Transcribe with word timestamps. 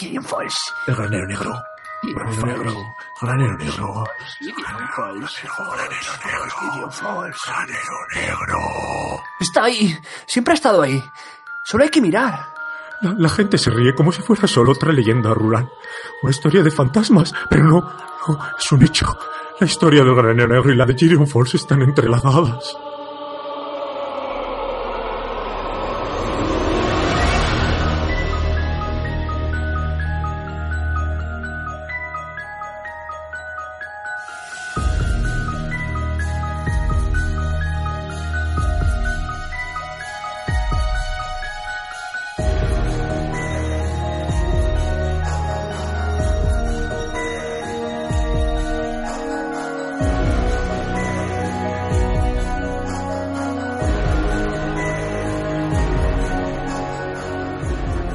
Gideon 0.00 0.24
Falls, 0.24 0.54
el 0.86 0.94
granero 0.96 1.26
negro. 1.26 1.62
Granero 2.02 2.46
negro. 2.46 2.74
Granero 3.20 3.56
negro. 3.58 4.04
Gideon 4.38 4.88
Falls, 6.90 7.38
granero 7.46 8.06
negro. 8.14 9.22
Está 9.38 9.64
ahí, 9.64 9.94
siempre 10.24 10.52
ha 10.52 10.54
estado 10.54 10.80
ahí. 10.80 11.04
Solo 11.64 11.84
hay 11.84 11.90
que 11.90 12.00
mirar. 12.00 12.46
La, 13.02 13.12
la 13.12 13.28
gente 13.28 13.58
se 13.58 13.68
ríe 13.68 13.94
como 13.94 14.10
si 14.10 14.22
fuera 14.22 14.48
solo 14.48 14.72
otra 14.72 14.90
leyenda 14.90 15.34
rural. 15.34 15.70
Una 16.22 16.30
historia 16.30 16.62
de 16.62 16.70
fantasmas, 16.70 17.34
pero 17.50 17.64
no, 17.64 17.80
no, 18.26 18.38
es 18.58 18.72
un 18.72 18.82
hecho. 18.82 19.18
La 19.58 19.66
historia 19.66 20.02
del 20.02 20.14
granero 20.14 20.48
negro 20.48 20.72
y 20.72 20.76
la 20.76 20.86
de 20.86 20.94
Gideon 20.94 21.26
Falls 21.26 21.56
están 21.56 21.82
entrelazadas. 21.82 22.74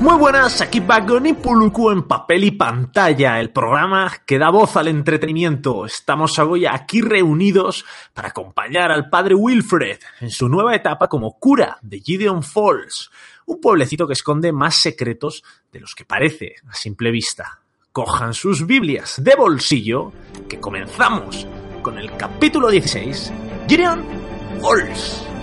Muy 0.05 0.19
buenas, 0.19 0.61
aquí 0.61 0.81
Bagon 0.81 1.25
y 1.25 1.33
Puluku 1.33 1.89
en 1.89 2.03
papel 2.03 2.43
y 2.43 2.51
pantalla, 2.51 3.39
el 3.39 3.49
programa 3.49 4.13
que 4.23 4.37
da 4.37 4.51
voz 4.51 4.77
al 4.77 4.87
entretenimiento. 4.87 5.83
Estamos 5.83 6.37
hoy 6.37 6.67
aquí 6.67 7.01
reunidos 7.01 7.83
para 8.13 8.27
acompañar 8.27 8.91
al 8.91 9.09
padre 9.09 9.33
Wilfred 9.33 9.97
en 10.21 10.29
su 10.29 10.47
nueva 10.47 10.75
etapa 10.75 11.07
como 11.07 11.39
cura 11.39 11.79
de 11.81 12.01
Gideon 12.01 12.43
Falls, 12.43 13.09
un 13.47 13.59
pueblecito 13.59 14.05
que 14.05 14.13
esconde 14.13 14.51
más 14.51 14.75
secretos 14.75 15.43
de 15.71 15.79
los 15.79 15.95
que 15.95 16.05
parece 16.05 16.53
a 16.69 16.75
simple 16.75 17.09
vista. 17.09 17.61
Cojan 17.91 18.35
sus 18.35 18.67
Biblias 18.67 19.15
de 19.23 19.35
bolsillo, 19.35 20.11
que 20.47 20.59
comenzamos 20.59 21.47
con 21.81 21.97
el 21.97 22.15
capítulo 22.15 22.69
16, 22.69 23.33
Gideon 23.67 24.05
Falls. 24.61 25.34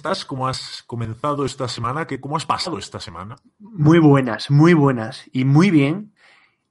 Estás? 0.00 0.24
¿Cómo 0.24 0.48
has 0.48 0.82
comenzado 0.86 1.44
esta 1.44 1.68
semana? 1.68 2.06
¿Qué- 2.06 2.20
¿Cómo 2.20 2.36
has 2.38 2.46
pasado 2.46 2.78
esta 2.78 3.00
semana? 3.00 3.36
Muy 3.58 3.98
buenas, 3.98 4.50
muy 4.50 4.72
buenas 4.72 5.24
y 5.30 5.44
muy 5.44 5.70
bien. 5.70 6.14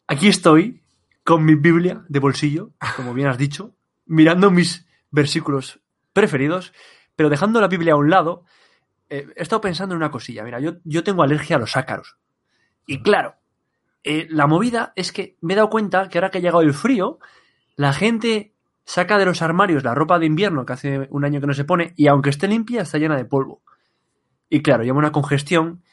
Aquí 0.08 0.28
estoy 0.28 0.82
con 1.24 1.46
mi 1.46 1.54
Biblia 1.54 2.04
de 2.10 2.18
bolsillo, 2.20 2.72
como 2.96 3.14
bien 3.14 3.28
has 3.28 3.38
dicho, 3.38 3.76
mirando 4.08 4.50
mis 4.50 4.88
versículos 5.12 5.80
preferidos, 6.12 6.74
pero 7.16 7.30
dejando 7.30 7.62
la 7.62 7.68
Biblia 7.68 7.94
a 7.94 7.98
un 7.98 8.10
lado, 8.10 8.46
eh, 9.10 9.28
he 9.36 9.44
estado 9.44 9.62
pensando 9.62 9.94
en 9.94 9.98
una 9.98 10.10
cosilla. 10.10 10.44
Mira, 10.44 10.60
yo, 10.60 10.78
yo 10.84 11.04
tengo 11.04 11.22
alergia 11.22 11.58
a 11.58 11.60
los 11.60 11.78
ácaros. 11.78 12.18
Y 12.88 13.04
claro, 13.04 13.36
eh, 14.04 14.26
la 14.32 14.48
movida 14.48 14.92
es 14.96 15.12
que 15.12 15.38
me 15.42 15.54
he 15.54 15.56
dado 15.56 15.70
cuenta 15.70 16.10
que 16.10 16.18
ahora 16.18 16.32
que 16.32 16.40
ha 16.40 16.42
llegado 16.42 16.62
el 16.62 16.74
frío, 16.74 17.20
la 17.76 17.94
gente 17.94 18.56
saca 18.90 19.20
de 19.20 19.26
los 19.26 19.44
armarios 19.44 19.84
la 19.84 19.94
ropa 19.94 20.18
de 20.18 20.26
invierno 20.26 20.66
que 20.66 20.74
hace 20.74 21.08
un 21.12 21.24
año 21.24 21.40
que 21.40 21.46
no 21.46 21.54
se 21.54 21.64
pone 21.64 21.94
y 21.96 22.08
aunque 22.08 22.32
esté 22.32 22.48
limpia 22.48 22.82
está 22.82 22.98
llena 22.98 23.16
de 23.16 23.24
polvo. 23.26 23.62
Y 24.50 24.64
claro, 24.64 24.84
lleva 24.84 24.98
una 24.98 25.12
congestión 25.12 25.84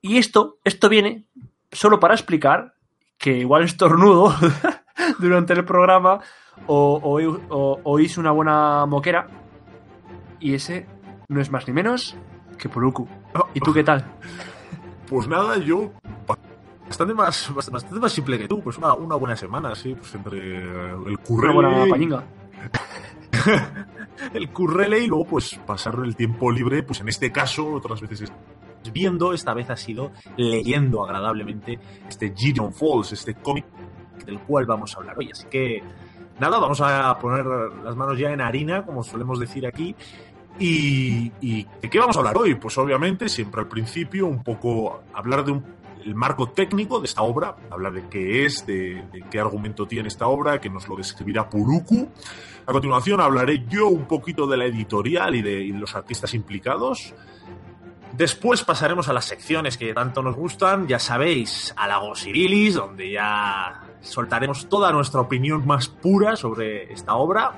y 0.00 0.18
esto, 0.18 0.58
esto 0.62 0.88
viene 0.88 1.24
solo 1.72 1.98
para 1.98 2.14
explicar 2.14 2.74
que 3.18 3.38
igual 3.38 3.64
estornudo 3.64 4.32
durante 5.18 5.54
el 5.54 5.64
programa 5.64 6.20
o, 6.68 7.00
o- 7.02 7.40
o- 7.48 7.80
oís 7.82 8.16
una 8.16 8.30
buena 8.30 8.86
moquera 8.86 9.26
y 10.38 10.54
ese 10.54 10.86
no 11.28 11.40
es 11.40 11.50
más 11.50 11.66
ni 11.66 11.74
menos 11.74 12.16
que 12.58 12.68
Puruku. 12.68 13.08
¿Y 13.54 13.60
tú 13.60 13.72
qué 13.72 13.82
tal? 13.82 14.04
Pues 15.08 15.28
nada, 15.28 15.58
yo 15.58 15.92
bastante 16.86 17.14
más, 17.14 17.52
bastante 17.54 18.00
más 18.00 18.12
simple 18.12 18.38
que 18.38 18.48
tú. 18.48 18.60
Pues 18.60 18.78
una, 18.78 18.94
una 18.94 19.16
buena 19.16 19.36
semana, 19.36 19.74
sí. 19.74 19.94
Pues 19.94 20.14
entre 20.14 20.38
el 20.38 20.94
Una 20.94 21.16
currele, 21.18 21.54
buena 21.54 21.86
pañinga. 21.88 22.24
el 24.34 24.50
currele 24.50 25.00
y 25.00 25.06
luego 25.06 25.24
pues 25.24 25.58
pasar 25.66 25.96
el 26.04 26.16
tiempo 26.16 26.50
libre, 26.50 26.82
pues 26.82 27.00
en 27.00 27.08
este 27.08 27.32
caso, 27.32 27.74
otras 27.74 28.00
veces 28.00 28.22
es 28.22 28.92
viendo, 28.92 29.32
esta 29.32 29.54
vez 29.54 29.70
ha 29.70 29.76
sido 29.76 30.12
leyendo 30.36 31.04
agradablemente 31.04 31.78
este 32.08 32.34
Gideon 32.36 32.72
Falls, 32.72 33.12
este 33.12 33.34
cómic 33.34 33.64
del 34.26 34.38
cual 34.40 34.66
vamos 34.66 34.94
a 34.94 34.98
hablar 34.98 35.18
hoy. 35.18 35.30
Así 35.32 35.46
que 35.50 35.82
nada, 36.38 36.58
vamos 36.58 36.80
a 36.80 37.18
poner 37.18 37.44
las 37.82 37.96
manos 37.96 38.18
ya 38.18 38.30
en 38.30 38.40
harina, 38.40 38.84
como 38.84 39.02
solemos 39.02 39.38
decir 39.40 39.66
aquí. 39.66 39.94
Y, 40.58 41.32
y 41.40 41.66
¿de 41.82 41.90
qué 41.90 41.98
vamos 41.98 42.16
a 42.16 42.20
hablar 42.20 42.36
hoy? 42.36 42.54
Pues 42.54 42.78
obviamente, 42.78 43.28
siempre 43.28 43.62
al 43.62 43.68
principio, 43.68 44.26
un 44.26 44.42
poco 44.42 45.02
hablar 45.12 45.44
de 45.44 45.52
un, 45.52 45.64
el 46.04 46.14
marco 46.14 46.50
técnico 46.50 47.00
de 47.00 47.06
esta 47.06 47.22
obra, 47.22 47.56
hablar 47.70 47.92
de 47.92 48.08
qué 48.08 48.44
es, 48.44 48.66
de, 48.66 49.04
de 49.12 49.24
qué 49.30 49.40
argumento 49.40 49.86
tiene 49.86 50.08
esta 50.08 50.26
obra, 50.26 50.60
que 50.60 50.70
nos 50.70 50.88
lo 50.88 50.96
describirá 50.96 51.48
Puruku. 51.48 52.08
A 52.66 52.72
continuación 52.72 53.20
hablaré 53.20 53.64
yo 53.68 53.88
un 53.88 54.06
poquito 54.06 54.46
de 54.46 54.56
la 54.56 54.64
editorial 54.64 55.34
y 55.34 55.42
de, 55.42 55.62
y 55.62 55.72
de 55.72 55.78
los 55.78 55.94
artistas 55.94 56.34
implicados. 56.34 57.14
Después 58.12 58.62
pasaremos 58.62 59.08
a 59.08 59.12
las 59.12 59.24
secciones 59.24 59.76
que 59.76 59.92
tanto 59.92 60.22
nos 60.22 60.36
gustan, 60.36 60.86
ya 60.86 60.98
sabéis, 60.98 61.74
a 61.76 61.88
la 61.88 61.98
Gosirilis, 61.98 62.74
donde 62.74 63.10
ya 63.10 63.82
soltaremos 64.00 64.68
toda 64.68 64.92
nuestra 64.92 65.20
opinión 65.20 65.66
más 65.66 65.88
pura 65.88 66.36
sobre 66.36 66.92
esta 66.92 67.14
obra. 67.14 67.54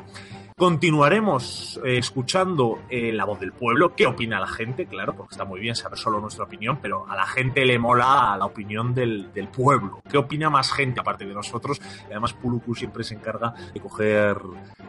Continuaremos 0.59 1.79
eh, 1.85 1.99
escuchando 1.99 2.79
eh, 2.89 3.13
la 3.13 3.27
voz 3.27 3.39
del 3.39 3.53
pueblo, 3.53 3.95
qué 3.95 4.07
opina 4.07 4.41
la 4.41 4.47
gente, 4.47 4.87
claro, 4.87 5.15
porque 5.15 5.35
está 5.35 5.45
muy 5.45 5.61
bien 5.61 5.77
saber 5.77 5.99
solo 5.99 6.19
nuestra 6.19 6.45
opinión, 6.45 6.79
pero 6.81 7.07
a 7.07 7.15
la 7.15 7.27
gente 7.27 7.67
le 7.67 7.79
mola 7.79 8.35
la 8.39 8.47
opinión 8.47 8.95
del, 8.95 9.35
del 9.35 9.49
pueblo. 9.49 10.01
¿Qué 10.11 10.17
opina 10.17 10.49
más 10.49 10.73
gente 10.73 10.99
aparte 10.99 11.27
de 11.27 11.35
nosotros? 11.35 11.79
Además 12.07 12.33
Puluku 12.33 12.75
siempre 12.75 13.05
se 13.05 13.13
encarga 13.13 13.53
de 13.75 13.81
coger 13.81 14.39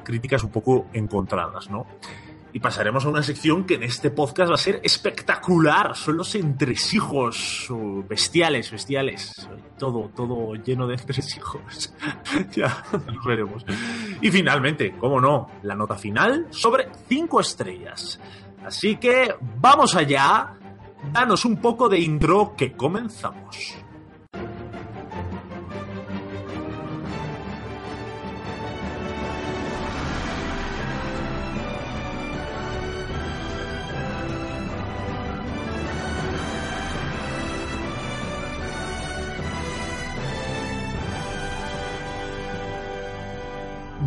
críticas 0.05 0.41
un 0.45 0.51
poco 0.51 0.85
encontradas, 0.93 1.69
¿no? 1.69 1.85
Y 2.57 2.59
pasaremos 2.59 3.05
a 3.05 3.09
una 3.09 3.21
sección 3.21 3.65
que 3.65 3.75
en 3.75 3.83
este 3.83 4.09
podcast 4.09 4.49
va 4.49 4.55
a 4.55 4.57
ser 4.57 4.81
espectacular. 4.83 5.95
Son 5.95 6.17
los 6.17 6.33
entresijos 6.33 7.67
bestiales, 8.09 8.71
bestiales. 8.71 9.47
Todo, 9.77 10.09
todo 10.15 10.55
lleno 10.55 10.87
de 10.87 10.95
entresijos. 10.95 11.93
ya, 12.51 12.83
los 12.91 13.23
veremos. 13.23 13.63
Y 14.23 14.31
finalmente, 14.31 14.93
como 14.93 15.21
no, 15.21 15.51
la 15.61 15.75
nota 15.75 15.97
final 15.97 16.47
sobre 16.49 16.87
cinco 17.07 17.41
estrellas. 17.41 18.19
Así 18.65 18.95
que 18.95 19.35
vamos 19.61 19.95
allá. 19.95 20.55
Danos 21.13 21.45
un 21.45 21.57
poco 21.57 21.87
de 21.87 21.99
intro 21.99 22.55
que 22.57 22.71
comenzamos. 22.71 23.77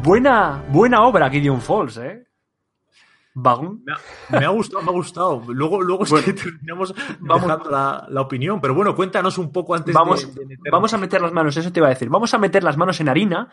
Buena, 0.03 0.65
buena 0.71 1.03
obra 1.03 1.31
Gideon 1.31 1.61
Falls, 1.61 1.97
¿eh? 1.99 2.25
Vagón. 3.33 3.83
Me 3.85 3.93
ha, 3.93 4.41
me 4.41 4.47
ha 4.47 4.49
gustado, 4.51 4.83
me 4.83 4.91
ha 4.91 4.93
gustado. 4.93 5.43
Luego, 5.49 5.81
luego 5.81 6.03
es 6.05 6.13
que 6.25 6.33
terminamos 6.33 6.93
vamos- 7.21 7.43
dejando 7.47 7.71
la, 7.71 8.07
la 8.09 8.21
opinión. 8.21 8.61
Pero 8.61 8.75
bueno, 8.75 8.95
cuéntanos 8.97 9.39
un 9.39 9.53
poco 9.53 9.75
antes 9.75 9.95
Vamos, 9.95 10.35
de, 10.35 10.45
de 10.47 10.57
vamos 10.71 10.93
a 10.95 10.99
meter 10.99 11.23
las 11.23 11.33
manos, 11.33 11.57
eso 11.57 11.73
te 11.73 11.79
iba 11.81 11.87
a 11.87 11.91
decir. 11.91 12.09
Vamos 12.09 12.35
a 12.35 12.39
meter 12.39 12.65
las 12.65 12.77
manos 12.77 13.01
en 13.01 13.09
harina 13.09 13.49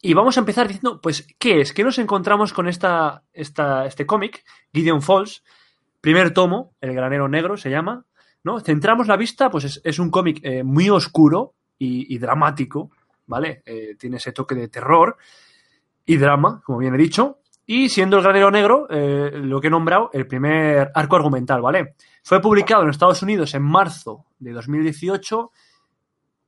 y 0.00 0.14
vamos 0.14 0.36
a 0.36 0.40
empezar 0.40 0.68
diciendo, 0.68 1.00
pues, 1.00 1.26
¿qué 1.38 1.60
es? 1.60 1.72
¿Qué 1.72 1.82
nos 1.82 1.98
encontramos 1.98 2.52
con 2.52 2.68
esta, 2.68 3.24
esta, 3.32 3.84
este 3.86 4.06
cómic, 4.06 4.44
Gideon 4.72 5.02
Falls? 5.02 5.42
Primer 6.00 6.32
tomo, 6.32 6.74
El 6.80 6.94
Granero 6.94 7.28
Negro 7.28 7.56
se 7.56 7.68
llama, 7.68 8.04
¿no? 8.44 8.60
Centramos 8.60 9.08
la 9.08 9.16
vista, 9.16 9.50
pues 9.50 9.64
es, 9.64 9.80
es 9.82 9.98
un 9.98 10.10
cómic 10.10 10.38
eh, 10.44 10.62
muy 10.62 10.88
oscuro 10.88 11.54
y, 11.78 12.14
y 12.14 12.18
dramático, 12.18 12.90
¿vale? 13.26 13.62
Eh, 13.66 13.96
tiene 13.98 14.18
ese 14.18 14.30
toque 14.30 14.54
de 14.54 14.68
terror 14.68 15.16
y 16.06 16.16
drama, 16.16 16.62
como 16.64 16.78
bien 16.78 16.94
he 16.94 16.98
dicho. 16.98 17.40
Y 17.66 17.88
siendo 17.88 18.16
El 18.16 18.22
Granero 18.22 18.50
Negro, 18.50 18.86
eh, 18.88 19.32
lo 19.34 19.60
que 19.60 19.66
he 19.66 19.70
nombrado, 19.70 20.08
el 20.12 20.26
primer 20.26 20.92
arco 20.94 21.16
argumental, 21.16 21.60
¿vale? 21.60 21.96
Fue 22.22 22.40
publicado 22.40 22.84
en 22.84 22.90
Estados 22.90 23.22
Unidos 23.22 23.54
en 23.54 23.62
marzo 23.62 24.24
de 24.38 24.52
2018 24.52 25.50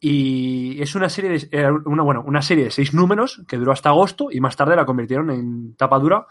y 0.00 0.80
es 0.80 0.94
una 0.94 1.08
serie 1.08 1.30
de 1.30 1.48
eh, 1.50 1.70
una, 1.86 2.04
bueno, 2.04 2.22
una 2.24 2.40
serie 2.40 2.64
de 2.64 2.70
seis 2.70 2.94
números 2.94 3.42
que 3.48 3.56
duró 3.56 3.72
hasta 3.72 3.88
agosto 3.88 4.28
y 4.30 4.40
más 4.40 4.56
tarde 4.56 4.76
la 4.76 4.86
convirtieron 4.86 5.30
en 5.30 5.74
tapa 5.74 5.98
dura, 5.98 6.26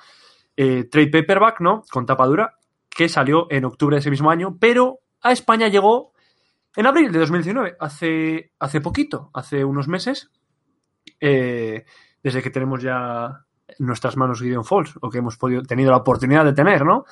eh, 0.56 0.86
trade 0.86 1.12
paperback, 1.12 1.60
¿no? 1.60 1.84
Con 1.92 2.06
tapa 2.06 2.26
dura, 2.26 2.56
que 2.90 3.10
salió 3.10 3.48
en 3.52 3.66
octubre 3.66 3.96
de 3.96 4.00
ese 4.00 4.10
mismo 4.10 4.32
año, 4.32 4.58
pero 4.58 5.00
a 5.22 5.34
España 5.34 5.68
llegó 5.68 6.14
en 6.78 6.86
abril 6.86 7.12
de 7.12 7.20
2019, 7.20 7.76
hace, 7.80 8.52
hace 8.60 8.80
poquito, 8.80 9.32
hace 9.34 9.66
unos 9.66 9.88
meses, 9.90 10.32
eh, 11.20 11.86
desde 12.24 12.42
que 12.42 12.50
tenemos 12.50 12.82
ya 12.82 13.46
en 13.68 13.86
nuestras 13.86 14.16
manos 14.18 14.40
Gideon 14.42 14.66
Falls, 14.66 14.94
o 15.02 15.10
que 15.10 15.18
hemos 15.20 15.38
podido, 15.38 15.62
tenido 15.64 15.92
la 15.92 15.98
oportunidad 15.98 16.46
de 16.46 16.54
tener, 16.54 16.86
¿no? 16.86 17.06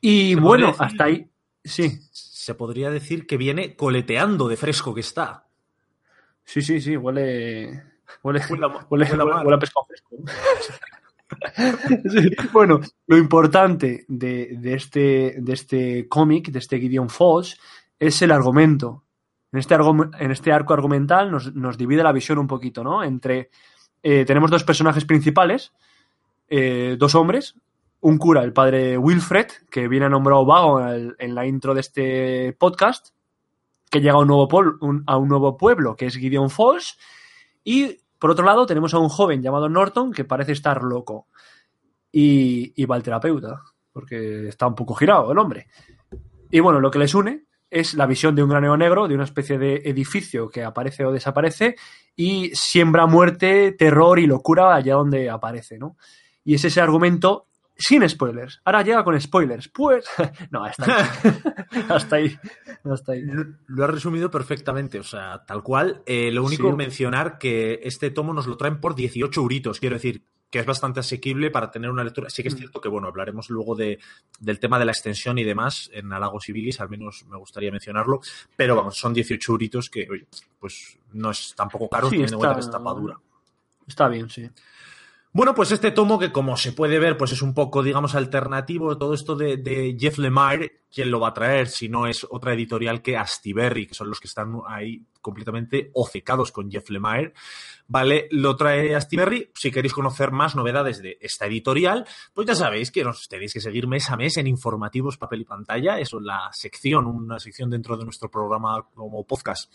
Y 0.00 0.34
bueno, 0.34 0.68
decir- 0.68 0.84
hasta 0.84 1.04
ahí, 1.04 1.30
sí, 1.64 1.98
Se 2.10 2.54
podría 2.54 2.90
decir 2.90 3.26
que 3.26 3.36
viene 3.36 3.74
coleteando 3.74 4.46
de 4.48 4.56
fresco 4.56 4.94
que 4.94 5.00
está. 5.00 5.46
sí, 6.44 6.62
sí, 6.62 6.80
sí, 6.80 6.96
huele... 6.96 7.82
Huele, 8.22 8.40
Huele 8.48 8.66
huele, 8.88 9.24
huele 9.24 9.54
a 9.56 9.58
pescado 9.58 9.84
fresco. 9.86 10.16
Sí, 12.08 12.30
Bueno, 12.52 12.80
lo 13.08 13.16
importante 13.16 14.04
de, 14.08 14.56
de 14.58 14.74
este, 14.74 15.34
de 15.38 15.52
este 15.52 16.08
cómic, 16.08 16.50
de 16.50 16.58
este 16.60 16.78
Gideon 16.78 17.08
Falls, 17.10 17.58
es 17.98 18.22
el 18.22 18.30
argumento. 18.30 19.02
En 19.52 19.58
este, 19.58 19.74
en 19.74 20.30
este 20.30 20.52
arco 20.52 20.72
argumental 20.74 21.30
nos, 21.30 21.54
nos 21.54 21.76
divide 21.78 22.02
la 22.02 22.12
visión 22.12 22.38
un 22.38 22.46
poquito, 22.46 22.84
¿no? 22.84 23.02
Entre. 23.02 23.50
Eh, 24.08 24.24
tenemos 24.24 24.52
dos 24.52 24.62
personajes 24.62 25.04
principales, 25.04 25.72
eh, 26.48 26.94
dos 26.96 27.16
hombres, 27.16 27.56
un 28.02 28.18
cura, 28.18 28.44
el 28.44 28.52
padre 28.52 28.96
Wilfred, 28.96 29.48
que 29.68 29.88
viene 29.88 30.08
nombrado 30.08 30.46
vago 30.46 30.80
en, 31.18 31.34
la 31.34 31.44
intro 31.44 31.74
de 31.74 31.80
este 31.80 32.52
podcast, 32.52 33.08
que 33.90 34.00
llega 34.00 34.14
a 34.14 34.20
un 34.20 34.28
nuevo, 34.28 34.46
pol- 34.46 34.78
un- 34.80 35.02
a 35.08 35.16
un 35.16 35.26
nuevo 35.28 35.56
pueblo, 35.56 35.96
que 35.96 36.06
es 36.06 36.16
Gideon 36.16 36.50
Falls, 36.50 36.96
y 37.64 37.98
por 38.20 38.30
otro 38.30 38.44
lado 38.44 38.64
tenemos 38.64 38.94
a 38.94 39.00
un 39.00 39.08
joven 39.08 39.42
llamado 39.42 39.68
Norton, 39.68 40.12
que 40.12 40.22
parece 40.24 40.52
estar 40.52 40.84
loco, 40.84 41.26
y, 42.12 42.72
y 42.80 42.84
va 42.86 42.94
al 42.94 43.02
terapeuta, 43.02 43.60
porque 43.92 44.46
está 44.46 44.68
un 44.68 44.76
poco 44.76 44.94
girado 44.94 45.32
el 45.32 45.38
hombre. 45.38 45.66
Y 46.52 46.60
bueno, 46.60 46.78
lo 46.78 46.92
que 46.92 47.00
les 47.00 47.12
une 47.12 47.45
es 47.70 47.94
la 47.94 48.06
visión 48.06 48.34
de 48.34 48.42
un 48.42 48.48
granero 48.50 48.76
negro, 48.76 49.08
de 49.08 49.14
una 49.14 49.24
especie 49.24 49.58
de 49.58 49.82
edificio 49.84 50.48
que 50.48 50.62
aparece 50.64 51.04
o 51.04 51.12
desaparece 51.12 51.76
y 52.14 52.50
siembra 52.54 53.06
muerte, 53.06 53.72
terror 53.72 54.18
y 54.18 54.26
locura 54.26 54.74
allá 54.74 54.94
donde 54.94 55.28
aparece, 55.30 55.78
¿no? 55.78 55.96
Y 56.44 56.54
es 56.54 56.64
ese 56.64 56.80
argumento 56.80 57.46
sin 57.78 58.08
spoilers. 58.08 58.62
Ahora 58.64 58.82
llega 58.82 59.04
con 59.04 59.20
spoilers. 59.20 59.68
Pues. 59.68 60.06
No, 60.50 60.64
hasta 60.64 60.84
ahí. 60.86 61.04
hasta 61.88 62.16
ahí. 62.16 62.38
Hasta 62.84 63.12
ahí. 63.12 63.22
Lo, 63.22 63.44
lo 63.66 63.84
has 63.84 63.90
resumido 63.90 64.30
perfectamente, 64.30 64.98
o 64.98 65.02
sea, 65.02 65.44
tal 65.46 65.62
cual. 65.62 66.02
Eh, 66.06 66.30
lo 66.32 66.44
único 66.44 66.70
Sí. 66.70 66.76
mencionar 66.76 67.36
que 67.36 67.80
este 67.82 68.10
tomo 68.10 68.32
nos 68.32 68.46
lo 68.46 68.56
traen 68.56 68.80
por 68.80 68.94
18 68.94 69.40
euritos, 69.40 69.80
quiero 69.80 69.96
decir, 69.96 70.22
que 70.56 70.60
es 70.60 70.66
bastante 70.66 71.00
asequible 71.00 71.50
para 71.50 71.70
tener 71.70 71.90
una 71.90 72.02
lectura. 72.02 72.30
Sí 72.30 72.42
que 72.42 72.48
es 72.48 72.54
Mm. 72.54 72.58
cierto 72.58 72.80
que, 72.80 72.88
bueno, 72.88 73.08
hablaremos 73.08 73.50
luego 73.50 73.74
de, 73.74 73.98
del 74.40 74.58
tema 74.58 74.78
de 74.78 74.86
la 74.86 74.92
extensión 74.92 75.36
y 75.38 75.44
demás 75.44 75.90
en 75.92 76.10
Halagos 76.12 76.44
Civilis, 76.44 76.80
al 76.80 76.88
menos 76.88 77.24
me 77.28 77.36
gustaría 77.36 77.70
mencionarlo, 77.70 78.20
pero 78.56 78.74
vamos, 78.74 78.96
son 78.96 79.12
18 79.12 79.52
euritos 79.52 79.88
que, 79.90 80.08
oye, 80.10 80.26
pues 80.58 80.98
no 81.12 81.30
es 81.30 81.54
tampoco 81.54 81.88
caro, 81.88 82.06
Sí, 82.08 82.12
teniendo 82.16 82.36
en 82.36 82.40
cuenta 82.40 82.54
que 82.56 82.60
es 82.60 82.70
tapadura. 82.70 83.18
Está 83.86 84.08
bien, 84.08 84.28
sí. 84.30 84.48
Bueno, 85.36 85.54
pues 85.54 85.70
este 85.70 85.90
tomo 85.90 86.18
que 86.18 86.32
como 86.32 86.56
se 86.56 86.72
puede 86.72 86.98
ver, 86.98 87.18
pues 87.18 87.30
es 87.32 87.42
un 87.42 87.52
poco, 87.52 87.82
digamos, 87.82 88.14
alternativo. 88.14 88.96
Todo 88.96 89.12
esto 89.12 89.36
de, 89.36 89.94
Jeff 90.00 90.16
Lemire, 90.16 90.84
¿quién 90.90 91.10
lo 91.10 91.20
va 91.20 91.28
a 91.28 91.34
traer 91.34 91.68
si 91.68 91.90
no 91.90 92.06
es 92.06 92.26
otra 92.30 92.54
editorial 92.54 93.02
que 93.02 93.18
Astiberri, 93.18 93.86
que 93.86 93.92
son 93.92 94.08
los 94.08 94.18
que 94.18 94.28
están 94.28 94.54
ahí 94.66 95.04
completamente 95.20 95.90
ocecados 95.92 96.52
con 96.52 96.70
Jeff 96.70 96.88
Lemire? 96.88 97.34
Vale, 97.86 98.28
lo 98.30 98.56
trae 98.56 98.94
Astiberri. 98.94 99.50
Si 99.54 99.70
queréis 99.70 99.92
conocer 99.92 100.30
más 100.30 100.56
novedades 100.56 101.02
de 101.02 101.18
esta 101.20 101.44
editorial, 101.44 102.06
pues 102.32 102.46
ya 102.46 102.54
sabéis 102.54 102.90
que 102.90 103.04
nos 103.04 103.28
tenéis 103.28 103.52
que 103.52 103.60
seguir 103.60 103.86
mes 103.86 104.08
a 104.08 104.16
mes 104.16 104.38
en 104.38 104.46
informativos 104.46 105.18
papel 105.18 105.42
y 105.42 105.44
pantalla. 105.44 105.98
Eso 106.00 106.16
es 106.16 106.24
la 106.24 106.48
sección, 106.54 107.04
una 107.04 107.38
sección 107.38 107.68
dentro 107.68 107.98
de 107.98 108.04
nuestro 108.04 108.30
programa 108.30 108.86
como 108.94 109.26
podcast 109.26 109.70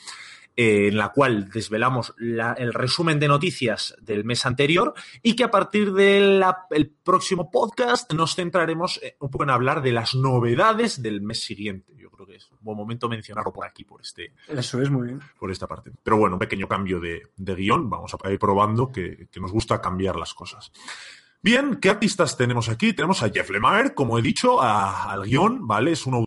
eh, 0.56 0.88
en 0.90 0.98
la 0.98 1.10
cual 1.10 1.50
desvelamos 1.50 2.14
la- 2.18 2.54
el 2.54 2.74
resumen 2.74 3.20
de 3.20 3.28
noticias 3.28 3.96
del 4.02 4.24
mes 4.26 4.46
anterior 4.46 4.94
y 5.24 5.36
que 5.36 5.44
a 5.44 5.52
partir 5.52 5.94
del 5.94 6.44
próximo 7.04 7.50
podcast 7.50 8.12
nos 8.14 8.36
centraremos 8.36 9.00
eh, 9.04 9.16
un 9.20 9.30
poco 9.30 9.44
en 9.44 9.50
hablar 9.50 9.82
de 9.82 9.92
las 9.92 10.16
novedades 10.16 11.02
del 11.02 11.22
mes 11.22 11.42
siguiente. 11.44 11.94
Yo 11.98 12.10
creo 12.12 12.26
que 12.28 12.36
es 12.36 12.52
un 12.52 12.58
buen 12.62 12.78
momento 12.78 13.08
mencionarlo 13.10 13.52
por 13.54 13.66
aquí, 13.66 13.84
por, 13.84 14.02
este, 14.02 14.34
Eso 14.48 14.82
es 14.82 14.90
muy 14.90 15.08
bien. 15.08 15.22
por 15.40 15.52
esta 15.52 15.68
parte. 15.68 15.92
Pero 16.04 16.18
bueno, 16.18 16.36
un 16.36 16.40
pequeño 16.40 16.68
cambio 16.68 17.00
de, 17.00 17.28
de 17.38 17.56
guion. 17.56 17.90
Vamos 17.90 18.16
a 18.22 18.32
ir 18.32 18.38
probando 18.40 18.92
que, 18.92 19.28
que 19.32 19.40
nos 19.40 19.52
gusta 19.52 19.80
cambiar 19.82 20.16
las 20.18 20.34
cosas. 20.34 20.72
Bien, 21.42 21.78
¿qué 21.82 21.90
artistas 21.90 22.38
tenemos 22.38 22.70
aquí? 22.70 22.94
Tenemos 22.94 23.24
a 23.24 23.30
Jeff 23.30 23.50
Lemire, 23.50 23.96
como 23.96 24.20
he 24.20 24.22
dicho, 24.22 24.62
a- 24.62 25.12
al 25.12 25.24
guion, 25.24 25.66
¿vale? 25.66 25.94
Es 25.94 26.06
un 26.06 26.24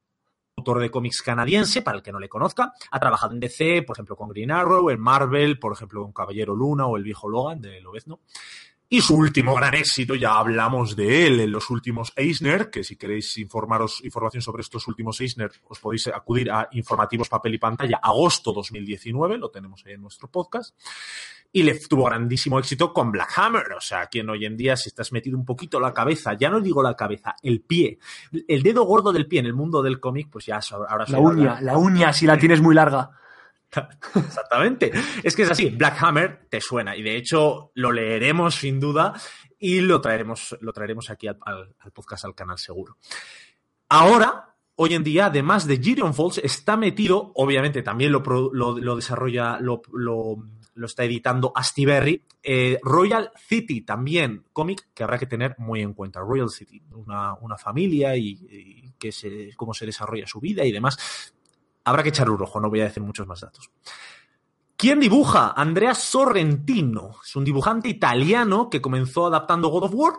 autor 0.65 0.81
de 0.81 0.91
cómics 0.91 1.21
canadiense, 1.21 1.83
para 1.83 1.99
el 1.99 2.03
que 2.03 2.11
no 2.11 2.19
le 2.19 2.31
conozca. 2.31 2.73
Ha 2.91 2.99
trabajado 2.99 3.35
en 3.35 3.41
DC, 3.41 3.83
por 3.83 3.97
ejemplo, 3.97 4.17
con 4.17 4.31
Green 4.31 4.51
Arrow, 4.51 4.89
en 4.89 4.99
Marvel, 4.99 5.59
por 5.59 5.75
ejemplo, 5.75 6.03
con 6.03 6.13
Caballero 6.13 6.57
Luna 6.57 6.87
o 6.87 6.97
el 6.97 7.03
viejo 7.03 7.29
Logan 7.29 7.61
de 7.61 7.83
Lobezno. 7.83 8.21
Y 8.95 9.01
su 9.01 9.17
último 9.17 9.57
gran 9.57 9.75
éxito, 9.75 10.15
ya 10.15 10.39
hablamos 10.39 10.95
de 10.95 11.27
él 11.27 11.41
en 11.41 11.51
los 11.51 11.69
últimos 11.69 12.13
Eisner, 12.15 12.71
que 12.71 12.85
si 12.85 12.95
queréis 12.95 13.37
informaros 13.39 14.05
información 14.05 14.41
sobre 14.41 14.61
estos 14.61 14.87
últimos 14.87 15.21
Eisner, 15.21 15.51
os 15.65 15.81
podéis 15.81 16.07
acudir 16.07 16.49
a 16.53 16.69
Informativos 16.71 17.29
Papel 17.29 17.55
y 17.55 17.59
Pantalla, 17.59 17.99
agosto 18.01 18.53
2019, 18.53 19.39
lo 19.39 19.51
tenemos 19.51 19.85
ahí 19.85 19.95
en 19.95 20.03
nuestro 20.03 20.31
podcast. 20.31 20.77
Y 21.51 21.65
le 21.65 21.77
tuvo 21.81 22.05
grandísimo 22.05 22.57
éxito 22.61 22.93
con 22.93 23.11
Black 23.11 23.33
Hammer, 23.37 23.73
o 23.77 23.81
sea, 23.81 24.07
quien 24.07 24.31
hoy 24.31 24.45
en 24.45 24.57
día 24.57 24.77
si 24.77 24.91
estás 24.91 25.11
metido 25.11 25.37
un 25.37 25.45
poquito 25.45 25.81
la 25.81 25.93
cabeza, 25.93 26.35
ya 26.35 26.49
no 26.49 26.61
digo 26.61 26.81
la 26.81 26.95
cabeza, 26.95 27.35
el 27.43 27.63
pie, 27.63 27.99
el 28.47 28.63
dedo 28.63 28.85
gordo 28.85 29.13
del 29.13 29.27
pie 29.27 29.41
en 29.41 29.47
el 29.47 29.55
mundo 29.55 29.83
del 29.83 29.99
cómic, 29.99 30.29
pues 30.31 30.47
ya 30.47 30.61
ahora 30.89 31.05
La 31.09 31.19
uña, 31.19 31.61
la 31.61 31.77
uña 31.77 32.13
si 32.13 32.27
la 32.27 32.39
tienes 32.39 32.61
muy 32.61 32.77
larga. 32.77 33.11
Exactamente. 34.15 34.93
Es 35.23 35.35
que 35.37 35.43
es 35.43 35.51
así. 35.51 35.71
Black 35.71 36.03
Hammer 36.03 36.47
te 36.49 36.61
suena. 36.61 36.97
Y 36.97 37.03
de 37.03 37.17
hecho 37.17 37.71
lo 37.75 37.93
leeremos 37.93 38.55
sin 38.55 38.81
duda 38.81 39.15
y 39.59 39.81
lo 39.81 40.01
traeremos, 40.01 40.57
lo 40.61 40.73
traeremos 40.73 41.11
aquí 41.11 41.27
al, 41.27 41.39
al- 41.45 41.75
podcast, 41.93 42.25
al 42.25 42.35
canal 42.35 42.59
seguro. 42.59 42.99
Ahora, 43.89 44.55
hoy 44.77 44.95
en 44.95 45.05
día, 45.05 45.27
además 45.27 45.67
de 45.67 45.79
Gideon 45.79 46.15
Falls, 46.15 46.39
está 46.39 46.77
metido, 46.77 47.33
obviamente 47.35 47.83
también 47.83 48.13
lo, 48.13 48.97
desarrolla, 48.97 49.59
lo, 49.61 49.83
está 50.85 51.05
editando 51.05 51.53
Astiberri, 51.55 52.25
eh, 52.43 52.79
Royal 52.83 53.31
City, 53.37 53.83
también 53.83 54.45
cómic 54.53 54.89
que 54.93 55.03
habrá 55.03 55.19
que 55.19 55.27
tener 55.27 55.55
muy 55.59 55.81
en 55.81 55.95
cuenta. 55.95 56.21
Royal 56.21 56.51
City, 56.51 56.83
una, 56.93 57.57
familia 57.57 58.17
y, 58.17 58.93
que 58.99 59.11
cómo 59.57 59.75
se 59.75 59.87
desarrolla 59.87 60.27
su 60.27 60.41
vida 60.41 60.65
y 60.65 60.73
demás. 60.73 61.34
Habrá 61.85 62.03
que 62.03 62.09
echar 62.09 62.31
un 62.31 62.43
ojo, 62.43 62.61
no 62.61 62.71
voy 62.71 62.81
a 62.81 62.85
decir 62.85 63.03
muchos 63.03 63.27
más 63.27 63.41
datos. 63.41 63.71
¿Quién 64.77 65.01
dibuja? 65.01 65.53
Andrea 65.57 65.95
Sorrentino. 65.95 67.13
Es 67.25 67.37
un 67.37 67.45
dibujante 67.45 67.89
italiano 67.89 68.69
que 68.69 68.81
comenzó 68.81 69.27
adaptando 69.27 69.69
God 69.69 69.85
of 69.85 69.95
War 69.95 70.13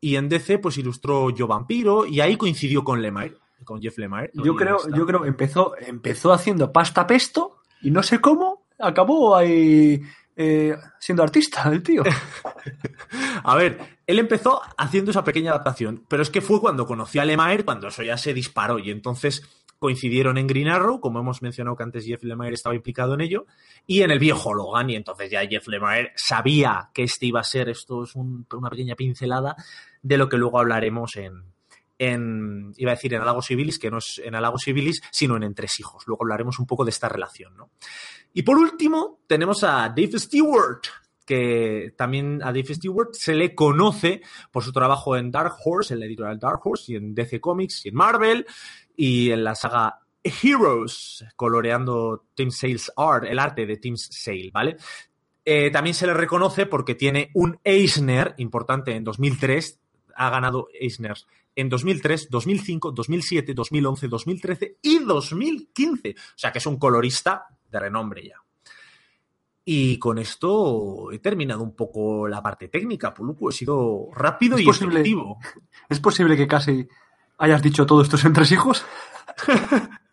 y 0.00 0.16
en 0.16 0.28
DC 0.28 0.58
pues 0.58 0.76
ilustró 0.78 1.30
Yo 1.30 1.46
Vampiro 1.46 2.04
y 2.04 2.20
ahí 2.20 2.36
coincidió 2.36 2.84
con 2.84 3.00
Lemire, 3.00 3.38
con 3.64 3.80
Jeff 3.80 3.96
Lemire. 3.98 4.30
Yo 4.34 4.56
creo, 4.56 4.78
yo 4.94 5.06
creo 5.06 5.22
que 5.22 5.28
empezó, 5.28 5.74
empezó 5.78 6.32
haciendo 6.32 6.72
pasta 6.72 7.06
pesto 7.06 7.58
y 7.80 7.90
no 7.90 8.02
sé 8.02 8.20
cómo 8.20 8.66
acabó 8.78 9.36
ahí 9.36 10.02
eh, 10.36 10.76
siendo 10.98 11.22
artista, 11.22 11.68
el 11.70 11.82
tío. 11.82 12.02
A 13.44 13.54
ver, 13.56 13.78
él 14.06 14.18
empezó 14.18 14.60
haciendo 14.76 15.10
esa 15.10 15.24
pequeña 15.24 15.50
adaptación, 15.52 16.04
pero 16.08 16.22
es 16.22 16.30
que 16.30 16.40
fue 16.40 16.60
cuando 16.60 16.86
conoció 16.86 17.22
a 17.22 17.24
Lemire 17.24 17.64
cuando 17.64 17.88
eso 17.88 18.02
ya 18.02 18.16
se 18.16 18.34
disparó 18.34 18.78
y 18.78 18.90
entonces 18.90 19.42
coincidieron 19.78 20.38
en 20.38 20.46
Green 20.46 20.68
Arrow, 20.68 20.98
como 21.00 21.18
hemos 21.20 21.42
mencionado 21.42 21.76
que 21.76 21.82
antes 21.82 22.06
Jeff 22.06 22.22
Lemire 22.24 22.54
estaba 22.54 22.74
implicado 22.74 23.12
en 23.14 23.20
ello, 23.20 23.44
y 23.86 24.00
en 24.02 24.10
el 24.10 24.18
viejo 24.18 24.54
Logan, 24.54 24.88
y 24.88 24.96
entonces 24.96 25.30
ya 25.30 25.46
Jeff 25.46 25.68
Lemire 25.68 26.12
sabía 26.16 26.88
que 26.94 27.02
este 27.02 27.26
iba 27.26 27.40
a 27.40 27.44
ser, 27.44 27.68
esto 27.68 28.04
es 28.04 28.14
un- 28.14 28.46
una 28.52 28.70
pequeña 28.70 28.94
pincelada 28.94 29.56
de 30.00 30.16
lo 30.16 30.28
que 30.28 30.38
luego 30.38 30.58
hablaremos 30.58 31.16
en, 31.98 32.72
iba 32.76 32.92
a 32.92 32.94
decir 32.94 33.12
en 33.14 33.20
Alagos 33.22 33.46
Civilis, 33.46 33.78
que 33.78 33.90
no 33.90 33.98
es 33.98 34.20
en 34.24 34.34
Alagos 34.34 34.62
Civilis, 34.64 35.02
sino 35.10 35.36
en 35.36 35.42
Entre 35.42 35.68
Hijos. 35.78 36.04
Luego 36.06 36.24
hablaremos 36.24 36.58
un 36.58 36.66
poco 36.66 36.84
de 36.84 36.90
esta 36.90 37.08
relación, 37.08 37.56
¿no? 37.56 37.70
Y 38.34 38.42
por 38.42 38.58
último, 38.58 39.20
tenemos 39.28 39.62
a 39.62 39.88
Dave 39.88 40.18
Stewart, 40.18 40.82
que 41.24 41.94
también 41.96 42.42
a 42.42 42.46
Dave 42.46 42.74
Stewart 42.74 43.10
se 43.12 43.34
le 43.34 43.54
conoce 43.54 44.22
por 44.50 44.64
su 44.64 44.72
trabajo 44.72 45.16
en 45.16 45.30
Dark 45.30 45.54
Horse, 45.64 45.94
en 45.94 46.00
la 46.00 46.06
editorial 46.06 46.40
Dark 46.40 46.60
Horse, 46.62 46.92
y 46.92 46.96
en 46.96 47.14
DC 47.14 47.40
Comics, 47.40 47.86
y 47.86 47.90
en 47.90 47.94
Marvel, 47.94 48.44
y 48.96 49.30
en 49.30 49.44
la 49.44 49.54
saga 49.54 50.00
Heroes, 50.24 51.24
coloreando 51.36 52.26
Tim 52.34 52.50
Sale's 52.50 52.92
art, 52.96 53.24
el 53.24 53.38
arte 53.38 53.66
de 53.66 53.76
Tim 53.76 53.96
Sale, 53.96 54.50
¿vale? 54.52 54.76
Eh, 55.44 55.70
también 55.70 55.94
se 55.94 56.06
le 56.06 56.14
reconoce 56.14 56.66
porque 56.66 56.96
tiene 56.96 57.30
un 57.34 57.60
Eisner 57.62 58.34
importante 58.38 58.96
en 58.96 59.04
2003, 59.04 59.78
ha 60.16 60.30
ganado 60.30 60.68
Eisners 60.72 61.26
en 61.56 61.68
2003, 61.68 62.28
2005, 62.30 62.90
2007, 62.92 63.54
2011, 63.54 64.08
2013 64.08 64.76
y 64.82 64.98
2015. 65.00 66.10
O 66.10 66.14
sea 66.34 66.52
que 66.52 66.58
es 66.58 66.66
un 66.66 66.78
colorista 66.78 67.46
de 67.74 67.80
renombre 67.80 68.26
ya. 68.26 68.36
Y 69.66 69.98
con 69.98 70.18
esto 70.18 71.10
he 71.10 71.18
terminado 71.18 71.62
un 71.62 71.74
poco 71.74 72.28
la 72.28 72.42
parte 72.42 72.68
técnica, 72.68 73.12
Puluku. 73.12 73.48
He 73.48 73.52
sido 73.52 74.08
rápido 74.14 74.58
y 74.58 74.64
posible. 74.64 75.00
efectivo. 75.00 75.38
¿Es 75.88 76.00
posible 76.00 76.36
que 76.36 76.46
casi 76.46 76.86
hayas 77.38 77.62
dicho 77.62 77.86
todo 77.86 78.02
estos 78.02 78.24
entresijos? 78.24 78.84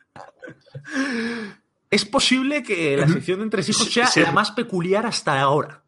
Es 1.90 2.06
posible 2.06 2.64
que 2.64 2.96
la 2.96 3.08
sección 3.08 3.40
de 3.40 3.44
entre 3.44 3.62
hijos 3.62 3.92
sea 3.92 4.10
la 4.16 4.32
más 4.32 4.52
peculiar 4.52 5.06
hasta 5.06 5.42
ahora. 5.42 5.84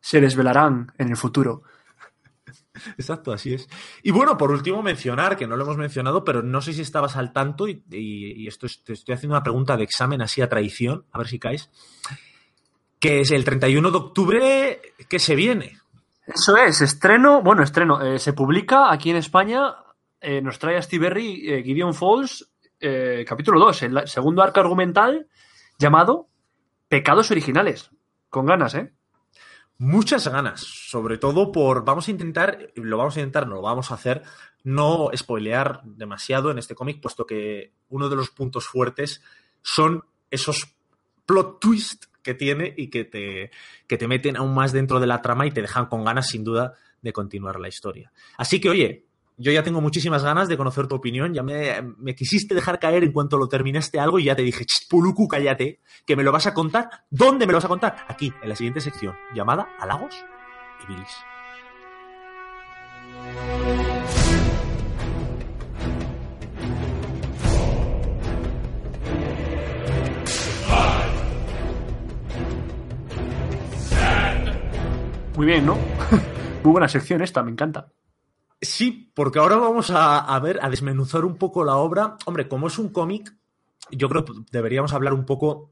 Se 0.00 0.20
desvelarán 0.20 0.92
en 0.98 1.08
el 1.08 1.16
futuro. 1.16 1.64
Exacto, 2.98 3.32
así 3.32 3.54
es. 3.54 3.68
Y 4.02 4.10
bueno, 4.10 4.36
por 4.36 4.50
último, 4.50 4.82
mencionar, 4.82 5.36
que 5.36 5.46
no 5.46 5.56
lo 5.56 5.64
hemos 5.64 5.76
mencionado, 5.76 6.24
pero 6.24 6.42
no 6.42 6.60
sé 6.60 6.72
si 6.72 6.80
estabas 6.82 7.16
al 7.16 7.32
tanto, 7.32 7.66
y, 7.68 8.46
esto 8.48 8.66
es- 8.66 8.82
te 8.82 8.92
estoy 8.92 9.14
haciendo 9.14 9.34
una 9.36 9.42
pregunta 9.42 9.76
de 9.76 9.84
examen 9.84 10.20
así 10.22 10.42
a 10.42 10.48
traición, 10.48 11.06
a 11.12 11.18
ver 11.18 11.28
si 11.28 11.38
caes, 11.38 11.70
que 12.98 13.20
es 13.20 13.30
el 13.30 13.44
31 13.44 13.90
de 13.90 13.96
octubre 13.96 14.80
que 15.08 15.18
se 15.18 15.34
viene. 15.36 15.78
Eso 16.26 16.56
es, 16.56 16.80
estreno, 16.80 17.42
bueno, 17.42 17.62
estreno, 17.62 18.00
eh, 18.00 18.18
se 18.18 18.32
publica 18.32 18.90
aquí 18.90 19.10
en 19.10 19.16
España, 19.16 19.74
eh, 20.20 20.40
nos 20.40 20.58
trae 20.58 20.76
a 20.78 20.82
Steve 20.82 21.08
Berry 21.08 21.52
eh, 21.52 21.62
Gideon 21.62 21.94
Falls, 21.94 22.50
capítulo 23.26 23.58
2, 23.60 23.82
el 23.84 24.08
segundo 24.08 24.42
arco 24.42 24.60
argumental 24.60 25.26
llamado 25.78 26.28
Pecados 26.88 27.30
Originales. 27.30 27.90
Con 28.28 28.44
ganas, 28.44 28.74
¿eh? 28.74 28.92
Muchas 29.78 30.28
ganas, 30.28 30.60
sobre 30.60 31.18
todo 31.18 31.50
por, 31.50 31.84
vamos 31.84 32.06
a 32.06 32.12
intentar, 32.12 32.70
lo 32.76 32.96
vamos 32.96 33.16
a 33.16 33.20
intentar, 33.20 33.48
no 33.48 33.56
lo 33.56 33.62
vamos 33.62 33.90
a 33.90 33.94
hacer, 33.94 34.22
no 34.62 35.10
spoilear 35.16 35.82
demasiado 35.84 36.50
en 36.50 36.58
este 36.58 36.74
cómic, 36.74 37.00
puesto 37.00 37.26
que 37.26 37.72
uno 37.88 38.08
de 38.08 38.16
los 38.16 38.30
puntos 38.30 38.66
fuertes 38.66 39.22
son 39.62 40.04
esos 40.30 40.74
plot 41.26 41.60
twists 41.60 42.08
que 42.22 42.34
tiene 42.34 42.72
y 42.76 42.88
que 42.88 43.04
te, 43.04 43.50
que 43.86 43.98
te 43.98 44.08
meten 44.08 44.36
aún 44.36 44.54
más 44.54 44.72
dentro 44.72 45.00
de 45.00 45.06
la 45.06 45.22
trama 45.22 45.46
y 45.46 45.50
te 45.50 45.60
dejan 45.60 45.86
con 45.86 46.04
ganas, 46.04 46.28
sin 46.28 46.44
duda, 46.44 46.74
de 47.02 47.12
continuar 47.12 47.58
la 47.60 47.68
historia. 47.68 48.12
Así 48.36 48.60
que, 48.60 48.70
oye, 48.70 49.06
yo 49.36 49.52
ya 49.52 49.62
tengo 49.62 49.80
muchísimas 49.80 50.22
ganas 50.22 50.48
de 50.48 50.56
conocer 50.56 50.86
tu 50.86 50.94
opinión. 50.94 51.34
Ya 51.34 51.42
me, 51.42 51.82
me 51.98 52.14
quisiste 52.14 52.54
dejar 52.54 52.78
caer 52.78 53.04
en 53.04 53.12
cuanto 53.12 53.36
lo 53.36 53.48
terminaste 53.48 53.98
algo 53.98 54.18
y 54.18 54.24
ya 54.24 54.36
te 54.36 54.42
dije, 54.42 54.64
"Ch, 54.64 54.88
Puluku, 54.88 55.26
cállate, 55.28 55.80
que 56.06 56.16
me 56.16 56.22
lo 56.22 56.32
vas 56.32 56.46
a 56.46 56.54
contar. 56.54 56.88
¿Dónde 57.10 57.46
me 57.46 57.52
lo 57.52 57.58
vas 57.58 57.64
a 57.64 57.68
contar? 57.68 57.96
Aquí, 58.08 58.32
en 58.42 58.48
la 58.48 58.56
siguiente 58.56 58.80
sección, 58.80 59.14
llamada 59.34 59.68
Halagos 59.80 60.14
y 60.84 60.92
Bilis. 60.92 61.24
Muy 75.36 75.46
bien, 75.46 75.66
¿no? 75.66 75.74
Muy 76.62 76.72
buena 76.72 76.88
sección 76.88 77.22
esta, 77.22 77.42
me 77.42 77.50
encanta. 77.50 77.88
Sí, 78.64 79.10
porque 79.14 79.38
ahora 79.38 79.56
vamos 79.56 79.90
a, 79.90 80.18
a 80.18 80.38
ver, 80.40 80.58
a 80.62 80.68
desmenuzar 80.70 81.24
un 81.24 81.36
poco 81.36 81.64
la 81.64 81.76
obra. 81.76 82.16
Hombre, 82.26 82.48
como 82.48 82.66
es 82.66 82.78
un 82.78 82.88
cómic, 82.90 83.34
yo 83.90 84.08
creo 84.08 84.24
que 84.24 84.32
deberíamos 84.50 84.92
hablar 84.92 85.12
un 85.14 85.24
poco 85.24 85.70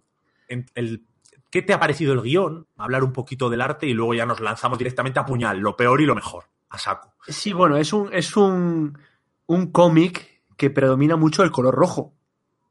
en 0.49 0.67
el 0.75 1.05
qué 1.51 1.63
te 1.63 1.73
ha 1.75 1.81
parecido 1.81 2.13
el 2.15 2.23
guion, 2.23 2.67
hablar 2.77 3.05
un 3.05 3.13
poquito 3.13 3.51
del 3.51 3.61
arte 3.61 3.87
y 3.87 3.93
luego 3.93 4.15
ya 4.15 4.25
nos 4.27 4.41
lanzamos 4.41 4.79
directamente 4.79 5.21
a 5.21 5.27
puñal, 5.27 5.59
lo 5.59 5.77
peor 5.77 6.01
y 6.01 6.07
lo 6.07 6.15
mejor, 6.15 6.45
a 6.71 6.79
saco. 6.79 7.15
Sí, 7.29 7.53
bueno, 7.53 7.77
es 7.77 7.93
un, 7.93 8.13
es 8.13 8.37
un, 8.37 8.99
un 9.47 9.71
cómic 9.71 10.43
que 10.57 10.71
predomina 10.71 11.17
mucho 11.17 11.43
el 11.43 11.51
color 11.51 11.75
rojo. 11.75 12.15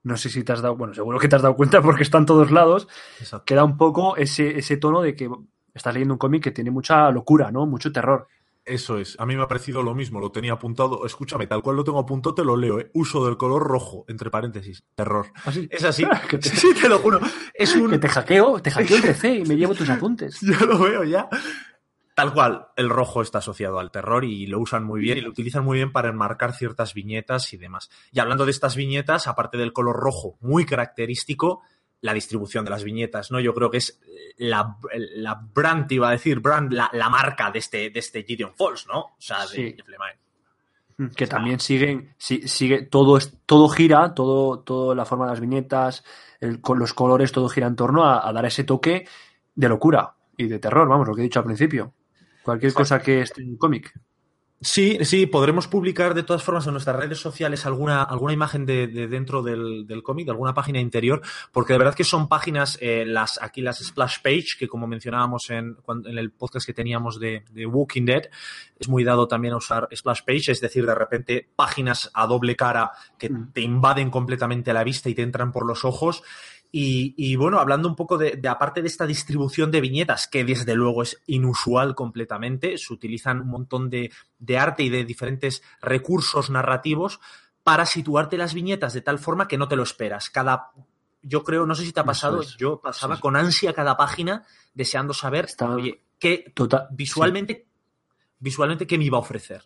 No 0.03 0.17
sé 0.17 0.29
si 0.29 0.43
te 0.43 0.51
has 0.53 0.61
dado, 0.63 0.75
bueno, 0.75 0.95
seguro 0.95 1.19
que 1.19 1.27
te 1.27 1.35
has 1.35 1.43
dado 1.43 1.55
cuenta 1.55 1.79
porque 1.81 2.01
está 2.01 2.17
en 2.17 2.25
todos 2.25 2.49
lados, 2.49 2.87
Exacto. 3.19 3.45
que 3.45 3.53
da 3.53 3.63
un 3.63 3.77
poco 3.77 4.17
ese, 4.17 4.57
ese 4.57 4.77
tono 4.77 5.01
de 5.01 5.15
que 5.15 5.29
estás 5.75 5.93
leyendo 5.93 6.15
un 6.15 6.17
cómic 6.17 6.43
que 6.43 6.51
tiene 6.51 6.71
mucha 6.71 7.11
locura, 7.11 7.51
¿no? 7.51 7.67
Mucho 7.67 7.91
terror. 7.91 8.27
Eso 8.71 8.97
es, 8.97 9.15
a 9.19 9.25
mí 9.25 9.35
me 9.35 9.43
ha 9.43 9.47
parecido 9.47 9.83
lo 9.83 9.93
mismo, 9.93 10.19
lo 10.21 10.31
tenía 10.31 10.53
apuntado. 10.53 11.05
Escúchame, 11.05 11.45
tal 11.47 11.61
cual 11.61 11.75
lo 11.75 11.83
tengo 11.83 11.99
apuntado, 11.99 12.33
te 12.35 12.43
lo 12.45 12.55
leo, 12.55 12.79
¿eh? 12.79 12.89
Uso 12.93 13.25
del 13.25 13.35
color 13.35 13.63
rojo, 13.63 14.05
entre 14.07 14.29
paréntesis, 14.29 14.83
terror. 14.95 15.27
Así. 15.43 15.67
Es 15.69 15.83
así, 15.83 16.05
Que 16.29 16.37
te- 16.37 16.49
sí, 16.49 16.69
te 16.79 16.87
lo 16.87 16.99
juro. 16.99 17.19
Es 17.53 17.75
un, 17.75 17.89
Que 17.91 17.99
te 17.99 18.07
hackeo, 18.07 18.61
te 18.61 18.71
hackeo 18.71 18.97
el 18.97 19.03
PC 19.03 19.35
y 19.39 19.43
me 19.45 19.57
llevo 19.57 19.75
tus 19.75 19.89
apuntes. 19.89 20.39
Ya 20.41 20.59
lo 20.65 20.79
veo, 20.79 21.03
ya. 21.03 21.27
Tal 22.15 22.33
cual, 22.33 22.67
el 22.75 22.89
rojo 22.89 23.21
está 23.21 23.39
asociado 23.39 23.79
al 23.79 23.91
terror 23.91 24.23
y 24.25 24.45
lo 24.47 24.59
usan 24.59 24.83
muy 24.83 24.99
bien 25.01 25.17
y 25.17 25.21
lo 25.21 25.29
utilizan 25.29 25.63
muy 25.63 25.77
bien 25.77 25.91
para 25.91 26.09
enmarcar 26.09 26.53
ciertas 26.53 26.93
viñetas 26.93 27.51
y 27.53 27.57
demás. 27.57 27.89
Y 28.11 28.19
hablando 28.19 28.45
de 28.45 28.51
estas 28.51 28.75
viñetas, 28.75 29.27
aparte 29.27 29.57
del 29.57 29.73
color 29.73 29.95
rojo 29.97 30.37
muy 30.41 30.65
característico, 30.65 31.61
la 32.01 32.13
distribución 32.13 32.65
de 32.65 32.72
las 32.72 32.84
viñetas, 32.84 33.31
¿no? 33.31 33.39
Yo 33.39 33.53
creo 33.53 33.70
que 33.70 33.77
es 33.77 34.00
la, 34.38 34.77
la 35.15 35.36
brand, 35.36 35.91
iba 35.91 36.10
a 36.10 36.12
decir, 36.12 36.39
brand, 36.39 36.72
la, 36.74 36.89
la 36.93 37.10
marca 37.10 37.51
de 37.51 37.60
este, 37.60 37.89
de 37.91 38.00
este 38.00 38.24
Gideon 38.24 38.53
Falls, 38.55 38.88
¿no? 38.88 39.00
O 39.01 39.15
sea, 39.20 39.41
de 39.41 39.48
Sí. 39.48 39.62
Lemire. 39.88 40.20
Que 41.15 41.25
también 41.25 41.60
siguen, 41.60 42.13
si- 42.17 42.48
sigue, 42.48 42.84
todo, 42.84 43.17
es, 43.17 43.34
todo 43.48 43.70
gira, 43.70 44.13
todo, 44.13 44.60
todo 44.60 44.93
la 44.93 45.05
forma 45.05 45.25
de 45.25 45.31
las 45.31 45.39
viñetas, 45.39 46.03
el- 46.39 46.62
con 46.62 46.77
los 46.77 46.93
colores, 46.93 47.31
todo 47.31 47.50
gira 47.50 47.65
en 47.67 47.75
torno 47.75 48.03
a, 48.03 48.27
a 48.27 48.31
dar 48.34 48.46
ese 48.46 48.63
toque 48.63 49.08
de 49.55 49.70
locura 49.70 50.13
y 50.38 50.48
de 50.48 50.60
terror, 50.60 50.88
vamos, 50.88 51.08
lo 51.08 51.15
que 51.15 51.22
he 51.22 51.24
dicho 51.24 51.39
al 51.39 51.46
principio. 51.46 51.93
Cualquier 52.43 52.74
cosa 52.74 53.00
que 53.00 53.22
esté 53.22 53.41
en 53.41 53.50
un 53.50 53.58
cómic. 53.58 53.93
Sí, 54.63 54.99
sí, 55.05 55.25
podremos 55.25 55.67
publicar 55.67 56.13
de 56.13 56.21
todas 56.21 56.43
formas 56.43 56.67
en 56.67 56.73
nuestras 56.73 56.95
redes 56.95 57.17
sociales 57.17 57.65
alguna, 57.65 58.03
alguna 58.03 58.31
imagen 58.31 58.63
de, 58.67 58.85
de 58.85 59.07
dentro 59.07 59.41
del, 59.41 59.87
del 59.87 60.03
cómic, 60.03 60.25
de 60.25 60.31
alguna 60.33 60.53
página 60.53 60.79
interior, 60.79 61.19
porque 61.51 61.73
de 61.73 61.79
verdad 61.79 61.95
que 61.95 62.03
son 62.03 62.29
páginas, 62.29 62.77
eh, 62.79 63.03
las, 63.07 63.41
aquí 63.41 63.61
las 63.61 63.79
splash 63.79 64.17
page, 64.21 64.49
que 64.59 64.67
como 64.67 64.85
mencionábamos 64.85 65.49
en, 65.49 65.73
cuando- 65.81 66.09
en 66.09 66.19
el 66.19 66.29
podcast 66.31 66.67
que 66.67 66.75
teníamos 66.75 67.19
de, 67.19 67.43
de 67.51 67.65
Walking 67.65 68.05
Dead, 68.05 68.29
es 68.77 68.87
muy 68.87 69.03
dado 69.03 69.27
también 69.27 69.55
a 69.55 69.57
usar 69.57 69.87
splash 69.95 70.19
page, 70.27 70.51
es 70.51 70.61
decir, 70.61 70.85
de 70.85 70.93
repente 70.93 71.49
páginas 71.55 72.11
a 72.13 72.27
doble 72.27 72.55
cara 72.55 72.91
que 73.17 73.31
Mm. 73.31 73.53
te 73.53 73.61
invaden 73.61 74.11
completamente 74.11 74.73
la 74.73 74.83
vista 74.83 75.09
y 75.09 75.15
te 75.15 75.23
entran 75.23 75.51
por 75.51 75.65
los 75.65 75.85
ojos. 75.85 76.21
Y, 76.73 77.13
y, 77.17 77.35
bueno, 77.35 77.59
hablando 77.59 77.89
un 77.89 77.95
poco 77.97 78.17
de, 78.17 78.37
de, 78.37 78.47
aparte 78.47 78.81
de 78.81 78.87
esta 78.87 79.05
distribución 79.05 79.71
de 79.71 79.81
viñetas, 79.81 80.27
que 80.27 80.45
desde 80.45 80.73
luego 80.73 81.03
es 81.03 81.21
inusual 81.27 81.95
completamente, 81.95 82.77
se 82.77 82.93
utilizan 82.93 83.41
un 83.41 83.49
montón 83.49 83.89
de, 83.89 84.09
de 84.39 84.57
arte 84.57 84.83
y 84.83 84.89
de 84.89 85.03
diferentes 85.03 85.63
recursos 85.81 86.49
narrativos 86.49 87.19
para 87.63 87.85
situarte 87.85 88.37
las 88.37 88.53
viñetas 88.53 88.93
de 88.93 89.01
tal 89.01 89.19
forma 89.19 89.47
que 89.47 89.57
no 89.57 89.67
te 89.67 89.75
lo 89.75 89.83
esperas. 89.83 90.29
Cada, 90.29 90.71
yo 91.21 91.43
creo, 91.43 91.65
no 91.65 91.75
sé 91.75 91.83
si 91.83 91.91
te 91.91 91.99
ha 91.99 92.05
pasado, 92.05 92.41
es. 92.41 92.55
yo 92.57 92.79
pasaba 92.79 93.19
con 93.19 93.35
ansia 93.35 93.73
cada 93.73 93.97
página, 93.97 94.45
deseando 94.73 95.13
saber, 95.13 95.45
Está- 95.45 95.75
oye, 95.75 96.01
qué 96.17 96.51
Total, 96.55 96.87
visualmente, 96.91 97.67
visualmente 98.39 98.87
qué 98.87 98.97
me 98.97 99.03
iba 99.05 99.17
a 99.17 99.21
ofrecer. 99.21 99.63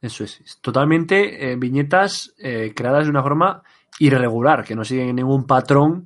Eso 0.00 0.24
es. 0.24 0.40
es 0.40 0.58
Totalmente 0.60 1.52
eh, 1.52 1.56
viñetas 1.56 2.34
eh, 2.38 2.72
creadas 2.76 3.04
de 3.04 3.10
una 3.10 3.22
forma 3.22 3.62
irregular, 3.98 4.64
que 4.64 4.74
no 4.74 4.84
siguen 4.84 5.16
ningún 5.16 5.46
patrón 5.46 6.04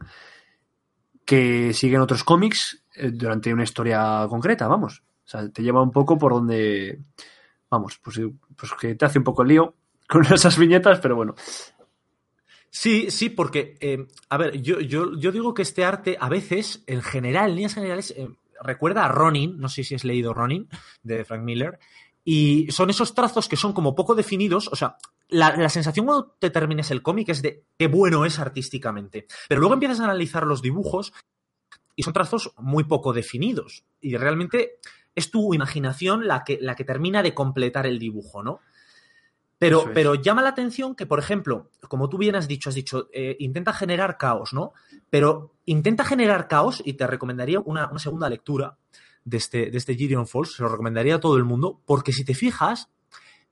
que 1.24 1.74
siguen 1.74 2.00
otros 2.00 2.24
cómics 2.24 2.82
eh, 2.94 3.10
durante 3.12 3.52
una 3.52 3.64
historia 3.64 4.26
concreta, 4.28 4.66
vamos. 4.66 5.02
O 5.26 5.28
sea, 5.28 5.46
te 5.50 5.62
lleva 5.62 5.82
un 5.82 5.90
poco 5.90 6.16
por 6.16 6.32
donde. 6.32 7.00
Vamos, 7.70 8.00
pues, 8.02 8.18
pues 8.56 8.72
que 8.80 8.94
te 8.94 9.04
hace 9.04 9.18
un 9.18 9.24
poco 9.24 9.42
el 9.42 9.48
lío 9.48 9.74
con 10.08 10.24
esas 10.32 10.58
viñetas, 10.58 11.00
pero 11.00 11.16
bueno. 11.16 11.34
Sí, 12.70 13.10
sí, 13.10 13.28
porque, 13.28 13.76
eh, 13.80 14.06
a 14.30 14.38
ver, 14.38 14.62
yo, 14.62 14.80
yo, 14.80 15.14
yo, 15.18 15.32
digo 15.32 15.52
que 15.52 15.62
este 15.62 15.84
arte 15.84 16.16
a 16.18 16.28
veces, 16.30 16.82
en 16.86 17.02
general, 17.02 17.50
en 17.50 17.56
líneas 17.56 17.74
generales, 17.74 18.14
eh, 18.16 18.28
recuerda 18.62 19.04
a 19.04 19.08
Ronin, 19.08 19.58
no 19.58 19.68
sé 19.68 19.84
si 19.84 19.94
has 19.94 20.04
leído 20.04 20.34
Ronin, 20.34 20.68
de 21.02 21.24
Frank 21.24 21.42
Miller, 21.42 21.78
y 22.24 22.70
son 22.70 22.88
esos 22.90 23.14
trazos 23.14 23.48
que 23.48 23.56
son 23.56 23.72
como 23.72 23.94
poco 23.94 24.14
definidos, 24.14 24.68
o 24.68 24.76
sea, 24.76 24.96
la, 25.28 25.56
la 25.56 25.68
sensación 25.68 26.06
cuando 26.06 26.36
te 26.38 26.50
termines 26.50 26.90
el 26.90 27.02
cómic 27.02 27.28
es 27.30 27.42
de 27.42 27.64
qué 27.76 27.86
bueno 27.86 28.24
es 28.24 28.38
artísticamente, 28.38 29.26
pero 29.48 29.60
luego 29.60 29.74
empiezas 29.74 30.00
a 30.00 30.04
analizar 30.04 30.46
los 30.46 30.62
dibujos 30.62 31.12
y 31.94 32.02
son 32.02 32.12
trazos 32.12 32.52
muy 32.56 32.84
poco 32.84 33.12
definidos, 33.12 33.84
y 34.00 34.16
realmente 34.16 34.78
es 35.14 35.30
tu 35.30 35.52
imaginación 35.52 36.28
la 36.28 36.44
que, 36.44 36.58
la 36.60 36.76
que 36.76 36.84
termina 36.84 37.22
de 37.22 37.34
completar 37.34 37.86
el 37.86 37.98
dibujo, 37.98 38.42
¿no? 38.42 38.60
Pero, 39.58 39.80
es. 39.80 39.88
pero, 39.92 40.14
llama 40.14 40.42
la 40.42 40.50
atención 40.50 40.94
que, 40.94 41.06
por 41.06 41.18
ejemplo, 41.18 41.70
como 41.88 42.08
tú 42.08 42.16
bien 42.16 42.36
has 42.36 42.46
dicho, 42.46 42.68
has 42.68 42.76
dicho, 42.76 43.08
eh, 43.12 43.36
intenta 43.40 43.72
generar 43.72 44.16
caos, 44.16 44.52
¿no? 44.52 44.72
Pero 45.10 45.56
intenta 45.64 46.04
generar 46.04 46.46
caos 46.46 46.80
y 46.84 46.92
te 46.92 47.08
recomendaría 47.08 47.58
una, 47.58 47.88
una 47.90 47.98
segunda 47.98 48.30
lectura 48.30 48.78
de 49.24 49.36
este, 49.36 49.70
de 49.70 49.76
este 49.76 49.96
Gideon 49.96 50.28
Falls, 50.28 50.54
se 50.54 50.62
lo 50.62 50.68
recomendaría 50.68 51.16
a 51.16 51.20
todo 51.20 51.36
el 51.36 51.44
mundo, 51.44 51.82
porque 51.84 52.12
si 52.12 52.24
te 52.24 52.34
fijas, 52.34 52.88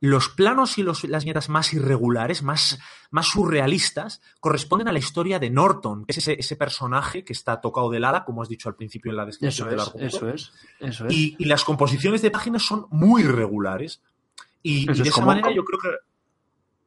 los 0.00 0.28
planos 0.28 0.78
y 0.78 0.82
los, 0.82 1.04
las 1.04 1.24
viñetas 1.24 1.48
más 1.48 1.72
irregulares, 1.72 2.42
más, 2.42 2.78
más 3.10 3.26
surrealistas, 3.28 4.20
corresponden 4.40 4.88
a 4.88 4.92
la 4.92 4.98
historia 4.98 5.38
de 5.38 5.50
Norton, 5.50 6.04
que 6.04 6.12
es 6.12 6.18
ese, 6.18 6.36
ese, 6.38 6.56
personaje 6.56 7.24
que 7.24 7.32
está 7.32 7.60
tocado 7.60 7.90
del 7.90 8.04
ala, 8.04 8.24
como 8.24 8.42
has 8.42 8.48
dicho 8.48 8.68
al 8.68 8.76
principio 8.76 9.10
en 9.10 9.16
la 9.16 9.24
descripción 9.24 9.68
eso 9.68 9.70
del 9.70 9.80
argumento. 9.80 10.16
Eso 10.16 10.28
es, 10.28 10.52
eso 10.80 11.06
es. 11.06 11.12
Y, 11.14 11.36
y, 11.38 11.46
las 11.46 11.64
composiciones 11.64 12.20
de 12.22 12.30
páginas 12.30 12.62
son 12.62 12.86
muy 12.90 13.22
irregulares. 13.22 14.02
Y, 14.62 14.90
y 14.90 14.94
de 14.94 15.02
esa 15.02 15.12
como, 15.12 15.28
manera 15.28 15.50
yo 15.52 15.64
creo 15.64 15.78
que... 15.80 15.88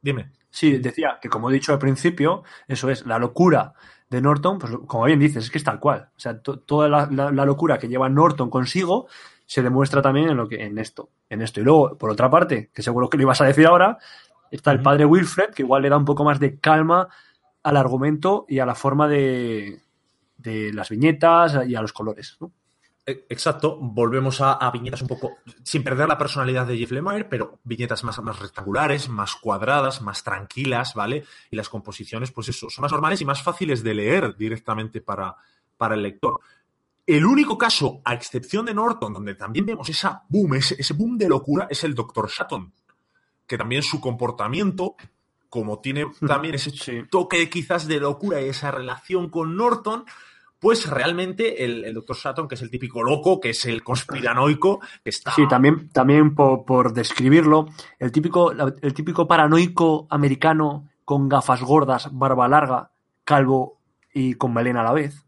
Dime. 0.02 0.32
Sí, 0.50 0.78
decía 0.78 1.18
que 1.20 1.28
como 1.28 1.50
he 1.50 1.54
dicho 1.54 1.72
al 1.72 1.78
principio, 1.78 2.42
eso 2.66 2.90
es, 2.90 3.06
la 3.06 3.18
locura 3.18 3.74
de 4.08 4.20
Norton, 4.20 4.58
pues 4.58 4.72
como 4.86 5.04
bien 5.04 5.20
dices, 5.20 5.44
es 5.44 5.50
que 5.50 5.58
es 5.58 5.64
tal 5.64 5.78
cual. 5.78 6.10
O 6.16 6.20
sea, 6.20 6.40
to, 6.40 6.58
toda 6.58 6.88
la, 6.88 7.08
la, 7.10 7.30
la, 7.30 7.44
locura 7.44 7.78
que 7.78 7.88
lleva 7.88 8.08
Norton 8.08 8.50
consigo 8.50 9.06
se 9.50 9.62
demuestra 9.62 10.00
también 10.00 10.28
en 10.28 10.36
lo 10.36 10.46
que 10.46 10.64
en 10.64 10.78
esto, 10.78 11.10
en 11.28 11.42
esto. 11.42 11.58
Y 11.58 11.64
luego, 11.64 11.98
por 11.98 12.08
otra 12.08 12.30
parte, 12.30 12.70
que 12.72 12.84
seguro 12.84 13.10
que 13.10 13.16
lo 13.16 13.24
ibas 13.24 13.40
a 13.40 13.46
decir 13.46 13.66
ahora, 13.66 13.98
está 14.48 14.70
el 14.70 14.80
padre 14.80 15.04
Wilfred, 15.04 15.50
que 15.50 15.62
igual 15.62 15.82
le 15.82 15.88
da 15.88 15.96
un 15.96 16.04
poco 16.04 16.22
más 16.22 16.38
de 16.38 16.60
calma 16.60 17.08
al 17.64 17.76
argumento 17.76 18.46
y 18.48 18.60
a 18.60 18.66
la 18.66 18.76
forma 18.76 19.08
de, 19.08 19.82
de 20.36 20.72
las 20.72 20.88
viñetas 20.88 21.66
y 21.66 21.74
a 21.74 21.82
los 21.82 21.92
colores, 21.92 22.36
¿no? 22.38 22.52
Exacto, 23.04 23.76
volvemos 23.76 24.40
a, 24.40 24.52
a, 24.52 24.70
viñetas 24.70 25.02
un 25.02 25.08
poco, 25.08 25.38
sin 25.64 25.82
perder 25.82 26.06
la 26.06 26.16
personalidad 26.16 26.64
de 26.64 26.78
Jeff 26.78 26.92
Lemire, 26.92 27.24
pero 27.24 27.58
viñetas 27.64 28.04
más, 28.04 28.22
más 28.22 28.38
rectangulares, 28.38 29.08
más 29.08 29.34
cuadradas, 29.34 30.00
más 30.00 30.22
tranquilas, 30.22 30.94
¿vale? 30.94 31.24
Y 31.50 31.56
las 31.56 31.68
composiciones, 31.68 32.30
pues 32.30 32.50
eso, 32.50 32.70
son 32.70 32.82
más 32.82 32.92
normales 32.92 33.20
y 33.20 33.24
más 33.24 33.42
fáciles 33.42 33.82
de 33.82 33.94
leer 33.94 34.36
directamente 34.36 35.00
para, 35.00 35.34
para 35.76 35.96
el 35.96 36.02
lector. 36.02 36.38
El 37.16 37.26
único 37.26 37.58
caso, 37.58 38.00
a 38.04 38.14
excepción 38.14 38.64
de 38.66 38.72
Norton, 38.72 39.12
donde 39.12 39.34
también 39.34 39.66
vemos 39.66 39.88
esa 39.88 40.22
boom, 40.28 40.54
ese, 40.54 40.76
ese 40.78 40.94
boom 40.94 41.18
de 41.18 41.28
locura, 41.28 41.66
es 41.68 41.82
el 41.82 41.92
Dr. 41.92 42.28
Shatton, 42.28 42.72
que 43.48 43.58
también 43.58 43.82
su 43.82 44.00
comportamiento, 44.00 44.94
como 45.48 45.80
tiene 45.80 46.06
también 46.24 46.54
ese 46.54 46.70
sí. 46.70 47.02
toque 47.10 47.50
quizás 47.50 47.88
de 47.88 47.98
locura 47.98 48.40
y 48.40 48.48
esa 48.48 48.70
relación 48.70 49.28
con 49.28 49.56
Norton, 49.56 50.04
pues 50.60 50.88
realmente 50.88 51.64
el, 51.64 51.84
el 51.84 51.94
Dr. 51.94 52.14
Sutton, 52.14 52.46
que 52.46 52.54
es 52.54 52.62
el 52.62 52.70
típico 52.70 53.02
loco, 53.02 53.40
que 53.40 53.50
es 53.50 53.64
el 53.64 53.82
conspiranoico, 53.82 54.78
que 55.02 55.10
está... 55.10 55.32
Sí, 55.32 55.48
también, 55.48 55.88
también 55.88 56.36
por, 56.36 56.64
por 56.64 56.92
describirlo, 56.92 57.66
el 57.98 58.12
típico, 58.12 58.52
el 58.52 58.94
típico 58.94 59.26
paranoico 59.26 60.06
americano 60.10 60.88
con 61.04 61.28
gafas 61.28 61.60
gordas, 61.60 62.08
barba 62.12 62.46
larga, 62.46 62.92
calvo 63.24 63.80
y 64.14 64.34
con 64.34 64.54
melena 64.54 64.82
a 64.82 64.84
la 64.84 64.92
vez. 64.92 65.26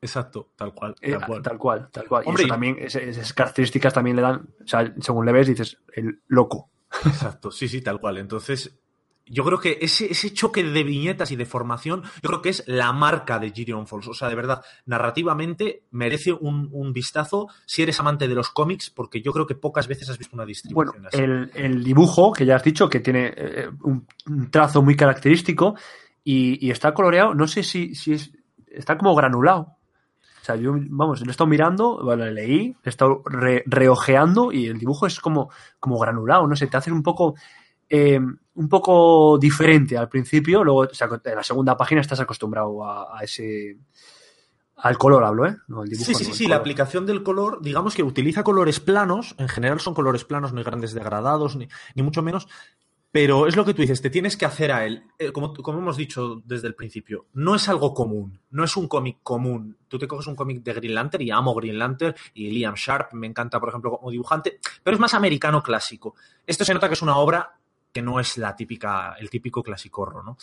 Exacto, 0.00 0.50
tal 0.56 0.72
cual. 0.74 0.94
Tal 0.94 1.26
cual, 1.26 1.40
eh, 1.40 1.42
tal 1.42 1.58
cual. 1.58 1.88
Tal 1.90 2.06
cual. 2.06 2.24
Hombre, 2.26 2.42
y 2.42 2.46
eso 2.46 2.54
también, 2.54 2.76
esas 2.80 3.32
características 3.32 3.92
también 3.92 4.16
le 4.16 4.22
dan, 4.22 4.48
o 4.62 4.66
sea, 4.66 4.92
según 5.00 5.26
le 5.26 5.32
ves, 5.32 5.48
dices, 5.48 5.78
el 5.92 6.20
loco. 6.28 6.70
Exacto, 7.04 7.50
sí, 7.50 7.68
sí, 7.68 7.82
tal 7.82 8.00
cual. 8.00 8.18
Entonces, 8.18 8.78
yo 9.26 9.44
creo 9.44 9.58
que 9.58 9.78
ese, 9.80 10.10
ese, 10.10 10.32
choque 10.32 10.62
de 10.62 10.84
viñetas 10.84 11.30
y 11.30 11.36
de 11.36 11.44
formación, 11.44 12.02
yo 12.22 12.28
creo 12.28 12.42
que 12.42 12.48
es 12.48 12.64
la 12.66 12.92
marca 12.92 13.38
de 13.38 13.50
Gideon 13.50 13.86
Falls. 13.86 14.08
O 14.08 14.14
sea, 14.14 14.28
de 14.28 14.34
verdad, 14.34 14.62
narrativamente 14.86 15.82
merece 15.90 16.32
un, 16.32 16.68
un, 16.72 16.92
vistazo 16.92 17.48
si 17.66 17.82
eres 17.82 17.98
amante 18.00 18.28
de 18.28 18.34
los 18.34 18.50
cómics, 18.50 18.90
porque 18.90 19.20
yo 19.20 19.32
creo 19.32 19.46
que 19.46 19.54
pocas 19.54 19.86
veces 19.86 20.08
has 20.08 20.18
visto 20.18 20.34
una 20.34 20.46
distribución 20.46 21.02
bueno, 21.02 21.08
así. 21.08 21.22
El, 21.22 21.50
el, 21.54 21.84
dibujo, 21.84 22.32
que 22.32 22.46
ya 22.46 22.56
has 22.56 22.64
dicho, 22.64 22.88
que 22.88 23.00
tiene 23.00 23.34
eh, 23.36 23.68
un, 23.82 24.06
un, 24.26 24.50
trazo 24.50 24.82
muy 24.82 24.96
característico 24.96 25.74
y, 26.24 26.64
y, 26.66 26.70
está 26.70 26.94
coloreado, 26.94 27.34
no 27.34 27.46
sé 27.46 27.62
si, 27.62 27.94
si 27.94 28.14
es, 28.14 28.32
está 28.66 28.96
como 28.96 29.14
granulado. 29.14 29.77
Sea, 30.48 30.56
yo, 30.56 30.72
vamos, 30.74 31.20
lo 31.20 31.26
he 31.26 31.30
estado 31.30 31.46
mirando, 31.46 32.02
bueno, 32.02 32.24
lo 32.24 32.30
leí, 32.30 32.74
he 32.82 32.88
estado 32.88 33.22
re, 33.26 33.62
reojeando 33.66 34.50
y 34.50 34.64
el 34.64 34.78
dibujo 34.78 35.06
es 35.06 35.20
como, 35.20 35.50
como 35.78 35.98
granulado, 35.98 36.46
no 36.46 36.56
sé, 36.56 36.68
te 36.68 36.78
hace 36.78 36.90
un 36.90 37.02
poco 37.02 37.34
eh, 37.86 38.18
un 38.54 38.68
poco 38.70 39.36
diferente 39.38 39.98
al 39.98 40.08
principio, 40.08 40.64
luego 40.64 40.80
o 40.80 40.94
sea, 40.94 41.06
en 41.22 41.34
la 41.34 41.42
segunda 41.42 41.76
página 41.76 42.00
estás 42.00 42.20
acostumbrado 42.20 42.82
a, 42.82 43.18
a 43.18 43.24
ese 43.24 43.76
al 44.76 44.96
color 44.96 45.22
hablo, 45.24 45.46
¿eh? 45.46 45.54
No, 45.66 45.82
el 45.82 45.90
dibujo, 45.90 46.06
sí, 46.06 46.14
sí, 46.14 46.28
no, 46.30 46.34
sí, 46.34 46.46
la 46.46 46.56
aplicación 46.56 47.04
del 47.04 47.22
color, 47.22 47.60
digamos 47.60 47.94
que 47.94 48.02
utiliza 48.02 48.42
colores 48.42 48.80
planos, 48.80 49.34
en 49.36 49.48
general 49.48 49.80
son 49.80 49.92
colores 49.92 50.24
planos, 50.24 50.54
no 50.54 50.60
hay 50.60 50.64
grandes 50.64 50.94
degradados, 50.94 51.56
ni, 51.56 51.68
ni 51.94 52.02
mucho 52.02 52.22
menos, 52.22 52.48
pero 53.10 53.46
es 53.46 53.56
lo 53.56 53.64
que 53.64 53.72
tú 53.72 53.82
dices, 53.82 54.02
te 54.02 54.10
tienes 54.10 54.36
que 54.36 54.44
hacer 54.44 54.70
a 54.70 54.84
él, 54.84 55.04
eh, 55.18 55.32
como, 55.32 55.54
como 55.54 55.78
hemos 55.78 55.96
dicho 55.96 56.42
desde 56.44 56.68
el 56.68 56.74
principio, 56.74 57.26
no 57.32 57.54
es 57.54 57.68
algo 57.68 57.94
común, 57.94 58.38
no 58.50 58.64
es 58.64 58.76
un 58.76 58.86
cómic 58.86 59.18
común. 59.22 59.78
Tú 59.88 59.98
te 59.98 60.06
coges 60.06 60.26
un 60.26 60.36
cómic 60.36 60.62
de 60.62 60.74
Green 60.74 60.94
Lantern 60.94 61.22
y 61.22 61.30
amo 61.30 61.54
Green 61.54 61.78
Lantern 61.78 62.14
y 62.34 62.50
Liam 62.50 62.74
Sharp 62.74 63.14
me 63.14 63.26
encanta, 63.26 63.58
por 63.58 63.70
ejemplo, 63.70 63.92
como 63.92 64.10
dibujante, 64.10 64.60
pero 64.82 64.94
es 64.94 65.00
más 65.00 65.14
americano 65.14 65.62
clásico. 65.62 66.14
Esto 66.46 66.64
se 66.64 66.74
nota 66.74 66.88
que 66.88 66.94
es 66.94 67.02
una 67.02 67.16
obra 67.16 67.58
que 67.92 68.02
no 68.02 68.20
es 68.20 68.36
la 68.36 68.54
típica, 68.54 69.14
el 69.18 69.30
típico 69.30 69.62
clasicorro, 69.62 70.22
¿no? 70.22 70.36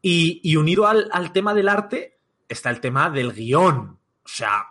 Y, 0.00 0.54
unido 0.56 0.86
al, 0.86 1.08
al, 1.12 1.32
tema 1.32 1.54
del 1.54 1.68
arte 1.68 2.18
está 2.46 2.68
el 2.68 2.80
tema 2.80 3.08
del 3.08 3.32
guion. 3.32 3.98
O 4.22 4.28
sea, 4.28 4.66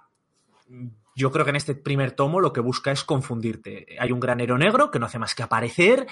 yo 1.16 1.32
creo 1.32 1.46
que 1.46 1.52
en 1.52 1.56
este 1.56 1.76
primer 1.76 2.12
tomo 2.12 2.40
lo 2.40 2.54
que 2.54 2.62
busca 2.62 2.92
es 2.92 3.04
confundirte. 3.04 3.86
Hay 4.00 4.12
un 4.12 4.20
granero 4.20 4.58
negro 4.58 4.92
que 4.92 5.00
no 5.00 5.06
hace 5.06 5.20
más 5.20 5.36
que 5.36 5.44
aparecer. 5.44 6.08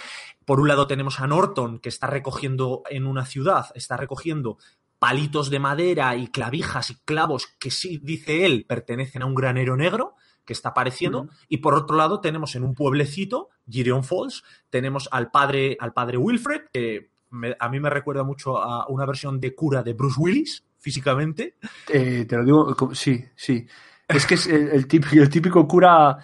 Por 0.46 0.60
un 0.60 0.68
lado 0.68 0.88
tenemos 0.88 1.20
a 1.20 1.28
Norton 1.28 1.80
que 1.80 1.90
está 1.90 2.08
recogiendo 2.08 2.84
en 2.90 3.08
una 3.08 3.26
ciudad, 3.26 3.68
está 3.76 3.98
recogiendo 3.98 4.58
palitos 5.00 5.50
de 5.50 5.60
madera 5.60 6.16
y 6.16 6.28
clavijas 6.28 6.92
y 6.92 6.96
clavos 7.06 7.48
que 7.60 7.72
sí, 7.72 8.00
dice 8.04 8.46
él, 8.46 8.66
pertenecen 8.68 9.24
a 9.24 9.26
un 9.26 9.34
granero 9.34 9.76
negro 9.76 10.16
que 10.46 10.54
está 10.54 10.70
apareciendo. 10.70 11.22
Uh 11.22 11.26
-huh. 11.26 11.46
Y 11.50 11.58
por 11.58 11.74
otro 11.74 11.98
lado, 11.98 12.22
tenemos 12.22 12.56
en 12.56 12.64
un 12.64 12.76
pueblecito, 12.76 13.50
Gideon 13.68 14.04
Falls, 14.04 14.44
tenemos 14.70 15.10
al 15.12 15.32
padre, 15.32 15.76
al 15.80 15.94
padre 15.94 16.18
Wilfred, 16.18 16.62
que 16.72 17.10
me, 17.32 17.56
a 17.60 17.70
mí 17.70 17.80
me 17.80 17.90
recuerda 17.90 18.24
mucho 18.24 18.58
a 18.58 18.88
una 18.90 19.06
versión 19.06 19.40
de 19.40 19.56
cura 19.56 19.82
de 19.82 19.94
Bruce 19.94 20.20
Willis, 20.20 20.66
físicamente. 20.78 21.56
Eh, 21.88 22.26
te 22.28 22.36
lo 22.36 22.44
digo, 22.44 22.94
sí, 22.94 23.24
sí. 23.36 23.66
Es 24.14 24.26
que 24.26 24.36
es 24.36 24.48
el, 24.48 24.88
típico, 24.88 25.68
cura 25.68 26.18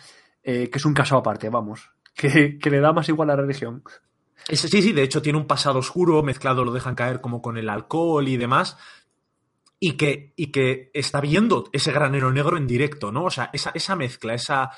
eh, 0.43 0.69
que 0.69 0.77
es 0.77 0.85
un 0.85 0.93
caso 0.93 1.17
aparte, 1.17 1.49
vamos. 1.49 1.91
Que, 2.13 2.57
que, 2.57 2.69
le 2.69 2.79
da 2.79 2.93
más 2.93 3.07
igual 3.09 3.29
a 3.29 3.35
la 3.35 3.41
religión. 3.41 3.83
Sí, 4.49 4.81
sí, 4.81 4.93
de 4.93 5.03
hecho 5.03 5.21
tiene 5.21 5.37
un 5.37 5.45
pasado 5.45 5.79
oscuro, 5.79 6.23
mezclado 6.23 6.63
lo 6.63 6.71
dejan 6.71 6.95
caer 6.95 7.21
como 7.21 7.41
con 7.41 7.57
el 7.57 7.69
alcohol 7.69 8.27
y 8.27 8.37
demás 8.37 8.77
y 9.79 9.93
que, 9.93 10.33
y 10.35 10.47
que 10.47 10.89
está 10.93 11.21
viendo 11.21 11.69
ese 11.71 11.91
granero 11.91 12.31
negro 12.31 12.57
en 12.57 12.67
directo, 12.67 13.11
¿no? 13.11 13.25
O 13.25 13.31
sea, 13.31 13.49
esa, 13.53 13.71
esa 13.75 13.95
mezcla, 13.95 14.33
esa 14.33 14.71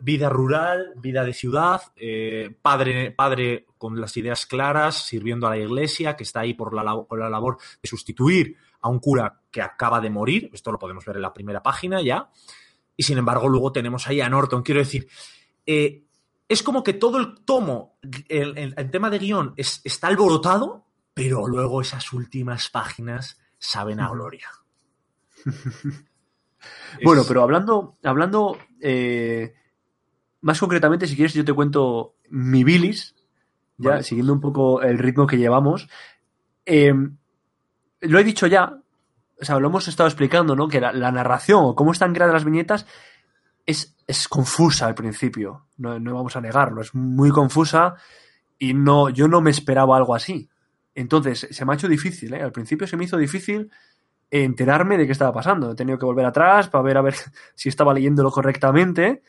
vida 0.00 0.28
rural, 0.28 0.94
vida 0.96 1.24
de 1.24 1.34
ciudad, 1.34 1.82
eh, 1.96 2.50
padre, 2.62 3.12
padre 3.12 3.66
con 3.76 4.00
las 4.00 4.16
ideas 4.16 4.46
claras, 4.46 5.06
sirviendo 5.06 5.46
a 5.46 5.50
la 5.50 5.58
iglesia, 5.58 6.16
que 6.16 6.24
está 6.24 6.40
ahí 6.40 6.54
por 6.54 6.74
la, 6.74 7.02
por 7.02 7.18
la 7.18 7.28
labor 7.28 7.58
de 7.82 7.88
sustituir 7.88 8.56
a 8.80 8.88
un 8.88 8.98
cura 8.98 9.42
que 9.50 9.62
acaba 9.62 10.00
de 10.00 10.10
morir, 10.10 10.50
esto 10.52 10.72
lo 10.72 10.78
podemos 10.78 11.04
ver 11.04 11.16
en 11.16 11.22
la 11.22 11.32
primera 11.32 11.62
página 11.62 12.00
ya, 12.02 12.30
y 12.96 13.02
sin 13.02 13.18
embargo 13.18 13.48
luego 13.48 13.72
tenemos 13.72 14.06
ahí 14.08 14.20
a 14.20 14.28
Norton, 14.28 14.62
quiero 14.62 14.80
decir, 14.80 15.08
eh, 15.66 16.04
es 16.48 16.62
como 16.62 16.82
que 16.82 16.94
todo 16.94 17.18
el 17.18 17.44
tomo, 17.44 17.98
el, 18.28 18.58
el, 18.58 18.74
el 18.76 18.90
tema 18.90 19.10
de 19.10 19.18
guion 19.18 19.54
es, 19.56 19.80
está 19.84 20.08
alborotado, 20.08 20.86
pero 21.14 21.46
luego 21.46 21.80
esas 21.80 22.12
últimas 22.12 22.70
páginas 22.70 23.38
saben 23.58 24.00
a 24.00 24.08
gloria. 24.08 24.48
bueno, 27.04 27.22
pero 27.26 27.42
hablando, 27.42 27.98
hablando 28.02 28.58
eh, 28.80 29.54
más 30.40 30.58
concretamente, 30.58 31.06
si 31.06 31.16
quieres, 31.16 31.34
yo 31.34 31.44
te 31.44 31.52
cuento 31.52 32.16
mi 32.30 32.64
bilis, 32.64 33.14
ya 33.76 33.90
vale. 33.90 34.02
siguiendo 34.02 34.32
un 34.32 34.40
poco 34.40 34.82
el 34.82 34.98
ritmo 34.98 35.26
que 35.26 35.38
llevamos. 35.38 35.88
Eh, 36.66 36.92
lo 38.00 38.18
he 38.18 38.24
dicho 38.24 38.46
ya, 38.46 38.80
o 39.40 39.44
sea, 39.44 39.58
lo 39.58 39.68
hemos 39.68 39.88
estado 39.88 40.08
explicando, 40.08 40.54
¿no? 40.54 40.68
Que 40.68 40.80
la, 40.80 41.12
narración 41.12 41.64
o 41.64 41.74
cómo 41.74 41.92
están 41.92 42.12
creadas 42.12 42.34
las 42.34 42.44
viñetas 42.44 42.86
es, 43.64 43.96
es 44.06 44.28
confusa 44.28 44.86
al 44.86 44.94
principio, 44.94 45.66
no, 45.78 45.98
no, 45.98 46.14
vamos 46.14 46.36
a 46.36 46.40
negarlo, 46.40 46.82
es 46.82 46.94
muy 46.94 47.30
confusa 47.30 47.94
y 48.58 48.74
no, 48.74 49.08
yo 49.08 49.28
no 49.28 49.40
me 49.40 49.50
esperaba 49.50 49.96
algo 49.96 50.14
así. 50.14 50.48
Entonces, 50.94 51.46
se 51.50 51.64
me 51.64 51.72
ha 51.72 51.76
hecho 51.76 51.88
difícil, 51.88 52.34
¿eh? 52.34 52.42
Al 52.42 52.52
principio 52.52 52.86
se 52.86 52.96
me 52.96 53.04
hizo 53.04 53.16
difícil 53.16 53.70
enterarme 54.30 54.98
de 54.98 55.06
qué 55.06 55.12
estaba 55.12 55.32
pasando. 55.32 55.72
He 55.72 55.74
tenido 55.74 55.98
que 55.98 56.04
volver 56.04 56.26
atrás 56.26 56.68
para 56.68 56.82
ver 56.82 56.98
a 56.98 57.02
ver 57.02 57.14
si 57.54 57.68
estaba 57.68 57.94
leyéndolo 57.94 58.30
correctamente. 58.30 59.22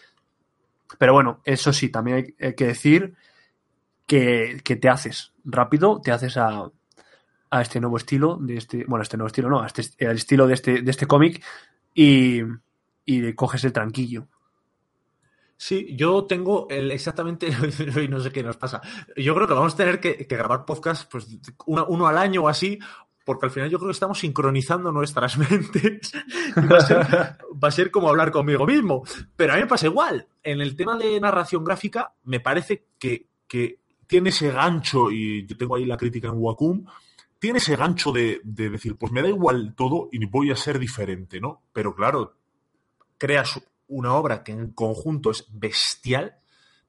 Pero 0.98 1.14
bueno, 1.14 1.42
eso 1.46 1.72
sí, 1.72 1.90
también 1.90 2.18
hay, 2.18 2.48
hay 2.48 2.56
que 2.56 2.68
decir 2.68 3.14
que, 4.06 4.60
que, 4.64 4.76
te 4.76 4.90
haces 4.90 5.32
rápido, 5.46 6.02
te 6.02 6.12
haces 6.12 6.36
a, 6.36 6.70
a, 7.52 7.62
este 7.62 7.80
nuevo 7.80 7.98
estilo, 7.98 8.38
de 8.42 8.58
este, 8.58 8.86
bueno, 8.88 9.04
este 9.04 9.18
nuevo 9.18 9.28
estilo 9.28 9.50
no, 9.50 9.62
a 9.62 9.68
este, 9.68 10.08
al 10.08 10.16
estilo 10.16 10.48
de 10.48 10.54
este, 10.56 10.82
de 10.82 10.92
este 10.92 11.06
cómic 11.06 11.44
y, 11.94 12.42
y 13.06 13.34
coges 13.34 13.64
el 13.64 13.74
tranquillo. 13.74 14.28
Sí, 15.62 15.96
yo 15.96 16.26
tengo 16.26 16.66
el 16.72 16.90
exactamente, 16.90 17.48
y 18.04 18.08
no 18.08 18.20
sé 18.20 18.32
qué 18.32 18.42
nos 18.42 18.58
pasa. 18.58 18.82
Yo 19.16 19.36
creo 19.36 19.48
que 19.48 19.54
vamos 19.54 19.76
a 19.76 19.78
tener 19.78 20.00
que, 20.00 20.26
grabar 20.28 20.66
podcast 20.66 21.08
pues, 21.12 21.28
uno, 21.68 21.86
uno, 21.88 22.08
al 22.08 22.18
año 22.18 22.42
o 22.42 22.48
así, 22.48 22.80
porque 23.24 23.46
al 23.46 23.52
final 23.52 23.70
yo 23.70 23.78
creo 23.78 23.90
que 23.90 23.94
estamos 23.94 24.18
sincronizando 24.18 24.92
nuestras 24.92 25.38
mentes. 25.38 26.14
Va 26.58 26.78
a, 26.78 26.82
ser, 26.82 26.98
va 27.64 27.68
a, 27.68 27.72
ser, 27.72 27.92
como 27.92 28.10
hablar 28.10 28.32
conmigo 28.32 28.66
mismo. 28.66 29.04
Pero 29.36 29.54
a 29.54 29.56
mí 29.58 29.62
me 29.62 29.68
pasa 29.68 29.86
igual. 29.86 30.28
En 30.42 30.62
el 30.62 30.76
tema 30.76 30.98
de 30.98 31.20
narración 31.20 31.64
gráfica, 31.64 32.12
me 32.24 32.40
parece 32.40 32.88
que, 32.98 33.28
que 33.48 33.82
tiene 34.08 34.30
ese 34.30 34.52
gancho, 34.52 35.12
y 35.12 35.46
yo 35.46 35.56
tengo 35.58 35.76
ahí 35.76 35.86
la 35.86 35.96
crítica 35.96 36.28
en 36.30 36.38
Wacom, 36.38 36.86
tiene 37.42 37.58
ese 37.58 37.76
gancho 37.76 38.12
de, 38.12 38.40
de, 38.44 38.70
decir, 38.70 38.96
pues 38.98 39.12
me 39.12 39.24
da 39.24 39.28
igual 39.28 39.74
todo 39.76 40.10
y 40.12 40.24
voy 40.28 40.52
a 40.52 40.56
ser 40.56 40.78
diferente, 40.78 41.42
¿no? 41.42 41.64
Pero 41.74 41.96
claro, 41.96 42.36
creas 43.18 43.60
una 43.88 44.14
obra 44.14 44.44
que 44.44 44.52
en 44.52 44.74
conjunto 44.74 45.32
es 45.32 45.48
bestial, 45.50 46.36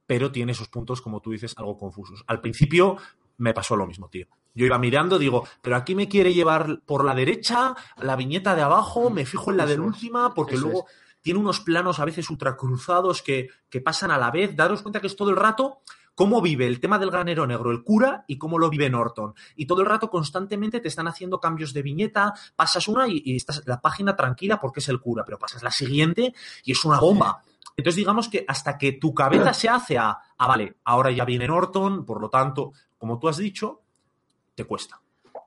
pero 0.07 0.31
tiene 0.31 0.53
esos 0.53 0.69
puntos, 0.69 1.01
como 1.01 1.23
tú 1.23 1.31
dices, 1.31 1.55
algo 1.57 1.79
confusos. 1.79 2.23
Al 2.27 2.43
principio 2.43 2.99
me 3.39 3.55
pasó 3.55 3.77
lo 3.77 3.87
mismo, 3.87 4.11
tío. 4.11 4.27
Yo 4.55 4.67
iba 4.67 4.77
mirando, 4.77 5.19
digo, 5.19 5.49
pero 5.63 5.75
aquí 5.75 5.95
me 5.95 6.07
quiere 6.07 6.35
llevar 6.35 6.83
por 6.85 7.03
la 7.03 7.15
derecha, 7.15 7.75
la 7.97 8.15
viñeta 8.15 8.55
de 8.55 8.61
abajo, 8.61 9.09
me 9.09 9.25
fijo 9.25 9.53
en 9.53 9.57
la 9.57 9.65
de 9.65 9.81
última, 9.81 10.35
porque 10.35 10.57
Eso 10.57 10.65
luego 10.65 10.85
es. 10.87 10.95
tiene 11.23 11.41
unos 11.41 11.61
planos 11.61 11.99
a 11.99 12.05
veces 12.05 12.29
ultracruzados 12.29 13.23
que, 13.23 13.49
que 13.71 13.81
pasan 13.81 14.11
a 14.11 14.19
la 14.19 14.31
vez. 14.31 14.55
Daros 14.55 14.83
cuenta 14.83 15.01
que 15.01 15.07
es 15.07 15.17
todo 15.17 15.31
el 15.31 15.37
rato 15.37 15.81
cómo 16.15 16.41
vive 16.43 16.67
el 16.67 16.81
tema 16.81 16.99
del 16.99 17.11
granero 17.11 17.47
negro 17.47 17.71
el 17.71 17.83
cura 17.83 18.25
y 18.27 18.39
cómo 18.39 18.59
lo 18.59 18.71
vive 18.71 18.91
Norton. 18.91 19.35
Y 19.57 19.67
todo 19.67 19.81
el 19.83 19.89
rato 19.89 20.11
constantemente 20.11 20.81
te 20.81 20.89
están 20.89 21.09
haciendo 21.09 21.41
cambios 21.41 21.73
de 21.73 21.83
viñeta, 21.83 22.35
pasas 22.57 22.89
una 22.89 23.09
y, 23.09 23.23
y 23.25 23.37
estás 23.37 23.63
la 23.67 23.81
página 23.81 24.17
tranquila 24.17 24.61
porque 24.61 24.81
es 24.81 24.89
el 24.89 25.01
cura, 25.01 25.25
pero 25.25 25.39
pasas 25.39 25.63
la 25.63 25.71
siguiente 25.71 26.35
y 26.65 26.73
es 26.73 26.85
una 26.85 27.01
bomba. 27.01 27.43
Entonces 27.77 27.97
digamos 27.97 28.29
que 28.29 28.45
hasta 28.47 28.77
que 28.77 28.93
tu 28.93 29.15
cabeza 29.15 29.53
se 29.55 29.69
hace 29.69 29.99
a, 29.99 30.19
ah, 30.37 30.47
vale, 30.47 30.77
ahora 30.85 31.11
ya 31.11 31.25
viene 31.25 31.47
Norton, 31.47 32.05
por 32.05 32.21
lo 32.21 32.29
tanto, 32.29 32.73
como 32.99 33.19
tú 33.19 33.29
has 33.29 33.39
dicho, 33.39 33.81
te 34.55 34.65
cuesta. 34.65 35.01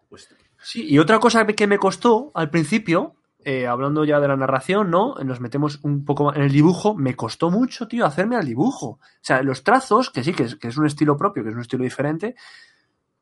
cuesta. 0.09 0.35
Sí, 0.61 0.87
y 0.89 0.97
otra 0.97 1.19
cosa 1.19 1.45
que 1.45 1.67
me 1.67 1.77
costó 1.77 2.31
al 2.33 2.49
principio, 2.49 3.14
eh, 3.47 3.67
hablando 3.67 4.03
ya 4.03 4.19
de 4.19 4.27
la 4.27 4.35
narración, 4.35 4.89
¿no? 4.89 5.13
Nos 5.23 5.39
metemos 5.39 5.79
un 5.83 6.03
poco 6.03 6.33
en 6.33 6.41
el 6.41 6.51
dibujo, 6.51 6.95
me 6.95 7.15
costó 7.15 7.51
mucho, 7.51 7.87
tío, 7.87 8.03
hacerme 8.03 8.35
al 8.35 8.45
dibujo. 8.47 8.87
O 8.87 8.99
sea, 9.21 9.43
los 9.43 9.63
trazos, 9.63 10.09
que 10.09 10.23
sí, 10.23 10.33
que 10.33 10.43
es, 10.43 10.55
que 10.55 10.69
es 10.69 10.77
un 10.77 10.87
estilo 10.87 11.15
propio, 11.15 11.43
que 11.43 11.49
es 11.49 11.55
un 11.55 11.61
estilo 11.61 11.83
diferente, 11.83 12.35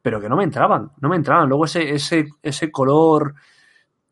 pero 0.02 0.22
que 0.22 0.30
no 0.30 0.38
me 0.38 0.46
entraban, 0.46 0.92
no 1.02 1.10
me 1.10 1.18
entraban. 1.18 1.50
Luego 1.50 1.66
ese, 1.66 1.94
ese, 1.94 2.30
ese 2.42 2.72
color, 2.72 3.36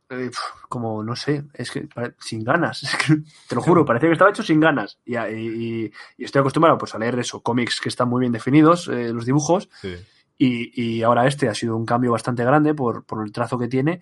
eh, 0.10 0.32
como, 0.68 1.02
no 1.02 1.16
sé, 1.16 1.46
es 1.54 1.72
que 1.72 1.88
sin 2.20 2.44
ganas, 2.44 2.84
es 2.84 2.96
que, 2.98 3.22
te 3.48 3.56
lo 3.56 3.62
juro, 3.62 3.86
parecía 3.86 4.10
que 4.10 4.14
estaba 4.14 4.32
hecho 4.32 4.44
sin 4.44 4.60
ganas. 4.60 5.00
Y, 5.06 5.16
y, 5.18 5.92
y 6.18 6.24
estoy 6.26 6.42
acostumbrado 6.42 6.78
pues, 6.78 6.94
a 6.94 7.00
leer 7.00 7.18
eso, 7.20 7.42
cómics 7.42 7.80
que 7.80 7.88
están 7.88 8.10
muy 8.10 8.20
bien 8.20 8.34
definidos, 8.34 8.90
eh, 8.90 9.14
los 9.14 9.26
dibujos. 9.26 9.70
Sí. 9.82 9.96
Y, 10.38 10.72
y, 10.74 11.04
ahora 11.04 11.28
este 11.28 11.48
ha 11.48 11.54
sido 11.54 11.78
un 11.78 11.86
cambio 11.86 12.12
bastante 12.12 12.44
grande 12.44 12.74
por, 12.74 13.06
por, 13.06 13.24
el 13.24 13.32
trazo 13.32 13.60
que 13.60 13.68
tiene, 13.68 14.02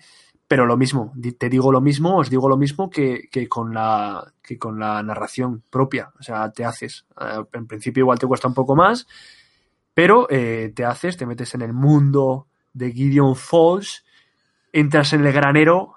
pero 0.49 0.65
lo 0.65 0.77
mismo, 0.77 1.13
te 1.38 1.47
digo 1.47 1.71
lo 1.71 1.79
mismo, 1.79 2.17
os 2.17 2.29
digo 2.31 2.49
lo 2.49 2.57
mismo 2.57 2.89
que, 2.89 3.29
que, 3.31 3.47
con, 3.47 3.71
la, 3.71 4.33
que 4.41 4.57
con 4.57 4.79
la 4.79 5.03
narración 5.03 5.62
propia, 5.69 6.12
o 6.19 6.23
sea, 6.23 6.51
te 6.51 6.65
haces. 6.65 7.05
Eh, 7.21 7.43
En 7.53 7.67
principio 7.67 8.01
igual 8.01 8.17
te 8.17 8.25
cuesta 8.25 8.47
un 8.47 8.55
poco 8.55 8.75
más, 8.75 9.05
pero 9.93 10.25
eh, 10.31 10.73
te 10.75 10.85
haces, 10.85 11.17
te 11.17 11.27
metes 11.27 11.53
en 11.53 11.62
el 11.62 11.71
mundo 11.71 12.47
de 12.73 12.91
Gideon 12.91 13.35
Falls, 13.35 14.03
entras 14.73 15.13
en 15.13 15.23
el 15.23 15.31
granero 15.31 15.93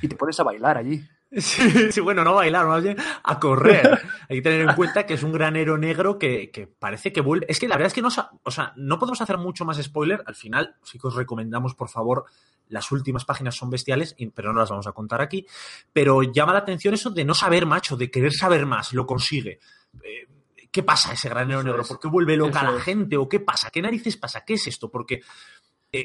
y 0.00 0.08
te 0.08 0.16
pones 0.16 0.40
a 0.40 0.44
bailar 0.44 0.78
allí. 0.78 1.06
Sí, 1.36 1.90
sí, 1.90 2.00
bueno, 2.00 2.22
no 2.22 2.32
bailar, 2.34 2.64
más 2.64 2.82
bien 2.82 2.96
a 3.24 3.40
correr. 3.40 4.00
Hay 4.28 4.36
que 4.36 4.42
tener 4.42 4.68
en 4.68 4.74
cuenta 4.74 5.06
que 5.06 5.14
es 5.14 5.22
un 5.22 5.32
granero 5.32 5.78
negro 5.78 6.18
que, 6.18 6.50
que, 6.50 6.66
parece 6.66 7.12
que 7.12 7.20
vuelve. 7.20 7.46
Es 7.48 7.58
que 7.58 7.68
la 7.68 7.76
verdad 7.76 7.88
es 7.88 7.94
que 7.94 8.02
no, 8.02 8.08
o 8.42 8.50
sea, 8.50 8.72
no 8.76 8.98
podemos 8.98 9.20
hacer 9.20 9.38
mucho 9.38 9.64
más 9.64 9.82
spoiler. 9.82 10.22
Al 10.26 10.34
final, 10.34 10.76
sí 10.82 10.98
que 10.98 11.06
os 11.06 11.14
recomendamos, 11.14 11.74
por 11.74 11.88
favor, 11.88 12.24
las 12.68 12.90
últimas 12.92 13.24
páginas 13.24 13.54
son 13.54 13.70
bestiales, 13.70 14.16
pero 14.34 14.52
no 14.52 14.60
las 14.60 14.70
vamos 14.70 14.86
a 14.86 14.92
contar 14.92 15.20
aquí. 15.20 15.46
Pero 15.92 16.22
llama 16.22 16.52
la 16.52 16.60
atención 16.60 16.94
eso 16.94 17.10
de 17.10 17.24
no 17.24 17.34
saber, 17.34 17.66
macho, 17.66 17.96
de 17.96 18.10
querer 18.10 18.32
saber 18.32 18.66
más. 18.66 18.92
Lo 18.92 19.06
consigue. 19.06 19.60
Eh, 20.02 20.28
¿Qué 20.74 20.82
pasa 20.82 21.12
ese 21.12 21.28
granero 21.28 21.62
negro? 21.62 21.84
¿Por 21.84 22.00
qué 22.00 22.08
vuelve 22.08 22.36
loca 22.36 22.64
la 22.64 22.80
gente? 22.80 23.16
¿O 23.16 23.28
qué 23.28 23.38
pasa? 23.38 23.70
¿Qué 23.70 23.80
narices 23.80 24.16
pasa? 24.16 24.44
¿Qué 24.44 24.54
es 24.54 24.66
esto? 24.66 24.90
Porque 24.90 25.20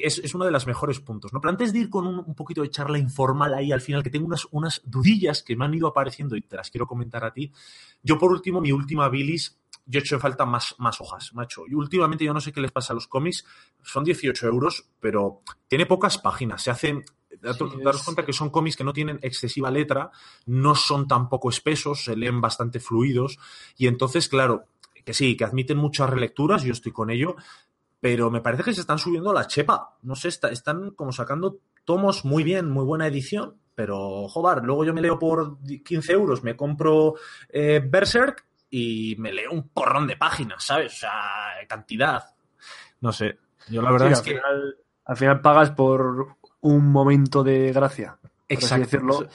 es, 0.02 0.18
es, 0.18 0.34
uno 0.34 0.44
de 0.44 0.50
los 0.50 0.66
mejores 0.66 1.00
puntos. 1.00 1.32
¿no? 1.32 1.40
Pero 1.40 1.50
antes 1.50 1.72
de 1.72 1.80
ir 1.80 1.90
con 1.90 2.06
un, 2.06 2.18
un, 2.18 2.34
poquito 2.34 2.62
de 2.62 2.70
charla 2.70 2.98
informal 2.98 3.54
ahí 3.54 3.72
al 3.72 3.80
final, 3.80 4.02
que 4.02 4.10
tengo 4.10 4.26
unas, 4.26 4.46
unas 4.50 4.82
dudillas 4.84 5.42
que 5.42 5.56
me 5.56 5.64
han 5.64 5.74
ido 5.74 5.88
apareciendo 5.88 6.36
y 6.36 6.42
te 6.42 6.56
las 6.56 6.70
quiero 6.70 6.86
comentar 6.86 7.24
a 7.24 7.32
ti. 7.32 7.52
Yo, 8.02 8.18
por 8.18 8.30
último, 8.30 8.60
mi 8.60 8.72
última 8.72 9.08
bilis, 9.08 9.58
yo 9.86 9.98
he 9.98 10.02
hecho 10.02 10.14
en 10.14 10.20
falta 10.20 10.46
más, 10.46 10.74
más 10.78 11.00
hojas, 11.00 11.32
macho. 11.34 11.64
Y 11.66 11.74
últimamente 11.74 12.24
yo 12.24 12.32
no 12.32 12.40
sé 12.40 12.52
qué 12.52 12.60
les 12.60 12.72
pasa 12.72 12.92
a 12.92 12.94
los 12.94 13.08
cómics, 13.08 13.44
son 13.82 14.04
18 14.04 14.46
euros, 14.46 14.88
pero 15.00 15.42
tiene 15.68 15.86
pocas 15.86 16.18
páginas. 16.18 16.62
Se 16.62 16.70
hacen 16.70 17.04
Sí, 17.30 17.64
daros 17.82 18.02
cuenta 18.02 18.24
que 18.24 18.32
son 18.32 18.50
cómics 18.50 18.76
que 18.76 18.84
no 18.84 18.92
tienen 18.92 19.18
excesiva 19.22 19.70
letra, 19.70 20.10
no 20.46 20.74
son 20.74 21.06
tampoco 21.06 21.48
espesos, 21.48 22.04
se 22.04 22.16
leen 22.16 22.40
bastante 22.40 22.80
fluidos 22.80 23.38
y 23.76 23.86
entonces, 23.86 24.28
claro, 24.28 24.66
que 25.04 25.14
sí, 25.14 25.36
que 25.36 25.44
admiten 25.44 25.78
muchas 25.78 26.10
relecturas, 26.10 26.64
yo 26.64 26.72
estoy 26.72 26.92
con 26.92 27.08
ello, 27.08 27.36
pero 28.00 28.30
me 28.30 28.40
parece 28.40 28.64
que 28.64 28.74
se 28.74 28.80
están 28.80 28.98
subiendo 28.98 29.32
la 29.32 29.46
chepa. 29.46 29.96
No 30.02 30.14
sé, 30.16 30.28
está, 30.28 30.48
están 30.48 30.90
como 30.92 31.12
sacando 31.12 31.58
tomos 31.84 32.24
muy 32.24 32.42
bien, 32.42 32.70
muy 32.70 32.84
buena 32.84 33.06
edición, 33.06 33.56
pero 33.74 34.26
joder, 34.28 34.64
luego 34.64 34.84
yo 34.84 34.94
me 34.94 35.02
leo 35.02 35.18
por 35.18 35.58
15 35.62 36.12
euros, 36.12 36.42
me 36.42 36.56
compro 36.56 37.14
eh, 37.48 37.82
Berserk 37.84 38.46
y 38.70 39.16
me 39.18 39.32
leo 39.32 39.52
un 39.52 39.68
porrón 39.68 40.06
de 40.06 40.16
páginas, 40.16 40.64
¿sabes? 40.64 40.94
O 40.94 40.96
sea, 40.96 41.12
cantidad. 41.68 42.24
No 43.00 43.12
sé, 43.12 43.38
yo 43.68 43.82
la 43.82 43.92
verdad 43.92 44.06
sí, 44.08 44.12
es 44.12 44.18
al 44.18 44.24
que... 44.24 44.30
Final, 44.32 44.76
al 45.04 45.16
final 45.16 45.40
pagas 45.40 45.70
por 45.70 46.36
un 46.60 46.92
momento 46.92 47.42
de 47.42 47.72
gracia, 47.72 48.18
por 48.20 48.30
Exacto. 48.48 48.74
así 48.74 48.82
decirlo. 48.82 49.28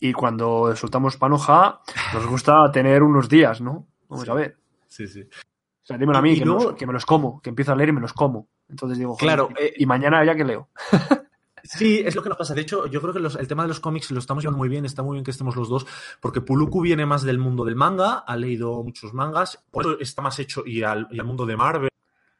Y 0.00 0.12
cuando 0.12 0.74
soltamos 0.76 1.16
panoja, 1.16 1.80
nos 2.14 2.26
gusta 2.26 2.70
tener 2.72 3.02
unos 3.02 3.28
días, 3.28 3.60
¿no? 3.60 3.86
Vamos 4.08 4.24
sí. 4.24 4.30
a 4.30 4.34
ver. 4.34 4.56
Sí, 4.88 5.06
sí. 5.06 5.28
O 5.82 5.86
sea, 5.86 5.98
dímelo 5.98 6.18
a 6.18 6.22
mí, 6.22 6.38
que, 6.38 6.44
luego... 6.44 6.64
los, 6.64 6.74
que, 6.74 6.86
me 6.86 6.92
los 6.92 7.06
como, 7.06 7.40
que 7.40 7.50
empiezo 7.50 7.72
a 7.72 7.76
leer 7.76 7.88
y 7.88 7.92
me 7.92 8.00
los 8.00 8.12
como. 8.12 8.48
Entonces 8.68 8.98
digo, 8.98 9.16
claro, 9.16 9.48
eh, 9.58 9.72
y 9.76 9.86
mañana 9.86 10.24
ya 10.24 10.34
que 10.34 10.44
leo. 10.44 10.68
Sí, 11.62 12.02
es 12.04 12.14
lo 12.14 12.22
que 12.22 12.28
nos 12.28 12.38
pasa. 12.38 12.54
De 12.54 12.62
hecho, 12.62 12.86
yo 12.86 13.00
creo 13.00 13.12
que 13.12 13.20
los, 13.20 13.36
el 13.36 13.46
tema 13.46 13.62
de 13.62 13.68
los 13.68 13.80
cómics 13.80 14.10
lo 14.10 14.18
estamos 14.18 14.42
llevando 14.42 14.58
muy 14.58 14.68
bien, 14.68 14.84
está 14.84 15.02
muy 15.02 15.14
bien 15.14 15.24
que 15.24 15.30
estemos 15.30 15.56
los 15.56 15.68
dos, 15.68 15.86
porque 16.20 16.40
Puluku 16.40 16.80
viene 16.80 17.06
más 17.06 17.22
del 17.22 17.38
mundo 17.38 17.64
del 17.64 17.76
manga, 17.76 18.18
ha 18.26 18.36
leído 18.36 18.82
muchos 18.82 19.12
mangas, 19.12 19.62
por 19.70 19.84
eso 19.84 19.96
está 20.00 20.22
más 20.22 20.38
hecho 20.38 20.62
y 20.66 20.82
al, 20.82 21.06
y 21.10 21.20
al 21.20 21.26
mundo 21.26 21.46
de 21.46 21.56
Marvel 21.56 21.90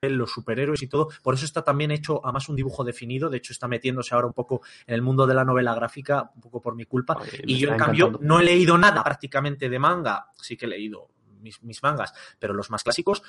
los 0.03 0.31
superhéroes 0.31 0.83
y 0.83 0.87
todo, 0.87 1.11
por 1.23 1.35
eso 1.35 1.45
está 1.45 1.63
también 1.63 1.91
hecho 1.91 2.23
además 2.25 2.49
un 2.49 2.57
dibujo 2.57 2.83
definido, 2.85 3.29
de 3.29 3.37
hecho 3.37 3.53
está 3.53 3.69
metiéndose 3.69 4.15
ahora 4.15 4.29
un 4.29 4.33
poco 4.33 4.63
en 4.87 4.95
el 4.95 5.03
mundo 5.03 5.27
de 5.27 5.35
la 5.35 5.45
novela 5.45 5.75
gráfica, 5.75 6.31
un 6.35 6.41
poco 6.41 6.63
por 6.63 6.75
mi 6.75 6.87
culpa, 6.87 7.19
y 7.45 7.59
yo 7.59 7.71
en 7.71 7.77
cambio 7.77 8.19
no 8.23 8.41
he 8.41 8.45
leído 8.45 8.79
nada 8.79 9.05
prácticamente 9.05 9.69
de 9.69 9.79
manga, 9.79 10.31
sí 10.41 10.57
que 10.57 10.65
he 10.65 10.71
leído 10.71 11.09
mis, 11.41 11.83
mangas, 11.83 12.13
pero 12.39 12.55
los 12.55 12.71
más 12.71 12.83
clásicos, 12.83 13.23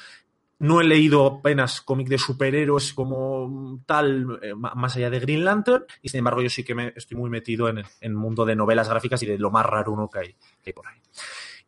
no 0.59 0.79
he 0.79 0.83
leído 0.83 1.25
apenas 1.25 1.81
cómic 1.81 2.07
de 2.07 2.19
superhéroes 2.19 2.93
como 2.93 3.81
tal, 3.87 4.39
eh, 4.43 4.53
más 4.53 4.95
allá 4.95 5.09
de 5.09 5.19
Green 5.19 5.43
Lantern, 5.43 5.85
y 6.03 6.09
sin 6.09 6.19
embargo 6.19 6.41
yo 6.43 6.49
sí 6.49 6.63
que 6.63 6.75
me 6.75 6.93
estoy 6.95 7.17
muy 7.17 7.31
metido 7.31 7.67
en 7.67 7.83
el 7.99 8.13
mundo 8.13 8.45
de 8.45 8.55
novelas 8.55 8.87
gráficas 8.87 9.23
y 9.23 9.25
de 9.25 9.39
lo 9.39 9.49
más 9.49 9.65
raro 9.65 9.91
uno 9.91 10.07
que 10.07 10.19
hay, 10.19 10.73
por 10.73 10.87
ahí. 10.87 11.01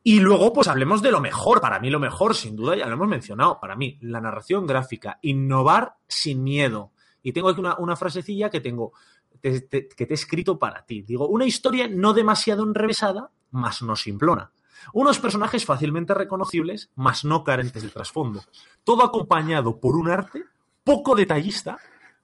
Y 0.05 0.19
luego, 0.19 0.51
pues 0.51 0.67
hablemos 0.67 1.01
de 1.01 1.11
lo 1.11 1.21
mejor. 1.21 1.61
Para 1.61 1.79
mí, 1.79 1.89
lo 1.89 1.99
mejor, 1.99 2.35
sin 2.35 2.57
duda, 2.57 2.75
ya 2.75 2.87
lo 2.87 2.95
hemos 2.95 3.07
mencionado. 3.07 3.57
Para 3.61 3.77
mí, 3.77 3.97
la 4.01 4.19
narración 4.19 4.67
gráfica, 4.67 5.17
innovar 5.21 5.95
sin 6.07 6.43
miedo. 6.43 6.91
Y 7.21 7.31
tengo 7.31 7.47
aquí 7.47 7.61
una, 7.61 7.95
frasecilla 7.95 8.49
que 8.49 8.59
tengo, 8.59 8.91
te, 9.39 9.61
te, 9.61 9.87
que 9.87 10.05
te 10.05 10.13
he 10.13 10.15
escrito 10.15 10.59
para 10.59 10.85
ti. 10.85 11.03
Digo, 11.03 11.29
una 11.29 11.45
historia 11.45 11.87
no 11.87 12.13
demasiado 12.13 12.63
enrevesada, 12.63 13.31
más 13.51 13.81
no 13.81 13.95
simplona. 13.95 14.51
Unos 14.91 15.19
personajes 15.19 15.65
fácilmente 15.65 16.13
reconocibles, 16.13 16.89
más 16.95 17.23
no 17.23 17.43
carentes 17.43 17.83
de 17.83 17.89
trasfondo. 17.89 18.41
Todo 18.83 19.03
acompañado 19.03 19.79
por 19.79 19.95
un 19.95 20.09
arte 20.09 20.43
poco 20.83 21.15
detallista, 21.15 21.77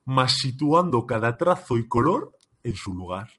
más 0.06 0.34
situando 0.34 1.06
cada 1.06 1.38
trazo 1.38 1.78
y 1.78 1.88
color 1.88 2.34
en 2.64 2.76
su 2.76 2.94
lugar. 2.94 3.30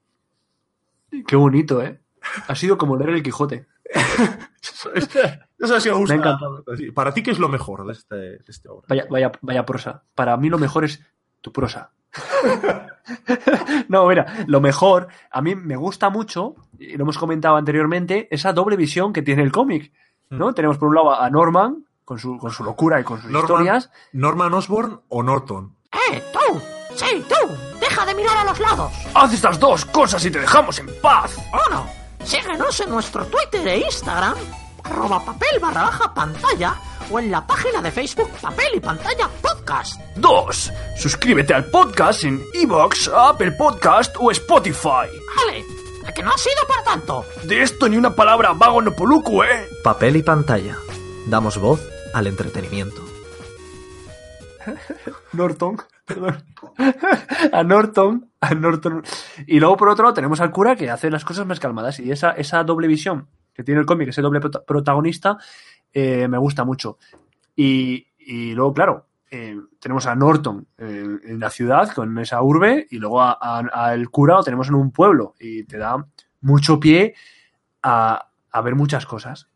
Qué 1.27 1.37
bonito, 1.37 1.83
¿eh? 1.83 2.01
Ha 2.47 2.55
sido 2.55 2.79
como 2.79 2.97
leer 2.97 3.11
el 3.11 3.23
Quijote. 3.23 3.67
Eso 4.63 5.75
ha 5.75 5.81
sido 5.81 5.97
justo. 5.97 6.15
Me 6.15 6.23
ha 6.23 6.23
encantado. 6.23 6.65
Para 6.95 7.13
ti, 7.13 7.23
¿qué 7.23 7.33
es 7.33 7.39
lo 7.39 7.49
mejor 7.49 7.87
de 7.87 7.93
este, 7.93 8.17
de 8.17 8.45
este 8.47 8.69
obra? 8.69 8.87
Vaya, 8.89 9.07
vaya, 9.11 9.33
vaya 9.41 9.67
prosa. 9.67 10.05
Para 10.15 10.37
mí 10.37 10.49
lo 10.49 10.59
mejor 10.59 10.85
es 10.85 11.05
tu 11.41 11.53
prosa. 11.53 11.93
no, 13.89 14.07
mira, 14.07 14.45
lo 14.47 14.61
mejor, 14.61 15.09
a 15.31 15.41
mí 15.43 15.55
me 15.55 15.77
gusta 15.77 16.11
mucho, 16.11 16.55
y 16.79 16.97
lo 16.97 17.03
hemos 17.03 17.19
comentado 17.19 17.57
anteriormente, 17.57 18.29
esa 18.31 18.53
doble 18.53 18.77
visión 18.77 19.13
que 19.13 19.23
tiene 19.23 19.43
el 19.43 19.53
cómic. 19.53 19.93
¿no? 20.31 20.55
Tenemos 20.55 20.79
por 20.79 20.89
un 20.89 20.95
lado 20.95 21.21
a 21.21 21.29
Norman, 21.31 21.85
con 22.05 22.19
su, 22.19 22.39
con 22.39 22.51
su 22.51 22.65
locura 22.65 23.01
y 23.01 23.05
con 23.05 23.21
sus 23.21 23.31
Norman, 23.31 23.51
historias. 23.51 23.91
Norman 24.13 24.55
Osborn 24.55 25.01
o 25.09 25.23
Norton. 25.23 25.77
¡Eh, 25.93 26.23
tú! 26.33 26.61
¡Sí, 26.95 27.25
tú! 27.29 27.55
¡Deja 27.81 28.05
de 28.07 28.15
mirar 28.15 28.37
a 28.37 28.45
los 28.45 28.59
lados! 28.59 28.93
Haz 29.15 29.33
estas 29.33 29.59
dos 29.61 29.85
cosas 29.85 30.25
y 30.25 30.31
te 30.31 30.41
dejamos 30.41 30.79
en 30.79 30.89
paz. 31.01 31.37
¡Oh, 31.53 31.71
no! 31.71 31.87
Síguenos 32.25 32.81
en 32.81 32.91
nuestro 32.91 33.25
Twitter 33.27 33.67
e 33.67 33.79
Instagram, 33.79 34.35
arroba 34.85 35.25
papel 35.25 35.59
barra 35.61 35.83
baja 35.83 36.15
pantalla, 36.15 36.75
o 37.11 37.19
en 37.19 37.31
la 37.31 37.47
página 37.47 37.83
de 37.83 37.91
Facebook 37.91 38.31
Papel 38.41 38.67
y 38.75 38.81
Pantalla 38.81 39.29
Podcast. 39.43 40.01
2. 40.17 40.73
Suscríbete 40.97 41.55
al 41.55 41.65
podcast 41.67 42.25
en 42.25 42.43
Evox, 42.55 43.11
Apple 43.15 43.53
Podcast 43.53 44.15
o 44.19 44.31
Spotify. 44.31 45.09
¡Vale! 45.37 45.65
¿A 46.07 46.13
que 46.13 46.23
no 46.23 46.31
ha 46.31 46.39
sido 46.39 46.67
para 46.69 46.85
tanto? 46.85 47.25
De 47.45 47.63
esto 47.63 47.89
ni 47.89 47.97
una 47.97 48.15
palabra 48.15 48.53
vago 48.53 48.81
no 48.83 48.93
poluco, 48.93 49.45
¿eh? 49.45 49.69
Papel 49.83 50.17
y 50.17 50.23
pantalla. 50.23 50.77
Damos 51.27 51.59
voz 51.59 51.81
al 52.15 52.27
entretenimiento. 52.27 53.03
Norton, 55.33 55.77
perdón. 56.05 56.45
A 57.53 57.63
Norton, 57.63 58.31
a 58.41 58.55
Norton. 58.55 59.03
Y 59.47 59.61
luego, 59.61 59.77
por 59.77 59.89
otro 59.89 60.05
lado, 60.05 60.15
tenemos 60.15 60.41
al 60.41 60.51
cura 60.51 60.77
que 60.77 60.91
hace 60.91 61.11
las 61.11 61.25
cosas 61.25 61.47
más 61.47 61.61
calmadas. 61.61 61.99
Y 62.01 62.11
esa, 62.11 62.33
esa 62.33 62.63
doble 62.65 62.87
visión 62.87 63.29
que 63.61 63.65
tiene 63.65 63.81
el 63.81 63.87
cómic, 63.87 64.09
ese 64.09 64.23
doble 64.23 64.41
prota- 64.41 64.65
protagonista, 64.65 65.37
eh, 65.93 66.27
me 66.29 66.39
gusta 66.39 66.65
mucho. 66.65 66.99
Y, 67.57 68.07
y 68.19 68.53
luego, 68.55 68.73
claro, 68.75 69.07
eh, 69.31 69.57
tenemos 69.79 70.07
a 70.07 70.15
Norton 70.15 70.67
en, 70.79 71.21
en 71.25 71.39
la 71.39 71.51
ciudad, 71.51 71.93
con 71.93 72.19
esa 72.19 72.43
urbe, 72.43 72.87
y 72.91 72.99
luego 72.99 73.21
a- 73.21 73.39
a- 73.41 73.89
al 73.91 74.09
cura 74.11 74.37
lo 74.37 74.43
tenemos 74.43 74.69
en 74.69 74.75
un 74.75 74.91
pueblo. 74.91 75.35
Y 75.39 75.65
te 75.65 75.79
da 75.79 76.05
mucho 76.41 76.81
pie 76.81 77.15
a, 77.83 78.29
a 78.51 78.61
ver 78.63 78.75
muchas 78.75 79.07
cosas. 79.07 79.49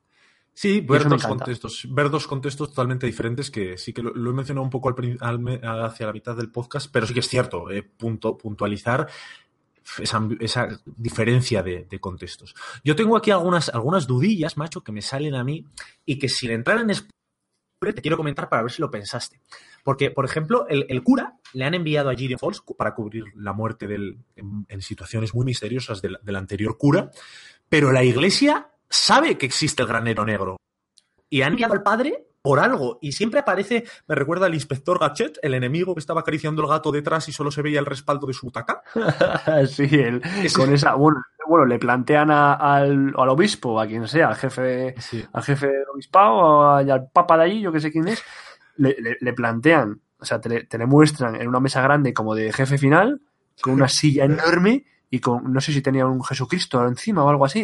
Sí, 0.56 0.80
ver 0.82 1.08
dos, 1.08 1.26
contextos, 1.26 1.88
ver 1.90 2.10
dos 2.10 2.28
contextos 2.28 2.68
totalmente 2.68 3.06
diferentes 3.06 3.50
que 3.50 3.76
sí 3.76 3.92
que 3.92 4.02
lo, 4.02 4.14
lo 4.14 4.30
he 4.30 4.34
mencionado 4.34 4.62
un 4.62 4.70
poco 4.70 4.88
al 4.88 5.18
al 5.20 5.84
hacia 5.84 6.06
la 6.06 6.12
mitad 6.12 6.36
del 6.36 6.52
podcast, 6.52 6.88
pero 6.92 7.06
sí 7.08 7.12
que 7.12 7.18
es 7.18 7.28
cierto, 7.28 7.72
eh, 7.72 7.82
punto, 7.82 8.38
puntualizar 8.38 9.08
esa, 9.98 10.68
diferencia 10.84 11.62
de, 11.62 11.98
contextos. 12.00 12.54
Yo 12.82 12.96
tengo 12.96 13.16
aquí 13.16 13.30
algunas, 13.30 13.68
algunas 13.68 14.06
dudillas, 14.06 14.56
macho, 14.56 14.82
que 14.82 14.92
me 14.92 15.02
salen 15.02 15.34
a 15.34 15.44
mí 15.44 15.64
y 16.04 16.18
que 16.18 16.28
sin 16.28 16.50
entrar 16.50 16.78
en 16.80 16.90
te 17.92 18.00
quiero 18.00 18.16
comentar 18.16 18.48
para 18.48 18.62
ver 18.62 18.72
si 18.72 18.80
lo 18.80 18.90
pensaste. 18.90 19.40
Porque, 19.82 20.10
por 20.10 20.24
ejemplo, 20.24 20.66
el, 20.68 21.02
cura 21.02 21.38
le 21.52 21.64
han 21.64 21.74
enviado 21.74 22.08
a 22.08 22.14
Gideon 22.14 22.38
Falls 22.38 22.62
para 22.78 22.94
cubrir 22.94 23.24
la 23.36 23.52
muerte 23.52 23.86
del, 23.86 24.18
en, 24.36 24.64
en 24.68 24.80
situaciones 24.80 25.34
muy 25.34 25.44
misteriosas 25.44 26.00
del, 26.00 26.18
del 26.22 26.36
anterior 26.36 26.78
cura, 26.78 27.10
pero 27.68 27.92
la 27.92 28.02
iglesia 28.02 28.70
sabe 28.88 29.36
que 29.36 29.44
existe 29.46 29.82
el 29.82 29.88
granero 29.88 30.24
negro. 30.24 30.56
Y 31.28 31.42
han 31.42 31.52
enviado 31.52 31.74
al 31.74 31.82
padre 31.82 32.26
por 32.44 32.60
algo. 32.60 32.98
Y 33.00 33.12
siempre 33.12 33.40
aparece, 33.40 33.84
me 34.06 34.14
recuerda 34.14 34.44
al 34.44 34.52
inspector 34.52 34.98
Gachet, 35.00 35.38
el 35.40 35.54
enemigo 35.54 35.94
que 35.94 36.00
estaba 36.00 36.20
acariciando 36.20 36.60
el 36.60 36.68
gato 36.68 36.92
detrás 36.92 37.26
y 37.30 37.32
solo 37.32 37.50
se 37.50 37.62
veía 37.62 37.80
el 37.80 37.86
respaldo 37.86 38.26
de 38.26 38.34
su 38.34 38.44
butaca. 38.44 38.82
sí, 39.66 39.88
él, 39.92 40.20
con 40.54 40.70
esa. 40.74 40.94
Bueno, 40.94 41.22
bueno 41.48 41.64
le 41.64 41.78
plantean 41.78 42.30
a- 42.30 42.52
al, 42.52 43.14
al 43.16 43.28
obispo, 43.30 43.80
a 43.80 43.86
quien 43.86 44.06
sea, 44.06 44.28
al 44.28 44.34
jefe, 44.36 44.94
al 45.32 45.42
jefe 45.42 45.68
del 45.68 45.84
obispado, 45.94 46.68
al 46.74 47.08
papa 47.10 47.38
de 47.38 47.44
allí, 47.44 47.60
yo 47.62 47.72
que 47.72 47.80
sé 47.80 47.90
quién 47.90 48.08
es, 48.08 48.22
le, 48.76 48.94
le- 49.00 49.16
le 49.18 49.32
plantean, 49.32 50.02
o 50.18 50.24
sea, 50.26 50.38
te 50.38 50.50
le, 50.50 50.64
te 50.64 50.76
le 50.76 50.84
muestran 50.84 51.36
en 51.36 51.48
una 51.48 51.60
mesa 51.60 51.80
grande 51.80 52.12
como 52.12 52.34
de 52.34 52.52
jefe 52.52 52.76
final, 52.76 53.22
con 53.62 53.72
una 53.72 53.88
silla 53.88 54.26
enorme 54.26 54.84
y 55.08 55.20
con, 55.20 55.50
no 55.50 55.62
sé 55.62 55.72
si 55.72 55.80
tenía 55.80 56.04
un 56.06 56.22
Jesucristo 56.22 56.86
encima 56.86 57.24
o 57.24 57.30
algo 57.30 57.46
así. 57.46 57.62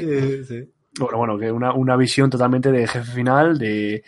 Bueno, 0.99 1.19
bueno, 1.19 1.39
que 1.39 1.53
una, 1.53 1.75
una 1.75 1.97
visión 1.97 2.31
totalmente 2.31 2.73
de 2.73 2.87
jefe 2.89 3.13
final, 3.13 3.59
de, 3.59 4.03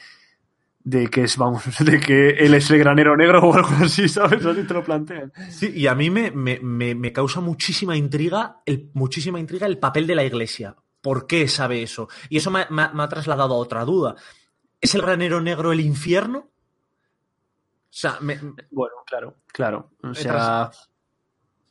de 0.84 1.08
que 1.08 1.22
es, 1.24 1.36
vamos, 1.36 1.62
de 1.84 2.00
que 2.00 2.30
él 2.30 2.54
es 2.54 2.70
el 2.70 2.78
granero 2.78 3.16
negro 3.16 3.40
o 3.42 3.54
algo 3.54 3.68
así, 3.84 4.08
¿sabes? 4.08 4.44
Así 4.44 4.64
te 4.64 4.74
lo 4.74 4.82
plantean. 4.82 5.32
Sí, 5.50 5.72
y 5.74 5.86
a 5.86 5.94
mí 5.94 6.10
me, 6.10 6.30
me- 6.30 6.58
me- 6.60 6.94
me 6.94 7.12
causa 7.12 7.40
muchísima 7.40 7.96
intriga, 7.96 8.60
el, 8.66 8.90
muchísima 8.94 9.38
intriga 9.40 9.66
el 9.66 9.78
papel 9.78 10.06
de 10.06 10.14
la 10.14 10.24
iglesia. 10.24 10.74
¿Por 11.00 11.26
qué 11.26 11.48
sabe 11.48 11.82
eso? 11.82 12.08
Y 12.28 12.36
eso 12.38 12.50
me, 12.50 12.60
ha- 12.68 13.08
trasladado 13.08 13.54
a 13.54 13.58
otra 13.58 13.84
duda. 13.84 14.14
¿Es 14.80 14.94
el 14.94 15.02
granero 15.02 15.40
negro 15.40 15.72
el 15.72 15.80
infierno? 15.80 16.38
O 16.38 17.94
sea, 17.94 18.18
me- 18.20 18.38
Bueno, 18.70 18.94
claro, 19.06 19.36
claro. 19.48 19.90
O 20.02 20.14
sea, 20.14 20.70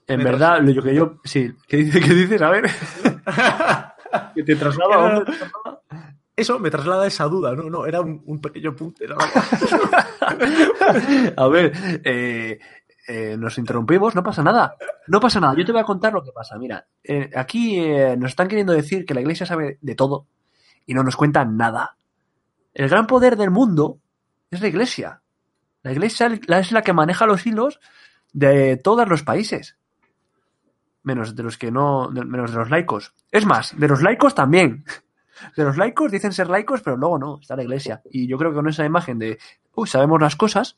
en 0.07 0.23
verdad, 0.23 0.61
lo 0.61 0.83
que 0.83 0.93
yo. 0.95 1.19
Sí, 1.23 1.51
¿qué, 1.67 1.77
dice, 1.77 1.99
qué 2.01 2.13
dices? 2.13 2.41
A 2.41 2.49
ver. 2.49 2.69
que 4.35 4.43
te 4.43 4.55
traslado 4.55 4.93
a? 4.93 5.25
Eso 6.41 6.59
me 6.59 6.69
traslada 6.69 7.07
esa 7.07 7.25
duda, 7.25 7.55
¿no? 7.55 7.69
No, 7.69 7.85
era 7.85 8.01
un, 8.01 8.41
pequeño 8.41 8.75
punto. 8.75 9.03
A 11.37 11.47
ver, 11.47 11.71
eh, 12.03 12.59
eh, 13.07 13.35
nos 13.37 13.57
interrumpimos, 13.57 14.15
no 14.15 14.23
pasa 14.23 14.43
nada. 14.43 14.75
No 15.07 15.19
pasa 15.19 15.39
nada, 15.39 15.55
yo 15.57 15.65
te 15.65 15.71
voy 15.71 15.81
a 15.81 15.85
contar 15.85 16.13
lo 16.13 16.23
que 16.23 16.31
pasa. 16.31 16.57
Mira, 16.57 16.85
eh, 17.03 17.29
aquí 17.35 17.79
nos 18.17 18.31
están 18.31 18.47
queriendo 18.47 18.73
decir 18.73 19.05
que 19.05 19.13
la 19.13 19.21
iglesia 19.21 19.45
sabe 19.45 19.77
de 19.81 19.95
todo 19.95 20.27
y 20.85 20.93
no 20.93 21.03
nos 21.03 21.15
cuentan 21.15 21.57
nada. 21.57 21.95
El 22.73 22.89
gran 22.89 23.07
poder 23.07 23.37
del 23.37 23.51
mundo 23.51 23.99
es 24.49 24.61
la 24.61 24.67
iglesia. 24.67 25.21
La 25.83 25.91
iglesia 25.91 26.27
es 26.27 26.71
la 26.71 26.81
que 26.81 26.93
maneja 26.93 27.25
los 27.25 27.45
hilos 27.45 27.79
de 28.33 28.77
todos 28.77 29.07
los 29.07 29.23
países. 29.23 29.77
Menos 31.03 31.35
de 31.35 31.43
los 31.43 31.57
que 31.57 31.71
no, 31.71 32.09
menos 32.09 32.51
de 32.51 32.57
los 32.57 32.69
laicos. 32.69 33.13
Es 33.31 33.45
más, 33.45 33.77
de 33.77 33.87
los 33.87 34.01
laicos 34.01 34.35
también. 34.35 34.85
De 35.55 35.63
los 35.63 35.77
laicos 35.77 36.11
dicen 36.11 36.33
ser 36.33 36.49
laicos, 36.49 36.81
pero 36.81 36.97
luego 36.97 37.17
no, 37.17 37.39
está 37.39 37.55
la 37.55 37.63
iglesia. 37.63 38.01
Y 38.09 38.27
yo 38.27 38.37
creo 38.37 38.51
que 38.51 38.55
con 38.55 38.67
esa 38.67 38.85
imagen 38.85 39.19
de, 39.19 39.39
uy, 39.75 39.87
sabemos 39.87 40.21
las 40.21 40.35
cosas, 40.35 40.77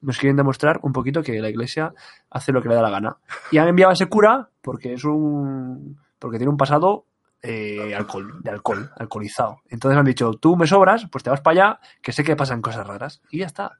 nos 0.00 0.18
quieren 0.18 0.36
demostrar 0.36 0.80
un 0.82 0.92
poquito 0.92 1.22
que 1.22 1.40
la 1.40 1.48
iglesia 1.48 1.94
hace 2.30 2.52
lo 2.52 2.62
que 2.62 2.68
le 2.68 2.74
da 2.74 2.82
la 2.82 2.90
gana. 2.90 3.16
Y 3.50 3.58
han 3.58 3.68
enviado 3.68 3.90
a 3.90 3.94
ese 3.94 4.06
cura 4.06 4.50
porque 4.62 4.94
es 4.94 5.04
un. 5.04 5.98
porque 6.18 6.38
tiene 6.38 6.50
un 6.50 6.56
pasado 6.56 7.04
eh, 7.42 7.94
alcohol, 7.94 8.42
de 8.42 8.50
alcohol, 8.50 8.90
alcoholizado. 8.96 9.62
Entonces 9.68 9.98
han 9.98 10.04
dicho, 10.04 10.34
tú 10.34 10.56
me 10.56 10.66
sobras, 10.66 11.06
pues 11.10 11.24
te 11.24 11.30
vas 11.30 11.40
para 11.40 11.52
allá, 11.52 11.80
que 12.02 12.12
sé 12.12 12.24
que 12.24 12.36
pasan 12.36 12.62
cosas 12.62 12.86
raras. 12.86 13.22
Y 13.30 13.38
ya 13.38 13.46
está. 13.46 13.78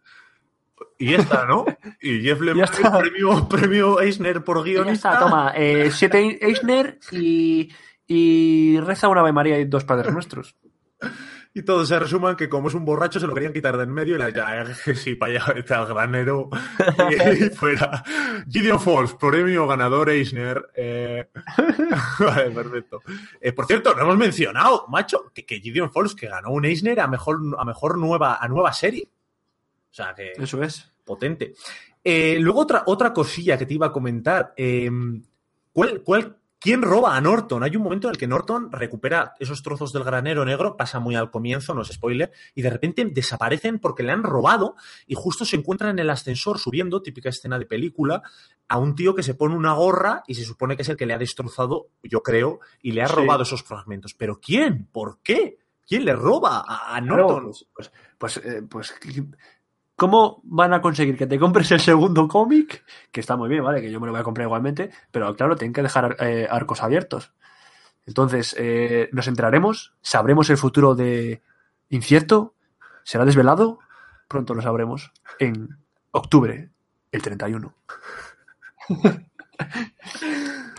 Y 0.98 1.12
ya 1.12 1.18
está, 1.18 1.44
¿no? 1.46 1.64
Y 2.00 2.20
Jeff 2.22 2.40
Lemire, 2.40 2.66
premio, 2.66 3.48
premio 3.48 4.00
Eisner 4.00 4.42
por 4.42 4.66
Y 4.66 4.74
ya 4.74 4.82
está, 4.92 5.18
toma, 5.18 5.52
eh, 5.54 5.90
siete 5.92 6.38
Eisner 6.44 6.98
y. 7.12 7.72
y 8.08 8.80
reza 8.80 9.08
una 9.08 9.20
Ave 9.20 9.32
María 9.32 9.58
y 9.60 9.66
dos 9.66 9.84
Padres 9.84 10.12
Nuestros. 10.12 10.56
Y 11.54 11.62
todo 11.62 11.84
se 11.86 11.98
resuman 11.98 12.36
que 12.36 12.48
como 12.48 12.68
es 12.68 12.74
un 12.74 12.84
borracho 12.84 13.18
se 13.18 13.26
lo 13.26 13.34
querían 13.34 13.52
quitar 13.52 13.76
de 13.76 13.84
en 13.84 13.90
medio 13.90 14.16
y 14.16 14.18
la 14.18 14.30
ya, 14.30 14.64
que 14.84 14.94
sí, 14.94 15.14
para 15.14 15.32
allá 15.32 15.52
vete 15.54 15.74
al 15.74 15.86
granero 15.86 16.50
y 17.10 17.50
fuera. 17.50 18.04
Gideon 18.48 18.80
Falls, 18.80 19.14
premio 19.14 19.66
ganador 19.66 20.10
Eisner. 20.10 20.70
Eh... 20.74 21.28
vale, 22.20 22.50
perfecto. 22.50 23.02
Eh, 23.40 23.52
por 23.52 23.66
cierto, 23.66 23.94
no 23.94 24.02
hemos 24.02 24.18
mencionado, 24.18 24.86
macho, 24.88 25.30
que, 25.34 25.44
que 25.44 25.60
Gideon 25.60 25.90
Falls 25.90 26.14
que 26.14 26.28
ganó 26.28 26.50
un 26.50 26.64
Eisner 26.64 27.00
a 27.00 27.06
mejor, 27.06 27.38
a 27.58 27.64
mejor 27.64 27.98
nueva, 27.98 28.38
a 28.40 28.48
nueva 28.48 28.72
serie. 28.72 29.08
O 29.90 29.94
sea 29.94 30.14
que 30.14 30.32
Eso 30.32 30.62
es. 30.62 30.92
potente. 31.04 31.54
Eh, 32.04 32.38
luego 32.40 32.60
otra, 32.60 32.84
otra 32.86 33.12
cosilla 33.12 33.58
que 33.58 33.66
te 33.66 33.74
iba 33.74 33.86
a 33.86 33.92
comentar. 33.92 34.54
Eh, 34.56 34.90
¿cuál, 35.72 36.02
cuál, 36.02 36.37
¿Quién 36.60 36.82
roba 36.82 37.16
a 37.16 37.20
Norton? 37.20 37.62
Hay 37.62 37.76
un 37.76 37.84
momento 37.84 38.08
en 38.08 38.12
el 38.12 38.18
que 38.18 38.26
Norton 38.26 38.72
recupera 38.72 39.34
esos 39.38 39.62
trozos 39.62 39.92
del 39.92 40.02
granero 40.02 40.44
negro, 40.44 40.76
pasa 40.76 40.98
muy 40.98 41.14
al 41.14 41.30
comienzo, 41.30 41.72
no 41.72 41.82
es 41.82 41.88
spoiler, 41.88 42.32
y 42.54 42.62
de 42.62 42.70
repente 42.70 43.04
desaparecen 43.04 43.78
porque 43.78 44.02
le 44.02 44.10
han 44.10 44.24
robado 44.24 44.74
y 45.06 45.14
justo 45.14 45.44
se 45.44 45.54
encuentran 45.54 45.90
en 45.92 45.98
el 46.00 46.10
ascensor 46.10 46.58
subiendo, 46.58 47.00
típica 47.00 47.28
escena 47.28 47.60
de 47.60 47.66
película, 47.66 48.22
a 48.66 48.76
un 48.78 48.96
tío 48.96 49.14
que 49.14 49.22
se 49.22 49.34
pone 49.34 49.54
una 49.54 49.72
gorra 49.74 50.24
y 50.26 50.34
se 50.34 50.42
supone 50.44 50.74
que 50.74 50.82
es 50.82 50.88
el 50.88 50.96
que 50.96 51.06
le 51.06 51.14
ha 51.14 51.18
destrozado, 51.18 51.90
yo 52.02 52.22
creo, 52.24 52.58
y 52.82 52.90
le 52.90 53.02
ha 53.02 53.08
Sí. 53.08 53.14
robado 53.14 53.44
esos 53.44 53.62
fragmentos. 53.62 54.14
¿Pero 54.14 54.40
quién? 54.40 54.86
¿Por 54.90 55.20
qué? 55.22 55.58
¿Quién 55.86 56.04
le 56.04 56.14
roba 56.14 56.64
a, 56.66 57.00
Claro, 57.00 57.16
Norton? 57.28 57.44
pues, 57.44 57.66
pues, 57.72 57.92
pues, 58.18 58.36
eh, 58.38 58.62
pues, 58.68 58.92
¿cómo 59.98 60.40
van 60.44 60.72
a 60.72 60.80
conseguir 60.80 61.18
que 61.18 61.26
te 61.26 61.40
compres 61.40 61.72
el 61.72 61.80
segundo 61.80 62.28
cómic? 62.28 62.84
Que 63.10 63.18
está 63.18 63.36
muy 63.36 63.48
bien, 63.48 63.64
¿vale? 63.64 63.80
Que 63.82 63.90
yo 63.90 63.98
me 63.98 64.06
lo 64.06 64.12
voy 64.12 64.20
a 64.20 64.24
comprar 64.24 64.46
igualmente, 64.46 64.90
pero 65.10 65.34
claro, 65.34 65.56
tienen 65.56 65.72
que 65.72 65.82
dejar 65.82 66.16
eh, 66.20 66.46
arcos 66.48 66.84
abiertos. 66.84 67.32
Entonces, 68.06 68.54
eh, 68.58 69.08
nos 69.12 69.26
enteraremos, 69.26 69.94
sabremos 70.00 70.48
el 70.50 70.56
futuro 70.56 70.94
de 70.94 71.42
Incierto, 71.88 72.54
será 73.02 73.24
desvelado, 73.24 73.80
pronto 74.28 74.54
lo 74.54 74.62
sabremos, 74.62 75.12
en 75.40 75.76
octubre, 76.12 76.70
el 77.10 77.20
31. 77.22 77.74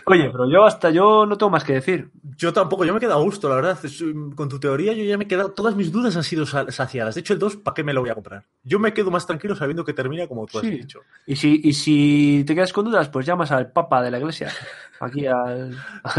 Oye, 0.09 0.29
pero 0.31 0.49
yo 0.49 0.65
hasta 0.65 0.89
yo 0.89 1.25
no 1.27 1.37
tengo 1.37 1.51
más 1.51 1.63
que 1.63 1.73
decir. 1.73 2.09
Yo 2.35 2.51
tampoco, 2.51 2.83
yo 2.83 2.93
me 2.93 2.97
he 2.97 2.99
quedado 2.99 3.19
a 3.19 3.23
gusto, 3.23 3.47
la 3.47 3.55
verdad. 3.55 3.77
Um, 4.01 4.31
Con 4.31 4.49
tu 4.49 4.59
teoría 4.59 4.91
yo 4.93 5.03
ya 5.03 5.17
me 5.17 5.25
he 5.25 5.27
quedado, 5.27 5.51
todas 5.51 5.75
mis 5.75 5.91
dudas 5.91 6.15
han 6.17 6.23
sido 6.23 6.45
sa- 6.47 6.71
saciadas. 6.71 7.13
De 7.15 7.21
hecho, 7.21 7.33
el 7.33 7.39
2, 7.39 7.57
¿para 7.57 7.75
qué 7.75 7.83
me 7.83 7.93
lo 7.93 8.01
voy 8.01 8.09
a 8.09 8.15
comprar? 8.15 8.45
Yo 8.63 8.79
me 8.79 8.91
quedo 8.93 9.11
más 9.11 9.27
tranquilo 9.27 9.55
sabiendo 9.55 9.85
que 9.85 9.93
termina 9.93 10.27
como 10.27 10.47
tú 10.47 10.57
has 10.57 10.63
dicho. 10.63 11.01
Y 11.27 11.35
si, 11.35 11.61
y 11.63 11.73
si 11.73 12.43
te 12.47 12.55
quedas 12.55 12.73
con 12.73 12.85
dudas, 12.85 13.07
pues 13.09 13.25
llamas 13.25 13.51
al 13.51 13.71
papa 13.71 14.01
de 14.01 14.09
la 14.11 14.17
iglesia. 14.19 14.51
Aquí 14.99 15.27
al. 15.27 15.77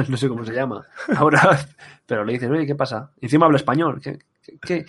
No 0.09 0.16
sé 0.16 0.29
cómo 0.29 0.44
se 0.44 0.53
llama. 0.55 0.87
Ahora. 1.16 1.59
Pero 2.07 2.24
le 2.24 2.33
dices, 2.35 2.48
oye, 2.50 2.66
¿qué 2.66 2.74
pasa? 2.76 3.11
Encima 3.20 3.46
habla 3.46 3.59
español. 3.59 4.00
¿Qué, 4.00 4.18
qué, 4.62 4.87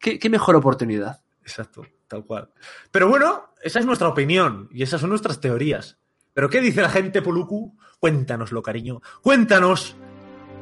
qué- 0.00 0.18
qué 0.18 0.30
mejor 0.30 0.54
oportunidad? 0.56 1.20
Exacto, 1.42 1.84
tal 2.08 2.24
cual. 2.24 2.50
Pero 2.90 3.08
bueno, 3.08 3.50
esa 3.62 3.80
es 3.80 3.86
nuestra 3.86 4.08
opinión 4.08 4.68
y 4.72 4.82
esas 4.82 5.00
son 5.00 5.10
nuestras 5.10 5.40
teorías. 5.40 5.98
¿Pero 6.32 6.50
qué 6.50 6.60
dice 6.60 6.82
la 6.82 6.88
gente, 6.88 7.22
Poluku? 7.22 7.76
Cuéntanoslo, 8.04 8.62
cariño. 8.62 9.00
Cuéntanos. 9.22 9.96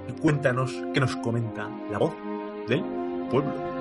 Y 0.09 0.12
cuéntanos 0.12 0.70
qué 0.94 1.00
nos 1.00 1.16
comenta 1.16 1.68
la 1.90 1.98
voz 1.98 2.12
del 2.68 2.85
pueblo. 3.33 3.71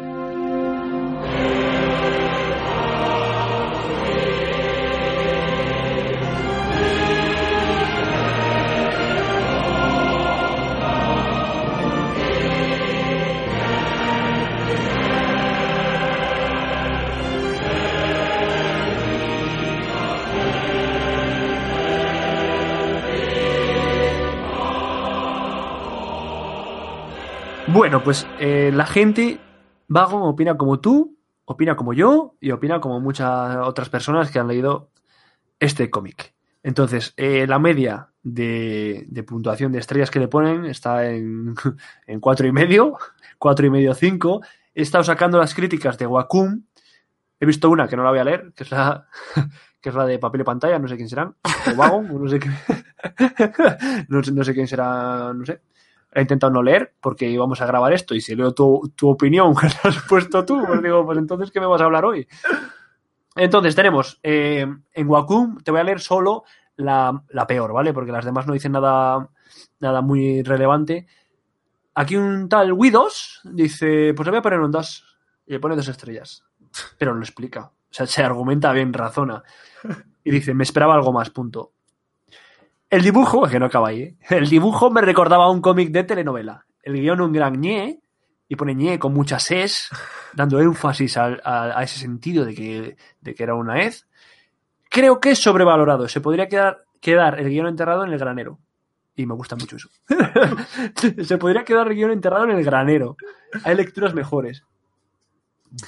Bueno, 27.73 28.03
pues 28.03 28.27
eh, 28.37 28.69
la 28.73 28.85
gente, 28.85 29.39
Vago, 29.87 30.25
opina 30.25 30.57
como 30.57 30.81
tú, 30.81 31.17
opina 31.45 31.77
como 31.77 31.93
yo 31.93 32.35
y 32.41 32.51
opina 32.51 32.81
como 32.81 32.99
muchas 32.99 33.55
otras 33.65 33.87
personas 33.87 34.29
que 34.29 34.39
han 34.39 34.49
leído 34.49 34.89
este 35.57 35.89
cómic. 35.89 36.33
Entonces, 36.63 37.13
eh, 37.15 37.47
la 37.47 37.59
media 37.59 38.09
de, 38.23 39.07
puntuación 39.25 39.71
de 39.71 39.79
estrellas 39.79 40.11
que 40.11 40.19
le 40.19 40.27
ponen 40.27 40.65
está 40.65 41.05
en, 41.07 41.55
cuatro 42.19 42.45
y 42.45 42.51
medio, 42.51 42.97
cuatro 43.37 43.65
y 43.65 43.69
medio, 43.69 43.93
cinco. 43.93 44.41
He 44.75 44.81
estado 44.81 45.05
sacando 45.05 45.37
las 45.37 45.55
críticas 45.55 45.97
de 45.97 46.07
Wacom. 46.07 46.63
He 47.39 47.45
visto 47.45 47.69
una 47.69 47.87
que 47.87 47.95
no 47.95 48.03
la 48.03 48.09
voy 48.09 48.19
a 48.19 48.25
leer, 48.25 48.51
que 48.53 48.65
es 48.65 48.71
la, 48.71 49.07
de 50.07 50.19
papel 50.19 50.41
y 50.41 50.43
pantalla, 50.43 50.77
no 50.77 50.89
sé 50.89 50.97
quién 50.97 51.07
serán, 51.07 51.35
o 51.71 51.75
Vago, 51.77 52.01
no 52.01 52.27
sé 52.27 52.37
qué, 52.37 52.49
no 54.09 54.43
sé 54.43 54.53
quién 54.53 54.67
será, 54.67 55.31
no 55.33 55.45
sé. 55.45 55.61
He 56.13 56.21
intentado 56.21 56.51
no 56.51 56.61
leer 56.61 56.93
porque 56.99 57.29
íbamos 57.29 57.61
a 57.61 57.65
grabar 57.65 57.93
esto 57.93 58.13
y 58.13 58.21
si 58.21 58.35
leo 58.35 58.53
tu, 58.53 58.91
tu 58.95 59.09
opinión 59.09 59.55
que 59.81 59.87
has 59.87 60.01
puesto 60.03 60.45
tú, 60.45 60.63
pues 60.65 60.81
digo, 60.81 61.05
pues 61.05 61.17
entonces, 61.17 61.51
¿qué 61.51 61.59
me 61.59 61.67
vas 61.67 61.81
a 61.81 61.85
hablar 61.85 62.05
hoy? 62.05 62.27
Entonces, 63.35 63.75
tenemos 63.75 64.19
eh, 64.23 64.67
en 64.93 65.09
Wacom, 65.09 65.57
te 65.63 65.71
voy 65.71 65.79
a 65.79 65.83
leer 65.85 66.01
solo 66.01 66.43
la, 66.75 67.23
la 67.29 67.47
peor, 67.47 67.71
¿vale? 67.73 67.93
Porque 67.93 68.11
las 68.11 68.25
demás 68.25 68.45
no 68.45 68.53
dicen 68.53 68.73
nada, 68.73 69.29
nada 69.79 70.01
muy 70.01 70.43
relevante. 70.43 71.07
Aquí 71.93 72.15
un 72.15 72.49
tal 72.49 72.73
Widos 72.73 73.41
dice, 73.43 74.13
pues 74.13 74.25
le 74.25 74.31
voy 74.31 74.39
a 74.39 74.41
poner 74.41 74.59
un 74.59 74.71
2 74.71 75.05
y 75.47 75.53
le 75.53 75.59
pone 75.59 75.75
dos 75.75 75.87
estrellas. 75.87 76.43
Pero 76.97 77.13
lo 77.13 77.21
explica. 77.21 77.61
O 77.63 77.93
sea, 77.93 78.05
se 78.05 78.23
argumenta 78.23 78.71
bien, 78.71 78.93
razona. 78.93 79.43
Y 80.23 80.31
dice, 80.31 80.53
me 80.53 80.63
esperaba 80.63 80.93
algo 80.93 81.11
más, 81.11 81.29
punto. 81.29 81.73
El 82.91 83.01
dibujo, 83.01 83.47
que 83.47 83.57
no 83.57 83.67
acaba 83.67 83.87
ahí, 83.87 84.01
¿eh? 84.01 84.17
El 84.29 84.49
dibujo 84.49 84.91
me 84.91 85.01
recordaba 85.01 85.45
a 85.45 85.49
un 85.49 85.61
cómic 85.61 85.91
de 85.91 86.03
telenovela. 86.03 86.65
El 86.83 86.93
guion 86.93 87.21
un 87.21 87.31
gran 87.31 87.53
ñe, 87.59 88.01
y 88.49 88.55
pone 88.57 88.75
ñe 88.75 88.99
con 88.99 89.13
muchas 89.13 89.49
es, 89.49 89.89
dando 90.33 90.59
énfasis 90.59 91.15
a, 91.15 91.37
a 91.45 91.81
ese 91.83 91.99
sentido 91.99 92.43
de 92.43 92.53
que, 92.53 92.97
de 93.21 93.33
que 93.33 93.43
era 93.43 93.55
una 93.55 93.81
ez. 93.81 94.05
Creo 94.89 95.21
que 95.21 95.31
es 95.31 95.39
sobrevalorado. 95.39 96.09
Se 96.09 96.19
podría 96.19 96.49
quedar, 96.49 96.83
quedar 96.99 97.39
el 97.39 97.47
guion 97.47 97.67
enterrado 97.67 98.03
en 98.03 98.11
el 98.11 98.19
granero. 98.19 98.59
Y 99.15 99.25
me 99.25 99.35
gusta 99.35 99.55
mucho 99.55 99.77
eso. 99.77 99.89
Se 101.23 101.37
podría 101.37 101.63
quedar 101.63 101.87
el 101.87 101.95
guion 101.95 102.11
enterrado 102.11 102.43
en 102.43 102.51
el 102.51 102.63
granero. 102.65 103.15
Hay 103.63 103.75
lecturas 103.75 104.13
mejores. 104.13 104.65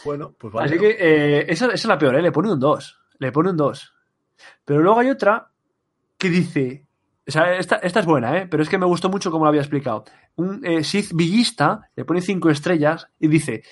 Bueno, 0.06 0.34
pues 0.38 0.54
vale. 0.54 0.70
Así 0.70 0.80
que 0.80 0.96
eh, 0.98 1.46
esa, 1.50 1.66
esa 1.66 1.74
es 1.74 1.86
la 1.86 1.98
peor, 1.98 2.16
¿eh? 2.16 2.22
Le 2.22 2.32
pone 2.32 2.50
un 2.50 2.60
2. 2.62 3.00
Le 3.20 3.32
pone 3.34 3.50
un 3.50 3.58
2. 3.58 3.94
Pero 4.64 4.82
luego 4.82 5.00
hay 5.02 5.10
otra 5.10 5.50
que 6.18 6.30
dice. 6.30 6.86
O 7.28 7.32
sea, 7.32 7.56
esta, 7.56 7.78
esta 7.78 8.02
es 8.02 8.06
buena, 8.06 8.38
¿eh? 8.38 8.48
Pero 8.50 8.64
es 8.64 8.70
que 8.70 8.78
me 8.78 8.86
gustó 8.86 9.10
mucho 9.10 9.32
como 9.32 9.46
lo 9.46 9.50
había 9.50 9.62
explicado. 9.62 10.04
Un 10.36 10.60
eh, 10.66 10.84
Sith 10.84 11.14
villista 11.14 11.90
le 11.96 12.04
pone 12.06 12.22
5 12.22 12.50
estrellas 12.50 13.08
y 13.20 13.28
dice. 13.28 13.64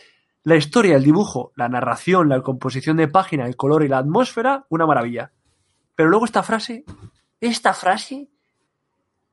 La 0.43 0.55
historia, 0.55 0.95
el 0.95 1.03
dibujo, 1.03 1.51
la 1.55 1.69
narración, 1.69 2.27
la 2.27 2.41
composición 2.41 2.97
de 2.97 3.07
página, 3.07 3.45
el 3.45 3.55
color 3.55 3.83
y 3.83 3.87
la 3.87 3.99
atmósfera, 3.99 4.65
una 4.69 4.87
maravilla. 4.87 5.31
Pero 5.93 6.09
luego 6.09 6.25
esta 6.25 6.41
frase, 6.41 6.83
esta 7.39 7.73
frase, 7.75 8.27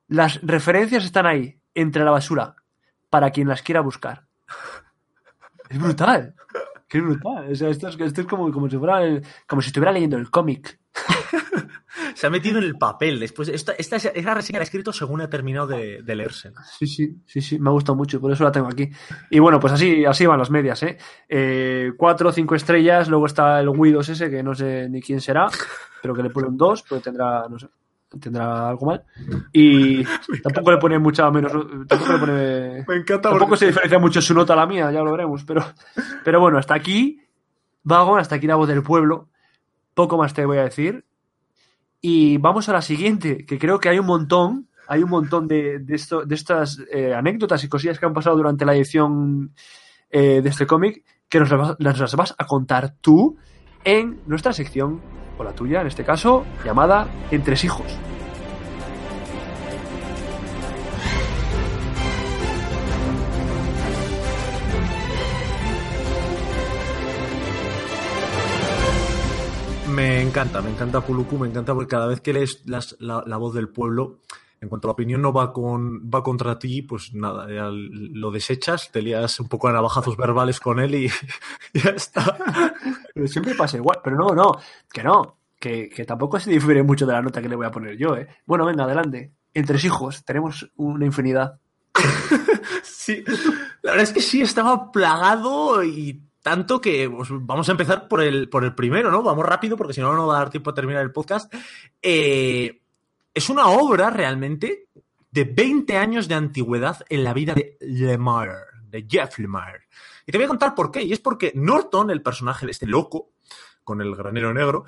las 0.09 0.39
referencias 0.43 1.07
están 1.07 1.25
ahí, 1.25 1.59
entre 1.75 2.05
la 2.05 2.11
basura, 2.11 2.57
para 3.09 3.31
quien 3.31 3.49
las 3.49 3.63
quiera 3.63 3.81
buscar. 3.81 4.27
Es 5.71 5.79
brutal. 5.79 6.35
Qué 6.89 7.01
brutal. 7.01 7.53
O 7.53 7.55
sea, 7.55 7.69
esto 7.71 7.89
es, 7.89 7.99
esto 8.01 8.21
es 8.23 8.27
como, 8.27 8.51
como, 8.53 8.69
si 8.69 8.77
fuera 8.77 9.03
el- 9.03 9.23
como 9.47 9.63
si 9.63 9.69
estuviera 9.69 9.93
leyendo 9.93 10.17
el 10.19 10.31
cómic. 10.31 10.79
Se 12.19 12.27
ha 12.27 12.31
metido 12.31 12.59
en 12.59 12.65
el 12.65 12.77
papel. 12.77 13.21
Después, 13.21 13.47
esta, 13.47 13.75
esta 13.75 13.95
es 13.95 14.07
es 14.07 14.25
la 14.25 14.35
reseña 14.35 14.59
que 14.59 14.63
ha 14.63 14.65
escrito 14.65 14.93
según 14.93 15.21
ha 15.21 15.31
terminado 15.31 15.69
de, 15.69 16.03
de 16.03 16.17
leerse. 16.17 16.51
Sí, 16.77 16.85
sí, 16.89 17.23
sí, 17.25 17.41
sí, 17.41 17.61
me 17.61 17.71
ha 17.71 17.73
gustado 17.73 17.95
mucho, 17.95 18.21
por 18.21 18.33
eso 18.33 18.43
la 18.43 18.51
tengo 18.51 18.67
aquí. 18.67 18.91
Y 19.31 19.39
bueno, 19.39 19.61
pues 19.61 19.73
así, 19.73 20.05
así 20.05 20.27
van 20.27 20.41
las 20.41 20.51
medias, 20.51 20.83
¿eh? 20.83 20.99
eh 21.29 21.93
cuatro, 21.97 22.33
cinco 22.33 22.57
estrellas, 22.57 23.09
luego 23.09 23.27
está 23.27 23.61
el 23.61 23.69
Widows 23.69 24.09
ese, 24.09 24.29
que 24.29 24.43
no 24.43 24.53
sé 24.53 24.89
ni 24.89 25.01
quién 25.01 25.21
será, 25.21 25.47
pero 26.03 26.13
que 26.13 26.25
le 26.25 26.31
pone 26.31 26.49
un 26.49 26.57
2, 26.57 26.85
pero 26.89 27.01
tendrá, 27.01 27.47
no 27.49 27.57
sé, 27.57 27.69
tendrá 28.21 28.69
algo 28.69 28.87
mal. 28.87 29.05
Y 29.53 30.03
tampoco 30.43 30.73
le 30.73 30.79
pone 30.79 30.99
mucha 30.99 31.31
menos, 31.31 31.53
tampoco 31.87 32.13
le 32.15 32.19
pone... 32.19 32.85
Me 32.89 32.97
encanta 32.97 33.31
Tampoco 33.31 33.55
se 33.55 33.67
diferencia 33.67 34.01
mucho 34.01 34.21
su 34.21 34.35
nota 34.35 34.55
a 34.55 34.57
la 34.57 34.67
mía, 34.67 34.91
ya 34.91 35.05
lo 35.05 35.13
veremos, 35.13 35.45
pero, 35.45 35.65
pero 36.25 36.41
bueno, 36.41 36.59
hasta 36.59 36.75
aquí, 36.75 37.21
Vago, 37.85 38.17
hasta 38.17 38.35
aquí 38.35 38.49
la 38.49 38.57
voz 38.57 38.67
del 38.67 38.83
pueblo. 38.83 39.29
Poco 39.95 40.19
más 40.19 40.35
te 40.35 40.45
voy 40.45 40.59
a 40.59 40.65
decir. 40.65 41.05
Y 42.01 42.39
vamos 42.39 42.69
a 42.69 42.73
la 42.73 42.83
siguiente, 42.83 43.45
que 43.45 43.59
creo 43.59 43.81
que 43.81 43.89
hay 43.89 43.99
un 43.99 44.07
montón, 44.07 44.69
hay 44.87 45.03
un 45.03 45.11
montón 45.11 45.49
de, 45.49 45.79
de, 45.81 46.01
de 46.27 46.35
estas 46.35 46.81
eh, 46.93 47.13
anécdotas 47.15 47.63
y 47.65 47.69
cosillas 47.69 47.99
que 47.99 48.07
han 48.07 48.13
pasado 48.15 48.37
durante 48.37 48.65
la 48.65 48.75
edición 48.75 49.53
eh, 50.11 50.41
de 50.43 50.49
este 50.49 50.67
cómic 50.67 51.05
que 51.29 51.41
nos 51.41 51.51
las, 51.79 52.15
vas- 52.17 52.35
a 52.39 52.45
contar 52.47 52.95
tú 53.01 53.37
en 53.85 54.21
nuestra 54.27 54.53
sección, 54.53 55.01
o 55.37 55.45
la 55.45 55.53
tuya 55.53 55.81
en 55.81 55.87
este 55.89 56.05
caso, 56.05 56.45
llamada 56.65 57.07
Entresijos. 57.31 57.87
Me 57.87 58.18
encanta, 70.39 70.63
me 70.63 70.71
encanta 70.71 71.01
Puluku, 71.01 71.37
me 71.37 71.49
encanta 71.49 71.75
porque 71.75 71.89
cada 71.91 72.07
vez 72.07 72.21
que 72.21 72.33
lees 72.33 72.63
las- 72.67 72.97
la, 73.01 73.25
la 73.27 73.37
voz 73.39 73.55
del 73.55 73.69
pueblo, 73.69 74.19
en 74.61 74.69
cuanto 74.69 74.87
la 74.87 74.93
opinión 74.93 75.21
no 75.21 75.33
va 75.33 75.53
con 75.53 76.09
va 76.09 76.23
contra 76.23 76.59
ti, 76.61 76.83
pues 76.83 77.13
nada, 77.13 77.49
ya 77.53 77.69
lo 77.73 78.31
desechas, 78.31 78.91
te 78.93 79.03
lías 79.03 79.41
un 79.41 79.49
poco 79.49 79.67
a 79.67 79.73
navajazos 79.73 80.17
verbales 80.17 80.61
con 80.61 80.79
él 80.79 80.95
y 80.95 81.09
ya 81.75 81.91
está. 81.91 82.39
Pero 83.13 83.27
siempre 83.27 83.57
pasa 83.57 83.79
igual. 83.79 83.99
Pero 84.03 84.17
no, 84.17 84.29
no, 84.35 84.53
que 84.93 85.03
no. 85.03 85.39
Que, 85.59 85.89
que 85.89 86.05
tampoco 86.05 86.39
se 86.39 86.51
difiere 86.53 86.85
mucho 86.85 87.05
de 87.05 87.15
la 87.15 87.23
nota 87.23 87.43
que 87.43 87.49
le 87.49 87.57
voy 87.57 87.67
a 87.67 87.73
poner 87.73 87.97
yo, 87.97 88.15
¿eh? 88.17 88.29
Bueno, 88.47 88.65
venga, 88.65 88.85
adelante. 88.85 89.33
Entre 89.53 89.77
hijos 89.85 90.25
tenemos 90.25 90.71
una 90.77 91.05
infinidad. 91.05 91.59
Sí, 92.83 93.25
la 93.83 93.93
verdad 93.93 94.03
es 94.05 94.13
que 94.13 94.21
sí, 94.21 94.43
estaba 94.43 94.93
plagado 94.93 95.83
y 95.83 96.21
tanto 96.49 96.81
que 96.81 97.11
pues, 97.11 97.29
vamos 97.31 97.69
a 97.69 97.73
empezar 97.73 98.09
por 98.09 98.23
el, 98.23 98.49
por 98.49 98.65
el 98.65 98.75
primero, 98.75 99.11
¿no? 99.11 99.23
Vamos 99.23 99.45
rápido 99.45 99.77
porque 99.77 99.93
si 99.93 100.01
no, 100.01 100.15
no 100.15 100.27
va 100.27 100.37
a 100.37 100.39
dar 100.39 100.51
tiempo 100.51 100.71
a 100.71 100.75
terminar 100.75 101.03
el 101.03 101.13
podcast. 101.13 101.53
Eh, 102.01 102.81
es 103.35 103.51
una 103.51 103.67
obra 103.67 104.09
realmente 104.09 104.89
de 105.31 105.45
20 105.45 105.99
años 105.99 106.27
de 106.27 106.37
antigüedad 106.37 107.05
en 107.11 107.23
la 107.23 107.35
vida 107.35 107.53
de 107.53 107.77
Lemire, 107.83 108.55
de 108.85 109.07
Jeff 109.07 109.39
Lemire. 109.39 109.89
Y 110.27 110.33
te 110.33 110.39
voy 110.39 110.47
a 110.47 110.49
contar 110.49 110.75
por 110.75 110.91
qué. 110.91 111.03
Y 111.03 111.13
es 111.13 111.21
porque 111.21 111.53
Norton, 111.55 112.09
el 112.09 112.23
personaje 112.23 112.65
de 112.65 112.73
este 112.73 112.87
loco, 112.87 113.29
con 113.85 114.01
el 114.01 114.17
granero 114.17 114.55
negro, 114.55 114.87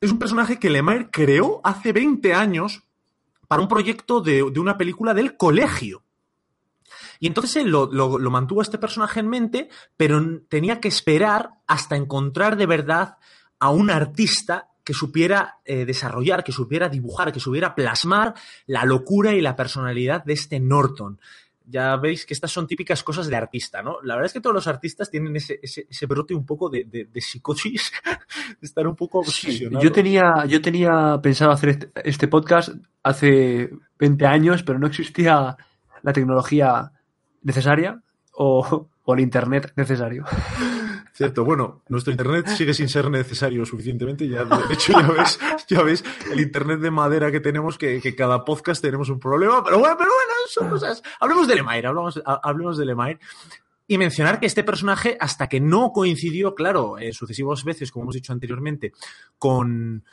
es 0.00 0.12
un 0.12 0.20
personaje 0.20 0.60
que 0.60 0.70
Lemire 0.70 1.10
creó 1.10 1.60
hace 1.64 1.92
20 1.92 2.34
años 2.34 2.84
para 3.48 3.60
un 3.60 3.66
proyecto 3.66 4.20
de, 4.20 4.48
de 4.48 4.60
una 4.60 4.78
película 4.78 5.12
del 5.12 5.36
colegio. 5.36 6.04
Y 7.20 7.26
entonces 7.26 7.56
él 7.56 7.70
lo, 7.70 7.86
lo, 7.92 8.18
lo 8.18 8.30
mantuvo 8.30 8.60
a 8.60 8.64
este 8.64 8.78
personaje 8.78 9.20
en 9.20 9.28
mente, 9.28 9.68
pero 9.96 10.20
tenía 10.48 10.80
que 10.80 10.88
esperar 10.88 11.50
hasta 11.66 11.96
encontrar 11.96 12.56
de 12.56 12.66
verdad 12.66 13.16
a 13.58 13.70
un 13.70 13.90
artista 13.90 14.68
que 14.84 14.92
supiera 14.92 15.60
eh, 15.64 15.86
desarrollar, 15.86 16.44
que 16.44 16.52
supiera 16.52 16.88
dibujar, 16.88 17.32
que 17.32 17.40
supiera 17.40 17.74
plasmar 17.74 18.34
la 18.66 18.84
locura 18.84 19.32
y 19.32 19.40
la 19.40 19.56
personalidad 19.56 20.22
de 20.24 20.34
este 20.34 20.60
Norton. 20.60 21.18
Ya 21.66 21.96
veis 21.96 22.26
que 22.26 22.34
estas 22.34 22.52
son 22.52 22.66
típicas 22.66 23.02
cosas 23.02 23.26
de 23.28 23.36
artista, 23.36 23.82
¿no? 23.82 23.96
La 24.02 24.14
verdad 24.14 24.26
es 24.26 24.34
que 24.34 24.42
todos 24.42 24.54
los 24.54 24.66
artistas 24.66 25.10
tienen 25.10 25.34
ese, 25.34 25.58
ese, 25.62 25.86
ese 25.88 26.04
brote 26.04 26.34
un 26.34 26.44
poco 26.44 26.68
de, 26.68 26.84
de, 26.84 27.06
de 27.06 27.20
psicosis, 27.22 27.90
de 28.60 28.66
estar 28.66 28.86
un 28.86 28.94
poco 28.94 29.20
obsesionados. 29.20 29.82
Yo 29.82 29.90
tenía, 29.90 30.44
yo 30.46 30.60
tenía 30.60 31.18
pensado 31.22 31.52
hacer 31.52 31.70
este, 31.70 31.90
este 32.04 32.28
podcast 32.28 32.68
hace 33.02 33.70
20 33.98 34.26
años, 34.26 34.62
pero 34.62 34.78
no 34.78 34.86
existía 34.86 35.56
la 36.02 36.12
tecnología 36.12 36.92
necesaria 37.44 38.02
o, 38.32 38.88
o 39.04 39.14
el 39.14 39.20
internet 39.20 39.72
necesario. 39.76 40.24
Cierto, 41.12 41.44
bueno, 41.44 41.82
nuestro 41.88 42.10
internet 42.10 42.48
sigue 42.48 42.74
sin 42.74 42.88
ser 42.88 43.08
necesario 43.08 43.64
suficientemente. 43.64 44.28
Ya, 44.28 44.44
de 44.44 44.74
hecho, 44.74 44.92
ya 44.92 45.06
ves, 45.06 45.38
ya 45.68 45.82
ves 45.82 46.04
el 46.32 46.40
internet 46.40 46.80
de 46.80 46.90
madera 46.90 47.30
que 47.30 47.38
tenemos, 47.38 47.78
que, 47.78 48.00
que 48.00 48.16
cada 48.16 48.44
podcast 48.44 48.82
tenemos 48.82 49.08
un 49.10 49.20
problema, 49.20 49.62
pero 49.62 49.78
bueno, 49.78 49.94
pero 49.96 50.10
bueno, 50.10 50.32
son 50.48 50.70
cosas. 50.70 51.04
Hablemos 51.20 51.46
de 51.46 51.54
Lemaire, 51.54 51.86
hablemos, 51.86 52.20
hablemos 52.24 52.76
de 52.78 52.84
Lemaire. 52.84 53.20
Y 53.86 53.96
mencionar 53.96 54.40
que 54.40 54.46
este 54.46 54.64
personaje, 54.64 55.16
hasta 55.20 55.46
que 55.46 55.60
no 55.60 55.92
coincidió, 55.92 56.56
claro, 56.56 56.98
en 56.98 57.12
sucesivas 57.12 57.62
veces, 57.62 57.92
como 57.92 58.04
hemos 58.06 58.16
dicho 58.16 58.32
anteriormente, 58.32 58.92
con 59.38 60.04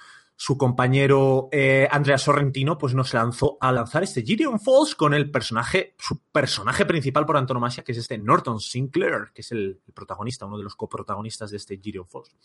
su 0.42 0.58
compañero 0.58 1.50
eh, 1.52 1.88
Andrea 1.92 2.18
Sorrentino, 2.18 2.76
pues 2.76 2.96
nos 2.96 3.14
lanzó 3.14 3.60
a 3.62 3.72
lanzar 3.72 4.02
este 4.02 4.24
Gideon 4.24 4.60
Falls 4.60 4.96
con 4.96 5.14
el 5.14 5.30
personaje, 5.30 5.94
su 6.00 6.20
personaje 6.32 6.84
principal 6.88 7.28
por 7.28 7.38
antonomasia, 7.38 7.84
que 7.84 7.92
es 7.92 8.00
este 8.00 8.18
Norton 8.18 8.60
Sinclair, 8.60 9.30
que 9.36 9.42
es 9.42 9.52
el, 9.52 9.80
protagonista, 9.94 10.48
uno 10.48 10.58
de 10.58 10.64
los 10.64 10.76
coprotagonistas 10.76 11.52
de 11.52 11.58
este 11.58 11.78
Gideon 11.78 12.08
Falls. 12.08 12.36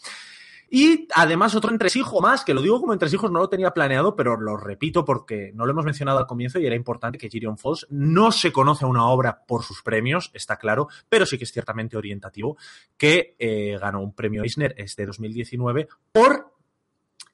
Y 0.69 1.09
además 1.15 1.55
otro 1.55 1.71
entresijo 1.71 2.21
más, 2.21 2.45
que 2.45 2.53
lo 2.53 2.61
digo 2.61 2.83
como 2.83 2.93
entresijos, 2.93 3.31
no 3.31 3.39
lo 3.39 3.49
tenía 3.49 3.71
planeado, 3.71 4.15
pero 4.15 4.39
lo 4.39 4.59
repito 4.59 5.03
porque 5.03 5.53
no 5.55 5.65
lo 5.65 5.73
hemos 5.73 5.87
mencionado 5.87 6.19
al 6.19 6.27
comienzo 6.27 6.59
y 6.59 6.67
era 6.67 6.77
importante 6.77 7.17
que 7.17 7.31
Gideon 7.31 7.57
Falls 7.57 7.87
no 7.89 8.31
se 8.31 8.53
conoce 8.53 8.85
a 8.85 8.89
una 8.89 9.09
obra 9.09 9.43
por 9.47 9.63
sus 9.63 9.83
premios, 9.83 10.31
está 10.35 10.59
claro, 10.59 10.89
pero 11.09 11.25
sí 11.25 11.39
que 11.39 11.45
es 11.45 11.53
ciertamente 11.53 11.97
orientativo, 11.97 12.59
que 12.99 13.37
eh, 13.39 13.79
ganó 13.81 14.03
un 14.03 14.13
premio 14.13 14.43
Eisner 14.43 14.75
este 14.77 15.07
2019 15.07 15.89
por 16.13 16.56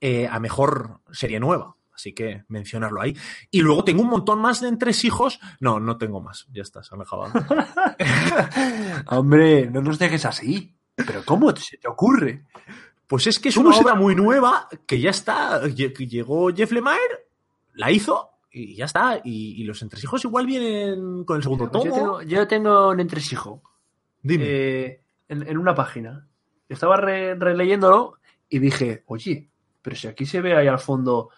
eh, 0.02 0.28
a 0.30 0.38
mejor 0.40 1.00
serie 1.12 1.40
nueva. 1.40 1.76
Así 1.94 2.12
que 2.14 2.42
mencionarlo 2.48 3.00
ahí. 3.00 3.16
Y 3.50 3.60
luego 3.60 3.84
tengo 3.84 4.02
un 4.02 4.08
montón 4.08 4.40
más 4.40 4.60
de 4.60 4.68
entresijos. 4.68 5.38
No, 5.60 5.78
no 5.78 5.96
tengo 5.98 6.20
más. 6.20 6.46
Ya 6.52 6.62
está, 6.62 6.82
se 6.82 6.94
han 6.94 6.98
dejado. 7.00 7.24
Hombre, 9.08 9.70
no 9.70 9.80
nos 9.82 9.98
dejes 9.98 10.24
así. 10.24 10.74
Pero 10.94 11.22
¿cómo 11.24 11.54
se 11.56 11.76
te 11.78 11.88
ocurre? 11.88 12.44
Pues 13.06 13.26
es 13.26 13.38
que 13.38 13.50
es 13.50 13.56
una 13.56 13.76
obra 13.76 13.94
muy 13.94 14.14
nueva 14.14 14.68
que 14.86 15.00
ya 15.00 15.10
está. 15.10 15.66
Llegó 15.66 16.52
Jeff 16.54 16.72
Lemire, 16.72 17.26
la 17.74 17.90
hizo 17.90 18.30
y 18.50 18.74
ya 18.74 18.86
está. 18.86 19.20
Y, 19.22 19.60
y 19.60 19.64
los 19.64 19.80
entresijos 19.82 20.24
igual 20.24 20.46
vienen 20.46 21.24
con 21.24 21.36
el 21.36 21.42
segundo 21.42 21.70
Pues 21.70 21.84
tomo. 21.84 21.94
yo, 21.94 21.94
tengo, 21.94 22.22
yo 22.22 22.48
tengo 22.48 22.88
un 22.90 23.00
entresijo. 23.00 23.62
Dime. 24.22 24.44
eh, 24.46 25.02
en, 25.28 25.46
en 25.46 25.58
una 25.58 25.74
página. 25.74 26.26
Estaba 26.68 26.96
re- 26.96 27.34
releyéndolo 27.34 28.18
y 28.48 28.58
dije, 28.58 29.02
oye, 29.06 29.50
pero 29.82 29.96
si 29.96 30.06
aquí 30.08 30.24
se 30.24 30.40
ve 30.40 30.56
ahí 30.56 30.66
al 30.68 30.78
fondo 30.78 31.30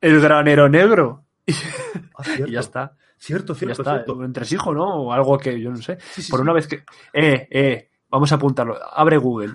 el 0.00 0.20
granero 0.20 0.68
negro. 0.68 1.24
Ah. 2.18 2.22
Y 2.46 2.52
ya 2.52 2.60
está. 2.60 2.94
Cierto, 3.18 3.52
Ya 3.54 3.58
cierto, 3.58 3.82
está. 3.82 3.94
cierto. 4.04 4.24
Entresijo, 4.24 4.72
¿no? 4.72 4.84
O 5.02 5.12
algo 5.12 5.36
que 5.38 5.60
yo 5.60 5.70
no 5.70 5.76
sé. 5.76 5.98
Sí, 6.00 6.22
sí, 6.22 6.30
Por 6.30 6.38
sí. 6.40 6.42
una 6.42 6.52
vez 6.54 6.66
que. 6.66 6.76
Eh, 7.12 7.46
eh, 7.50 7.90
vamos 8.08 8.32
a 8.32 8.36
apuntarlo. 8.36 8.78
Abre 8.92 9.18
Google. 9.18 9.52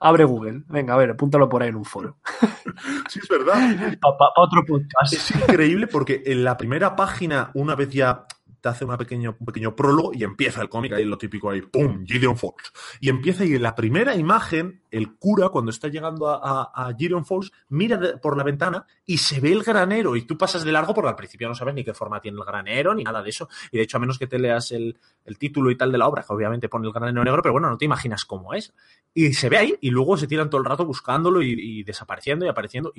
Abre 0.00 0.22
Google. 0.24 0.62
Venga, 0.68 0.94
a 0.94 0.96
ver, 0.96 1.10
apúntalo 1.10 1.48
por 1.48 1.62
ahí 1.62 1.70
en 1.70 1.76
un 1.76 1.84
foro. 1.84 2.18
Sí, 3.08 3.20
es 3.22 3.28
verdad. 3.28 3.54
Para 4.00 4.30
otro 4.36 4.64
podcast. 4.66 5.12
Es 5.12 5.30
increíble 5.34 5.86
porque 5.86 6.22
en 6.26 6.42
la 6.44 6.56
primera 6.56 6.94
página, 6.96 7.50
una 7.54 7.74
vez 7.74 7.90
ya 7.90 8.26
te 8.64 8.70
hace 8.70 8.86
una 8.86 8.96
pequeño, 8.96 9.36
un 9.38 9.44
pequeño 9.44 9.76
prólogo 9.76 10.12
y 10.14 10.24
empieza 10.24 10.62
el 10.62 10.70
cómic, 10.70 10.94
ahí 10.94 11.04
lo 11.04 11.18
típico 11.18 11.50
ahí, 11.50 11.60
¡pum! 11.60 12.02
Gideon 12.06 12.34
Falls. 12.34 12.72
Y 12.98 13.10
empieza 13.10 13.44
y 13.44 13.56
en 13.56 13.62
la 13.62 13.74
primera 13.74 14.16
imagen, 14.16 14.80
el 14.90 15.16
cura, 15.16 15.50
cuando 15.50 15.70
está 15.70 15.88
llegando 15.88 16.30
a, 16.30 16.94
Gideon 16.98 17.26
Falls, 17.26 17.52
mira 17.68 18.00
por 18.22 18.38
la 18.38 18.42
ventana 18.42 18.86
y 19.04 19.18
se 19.18 19.38
ve 19.38 19.52
el 19.52 19.62
granero. 19.62 20.16
Y 20.16 20.22
tú 20.22 20.38
pasas 20.38 20.64
de 20.64 20.72
largo 20.72 20.94
porque 20.94 21.10
al 21.10 21.14
principio 21.14 21.46
no 21.46 21.54
sabes 21.54 21.74
ni 21.74 21.84
qué 21.84 21.92
forma 21.92 22.22
tiene 22.22 22.38
el 22.38 22.44
granero 22.46 22.94
ni 22.94 23.04
nada 23.04 23.22
de 23.22 23.28
eso. 23.28 23.50
Y 23.70 23.76
de 23.76 23.82
hecho, 23.82 23.98
a 23.98 24.00
menos 24.00 24.18
que 24.18 24.28
te 24.28 24.38
leas 24.38 24.72
el, 24.72 24.96
el 25.26 25.36
título 25.36 25.70
y 25.70 25.76
tal 25.76 25.92
de 25.92 25.98
la 25.98 26.08
obra, 26.08 26.24
que 26.26 26.32
obviamente 26.32 26.70
pone 26.70 26.86
el 26.86 26.92
granero 26.94 27.22
negro, 27.22 27.42
pero 27.42 27.52
bueno, 27.52 27.68
no 27.68 27.76
te 27.76 27.84
imaginas 27.84 28.24
cómo 28.24 28.54
es. 28.54 28.72
Y 29.12 29.34
se 29.34 29.50
ve 29.50 29.58
ahí 29.58 29.74
y 29.82 29.90
luego 29.90 30.16
se 30.16 30.26
tiran 30.26 30.48
todo 30.48 30.62
el 30.62 30.64
rato 30.64 30.86
buscándolo 30.86 31.42
y, 31.42 31.82
desapareciendo 31.82 32.46
y 32.46 32.48
apareciendo. 32.48 32.94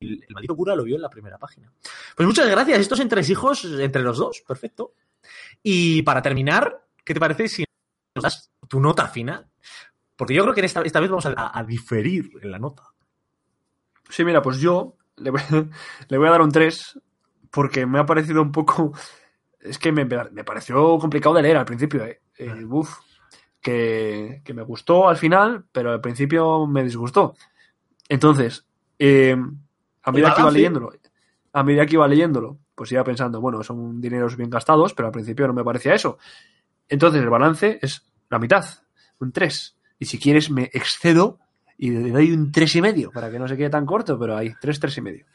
El, 0.00 0.24
maldito 0.30 0.56
cura 0.56 0.74
lo 0.76 0.84
vio 0.84 0.96
en 0.96 1.02
la 1.02 1.10
primera 1.10 1.38
página. 1.38 1.72
Pues 2.16 2.26
muchas 2.26 2.48
gracias. 2.48 2.78
Estos 2.80 3.00
entresijos 3.00 3.64
entre 3.64 4.02
los 4.02 4.18
dos. 4.18 4.42
Perfecto. 4.46 4.92
Y 5.62 6.02
para 6.02 6.22
terminar, 6.22 6.84
¿qué 7.04 7.14
te 7.14 7.20
parece 7.20 7.48
si 7.48 7.64
nos 8.14 8.22
das 8.22 8.50
tu 8.68 8.80
nota 8.80 9.08
final? 9.08 9.46
Porque 10.16 10.34
yo 10.34 10.42
creo 10.42 10.54
que 10.54 10.64
esta, 10.64 10.82
esta 10.82 11.00
vez 11.00 11.10
vamos 11.10 11.26
a, 11.26 11.30
a- 11.36 11.58
a 11.58 11.64
diferir 11.64 12.30
en 12.42 12.50
la 12.50 12.58
nota. 12.58 12.84
Sí, 14.08 14.24
mira, 14.24 14.40
pues 14.42 14.58
yo 14.60 14.96
le 15.16 15.30
voy, 15.30 15.40
le 16.08 16.18
voy 16.18 16.28
a 16.28 16.30
dar 16.30 16.42
un 16.42 16.52
3 16.52 17.00
porque 17.50 17.86
me 17.86 17.98
ha 17.98 18.06
parecido 18.06 18.42
un 18.42 18.52
poco... 18.52 18.92
Es 19.60 19.78
que 19.78 19.90
me, 19.90 20.04
me 20.04 20.44
pareció 20.44 20.96
complicado 20.98 21.34
de 21.34 21.42
leer 21.42 21.56
al 21.56 21.64
principio. 21.64 22.04
Eh. 22.04 22.20
Eh, 22.38 22.64
uf, 22.68 22.98
que, 23.60 24.42
que 24.44 24.54
me 24.54 24.62
gustó 24.62 25.08
al 25.08 25.16
final, 25.16 25.64
pero 25.72 25.90
al 25.90 26.00
principio 26.00 26.66
me 26.66 26.84
disgustó. 26.84 27.34
Entonces, 28.08 28.64
eh, 28.98 29.36
a 30.06 30.12
medida 30.12 30.28
que 30.34 30.40
iba 30.40 30.50
leyéndolo, 30.58 30.92
a 31.52 31.62
medida 31.62 31.86
que 31.86 31.94
iba 31.94 32.08
leyéndolo, 32.08 32.58
pues 32.74 32.92
iba 32.92 33.04
pensando, 33.04 33.40
bueno, 33.40 33.62
son 33.62 34.00
dineros 34.00 34.36
bien 34.36 34.50
gastados, 34.50 34.94
pero 34.94 35.06
al 35.08 35.12
principio 35.12 35.46
no 35.46 35.52
me 35.54 35.64
parecía 35.64 35.94
eso. 35.94 36.18
Entonces 36.88 37.22
el 37.22 37.28
balance 37.28 37.78
es 37.82 38.02
la 38.30 38.38
mitad, 38.38 38.64
un 39.20 39.32
3. 39.32 39.76
Y 39.98 40.04
si 40.06 40.18
quieres 40.18 40.50
me 40.50 40.64
excedo 40.72 41.38
y 41.78 41.90
le 41.90 42.10
doy 42.10 42.32
un 42.32 42.52
tres 42.52 42.74
y 42.76 42.82
medio 42.82 43.10
para 43.10 43.30
que 43.30 43.38
no 43.38 43.48
se 43.48 43.56
quede 43.56 43.70
tan 43.70 43.84
corto, 43.86 44.18
pero 44.18 44.36
ahí, 44.36 44.52
tres, 44.60 44.78
tres 44.80 44.96
y 44.98 45.00
medio. 45.02 45.26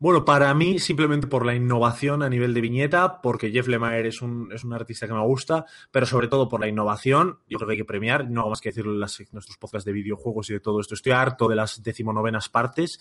Bueno, 0.00 0.24
para 0.24 0.54
mí, 0.54 0.78
simplemente 0.78 1.26
por 1.26 1.44
la 1.44 1.56
innovación 1.56 2.22
a 2.22 2.28
nivel 2.28 2.54
de 2.54 2.60
viñeta, 2.60 3.20
porque 3.20 3.50
Jeff 3.50 3.66
Lemire 3.66 4.06
es 4.08 4.22
un, 4.22 4.48
es 4.52 4.62
un 4.62 4.72
artista 4.72 5.08
que 5.08 5.12
me 5.12 5.24
gusta, 5.24 5.66
pero 5.90 6.06
sobre 6.06 6.28
todo 6.28 6.48
por 6.48 6.60
la 6.60 6.68
innovación, 6.68 7.40
yo 7.48 7.58
creo 7.58 7.66
que 7.66 7.72
hay 7.72 7.78
que 7.78 7.84
premiar, 7.84 8.30
no 8.30 8.42
hago 8.42 8.50
más 8.50 8.60
que 8.60 8.68
decirlo 8.68 8.92
en 8.92 9.00
las- 9.00 9.20
nuestros 9.32 9.56
podcasts 9.58 9.84
de 9.84 9.92
videojuegos 9.92 10.48
y 10.50 10.52
de 10.52 10.60
todo 10.60 10.78
esto. 10.80 10.94
Estoy 10.94 11.10
harto 11.12 11.48
de 11.48 11.56
las 11.56 11.82
decimonovenas 11.82 12.48
partes. 12.48 13.00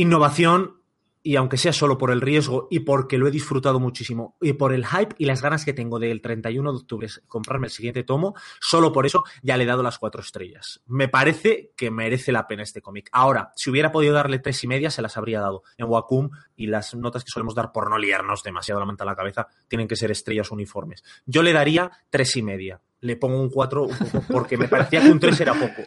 Innovación, 0.00 0.80
y 1.22 1.36
aunque 1.36 1.58
sea 1.58 1.74
solo 1.74 1.98
por 1.98 2.10
el 2.10 2.22
riesgo 2.22 2.68
y 2.70 2.80
porque 2.80 3.18
lo 3.18 3.28
he 3.28 3.30
disfrutado 3.30 3.78
muchísimo, 3.78 4.34
y 4.40 4.54
por 4.54 4.72
el 4.72 4.86
hype 4.86 5.14
y 5.18 5.26
las 5.26 5.42
ganas 5.42 5.66
que 5.66 5.74
tengo 5.74 5.98
del 5.98 6.22
31 6.22 6.72
de 6.72 6.78
octubre 6.78 7.08
comprarme 7.28 7.66
el 7.66 7.70
siguiente 7.70 8.02
tomo, 8.02 8.34
solo 8.62 8.92
por 8.92 9.04
eso 9.04 9.24
ya 9.42 9.58
le 9.58 9.64
he 9.64 9.66
dado 9.66 9.82
las 9.82 9.98
cuatro 9.98 10.22
estrellas. 10.22 10.80
Me 10.86 11.08
parece 11.08 11.72
que 11.76 11.90
merece 11.90 12.32
la 12.32 12.46
pena 12.46 12.62
este 12.62 12.80
cómic. 12.80 13.10
Ahora, 13.12 13.52
si 13.56 13.68
hubiera 13.68 13.92
podido 13.92 14.14
darle 14.14 14.38
tres 14.38 14.64
y 14.64 14.68
media, 14.68 14.90
se 14.90 15.02
las 15.02 15.18
habría 15.18 15.40
dado 15.40 15.64
en 15.76 15.84
Wacom 15.86 16.30
y 16.56 16.68
las 16.68 16.94
notas 16.94 17.22
que 17.22 17.30
solemos 17.30 17.54
dar 17.54 17.72
por 17.72 17.90
no 17.90 17.98
liarnos 17.98 18.42
demasiado 18.42 18.80
la 18.80 18.86
manta 18.86 19.04
a 19.04 19.06
la 19.06 19.16
cabeza 19.16 19.48
tienen 19.68 19.86
que 19.86 19.96
ser 19.96 20.10
estrellas 20.10 20.50
uniformes. 20.50 21.04
Yo 21.26 21.42
le 21.42 21.52
daría 21.52 21.90
tres 22.08 22.34
y 22.36 22.42
media. 22.42 22.80
Le 23.00 23.16
pongo 23.16 23.38
un 23.38 23.50
cuatro 23.50 23.86
porque 24.32 24.56
me 24.56 24.66
parecía 24.66 25.02
que 25.02 25.10
un 25.10 25.20
tres 25.20 25.38
era 25.40 25.52
poco. 25.52 25.82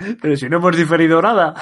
Pero 0.22 0.34
si 0.34 0.48
no 0.48 0.56
hemos 0.56 0.74
diferido 0.74 1.20
nada, 1.20 1.54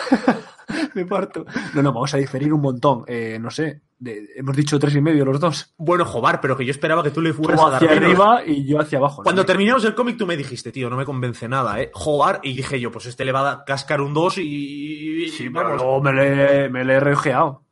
me 0.95 1.05
parto. 1.07 1.45
No, 1.75 1.83
no, 1.83 1.93
vamos 1.93 2.13
a 2.15 2.19
diferir 2.19 2.53
un 2.53 2.61
montón. 2.61 3.05
Eh, 3.07 3.39
no 3.41 3.51
sé, 3.51 3.83
de- 3.99 4.29
hemos 4.37 4.57
dicho 4.57 4.79
tres 4.79 4.95
y 4.97 5.01
medio 5.01 5.25
los 5.25 5.41
dos. 5.41 5.75
Bueno, 5.79 6.05
Jobar, 6.05 6.41
pero 6.41 6.57
que 6.57 6.65
yo 6.65 6.71
esperaba 6.71 7.03
que 7.03 7.11
tú 7.11 7.21
le 7.21 7.33
fueras 7.33 7.61
a 7.61 7.65
dar 7.71 7.75
hacia 7.77 7.89
menos. 7.89 8.05
arriba 8.05 8.43
y 8.47 8.67
yo 8.67 8.81
hacia 8.81 8.99
abajo. 8.99 9.23
¿no? 9.23 9.25
Cuando 9.25 9.45
terminamos 9.47 9.85
el 9.85 9.95
cómic, 9.95 10.17
tú 10.19 10.27
me 10.27 10.37
dijiste, 10.37 10.71
tío, 10.73 10.91
no 10.91 10.97
me 10.97 11.05
convence 11.05 11.49
nada, 11.49 11.81
¿eh? 11.81 11.91
Jobar, 11.95 12.41
y 12.43 12.55
dije 12.55 12.79
yo, 12.81 12.91
pues 12.93 13.07
este 13.07 13.25
le 13.25 13.33
va 13.33 13.51
a 13.51 13.65
cascar 13.65 14.01
un 14.01 14.13
2 14.15 14.39
y. 14.39 15.29
Sí, 15.29 15.51
pero 15.51 15.77
luego 15.77 16.01
me 16.03 16.13
le, 16.13 16.69
me 16.69 16.85
le 16.85 16.95
he 16.95 17.01
reojeado. 17.01 17.65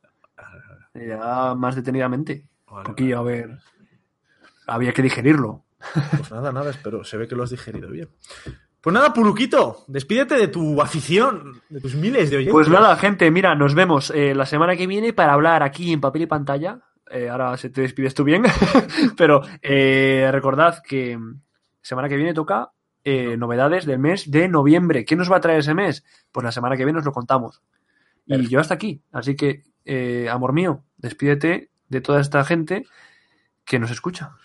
Ya 0.93 1.53
más 1.55 1.75
detenidamente. 1.75 2.47
Vale, 2.69 2.85
Porque, 2.85 3.13
a 3.13 3.21
ver, 3.21 3.59
había 4.65 4.93
que 4.93 5.01
digerirlo. 5.03 5.63
Pues 6.17 6.31
nada, 6.31 6.51
nada, 6.51 6.71
espero. 6.71 7.03
Se 7.03 7.17
ve 7.17 7.27
que 7.27 7.35
lo 7.35 7.43
has 7.43 7.51
digerido 7.51 7.89
bien. 7.89 8.09
Pues 8.81 8.93
nada, 8.93 9.11
Puluquito, 9.11 9.83
despídete 9.87 10.35
de 10.35 10.47
tu 10.47 10.81
afición, 10.81 11.61
de 11.67 11.81
tus 11.81 11.95
miles 11.95 12.29
de 12.29 12.37
oyentes. 12.37 12.53
Pues 12.53 12.69
nada, 12.69 12.95
gente, 12.95 13.29
mira, 13.31 13.55
nos 13.55 13.73
vemos 13.73 14.11
eh, 14.11 14.35
la 14.35 14.45
semana 14.45 14.75
que 14.75 14.87
viene 14.87 15.13
para 15.13 15.33
hablar 15.33 15.63
aquí 15.63 15.91
en 15.91 15.99
papel 15.99 16.23
y 16.23 16.27
pantalla. 16.27 16.79
Eh, 17.09 17.27
ahora 17.27 17.57
se 17.57 17.69
te 17.69 17.81
despides 17.81 18.13
tú 18.13 18.23
bien, 18.23 18.43
pero 19.17 19.41
eh, 19.61 20.29
recordad 20.31 20.81
que 20.83 21.17
semana 21.81 22.07
que 22.07 22.17
viene 22.17 22.33
toca 22.33 22.71
novedades 23.37 23.85
del 23.85 23.99
mes 23.99 24.29
de 24.29 24.49
noviembre. 24.49 25.05
¿Qué 25.05 25.15
nos 25.15 25.31
va 25.31 25.37
a 25.37 25.41
traer 25.41 25.59
ese 25.59 25.73
mes? 25.73 26.03
Pues 26.29 26.43
la 26.43 26.51
semana 26.51 26.75
que 26.75 26.83
viene 26.83 26.99
os 26.99 27.05
lo 27.05 27.13
contamos. 27.13 27.61
Y 28.25 28.49
yo 28.49 28.59
hasta 28.59 28.73
aquí. 28.73 29.01
Así 29.13 29.37
que, 29.37 29.63
amor 30.29 30.51
mío, 30.51 30.83
despídete 30.97 31.71
de 31.87 32.01
toda 32.01 32.19
esta 32.19 32.43
gente 32.43 32.85
que 33.63 33.79
nos 33.79 33.91
escucha. 33.91 34.35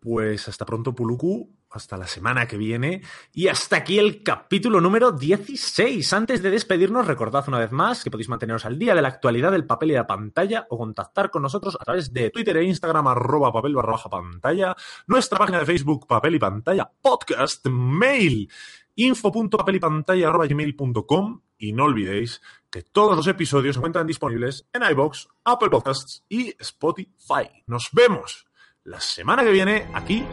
Pues 0.00 0.46
hasta 0.46 0.66
pronto, 0.66 0.94
Puluku. 0.94 1.55
Hasta 1.70 1.96
la 1.96 2.06
semana 2.06 2.46
que 2.46 2.56
viene. 2.56 3.02
Y 3.32 3.48
hasta 3.48 3.76
aquí 3.76 3.98
el 3.98 4.22
capítulo 4.22 4.80
número 4.80 5.10
16. 5.12 6.12
Antes 6.12 6.42
de 6.42 6.50
despedirnos, 6.50 7.06
recordad 7.06 7.44
una 7.48 7.58
vez 7.58 7.72
más 7.72 8.04
que 8.04 8.10
podéis 8.10 8.28
manteneros 8.28 8.64
al 8.64 8.78
día 8.78 8.94
de 8.94 9.02
la 9.02 9.08
actualidad 9.08 9.52
del 9.52 9.66
papel 9.66 9.90
y 9.90 9.94
la 9.94 10.06
pantalla 10.06 10.66
o 10.70 10.78
contactar 10.78 11.30
con 11.30 11.42
nosotros 11.42 11.76
a 11.80 11.84
través 11.84 12.12
de 12.12 12.30
Twitter 12.30 12.56
e 12.56 12.64
Instagram, 12.64 13.08
arroba 13.08 13.52
papel 13.52 13.74
barra 13.74 13.96
pantalla, 14.10 14.74
nuestra 15.06 15.38
página 15.38 15.58
de 15.58 15.66
Facebook, 15.66 16.06
papel 16.06 16.36
y 16.36 16.38
pantalla, 16.38 16.90
podcast, 17.00 17.66
mail, 17.68 18.50
info.papelypantalla.gmail.com 18.94 21.40
y 21.58 21.72
no 21.72 21.84
olvidéis 21.84 22.42
que 22.70 22.82
todos 22.82 23.16
los 23.16 23.26
episodios 23.26 23.74
se 23.74 23.78
encuentran 23.78 24.06
disponibles 24.06 24.68
en 24.72 24.82
iBox, 24.90 25.28
Apple 25.44 25.70
Podcasts 25.70 26.24
y 26.28 26.54
Spotify. 26.58 27.48
Nos 27.66 27.88
vemos 27.92 28.46
la 28.84 29.00
semana 29.00 29.42
que 29.42 29.50
viene 29.50 29.88
aquí 29.94 30.24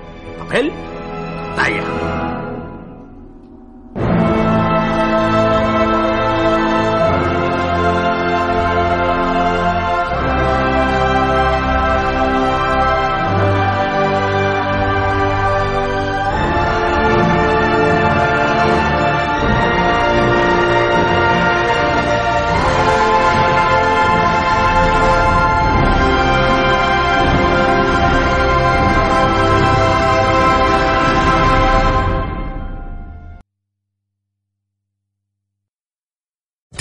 en 0.52 1.03
Papel 1.56 1.84
Pantalla. 1.84 2.33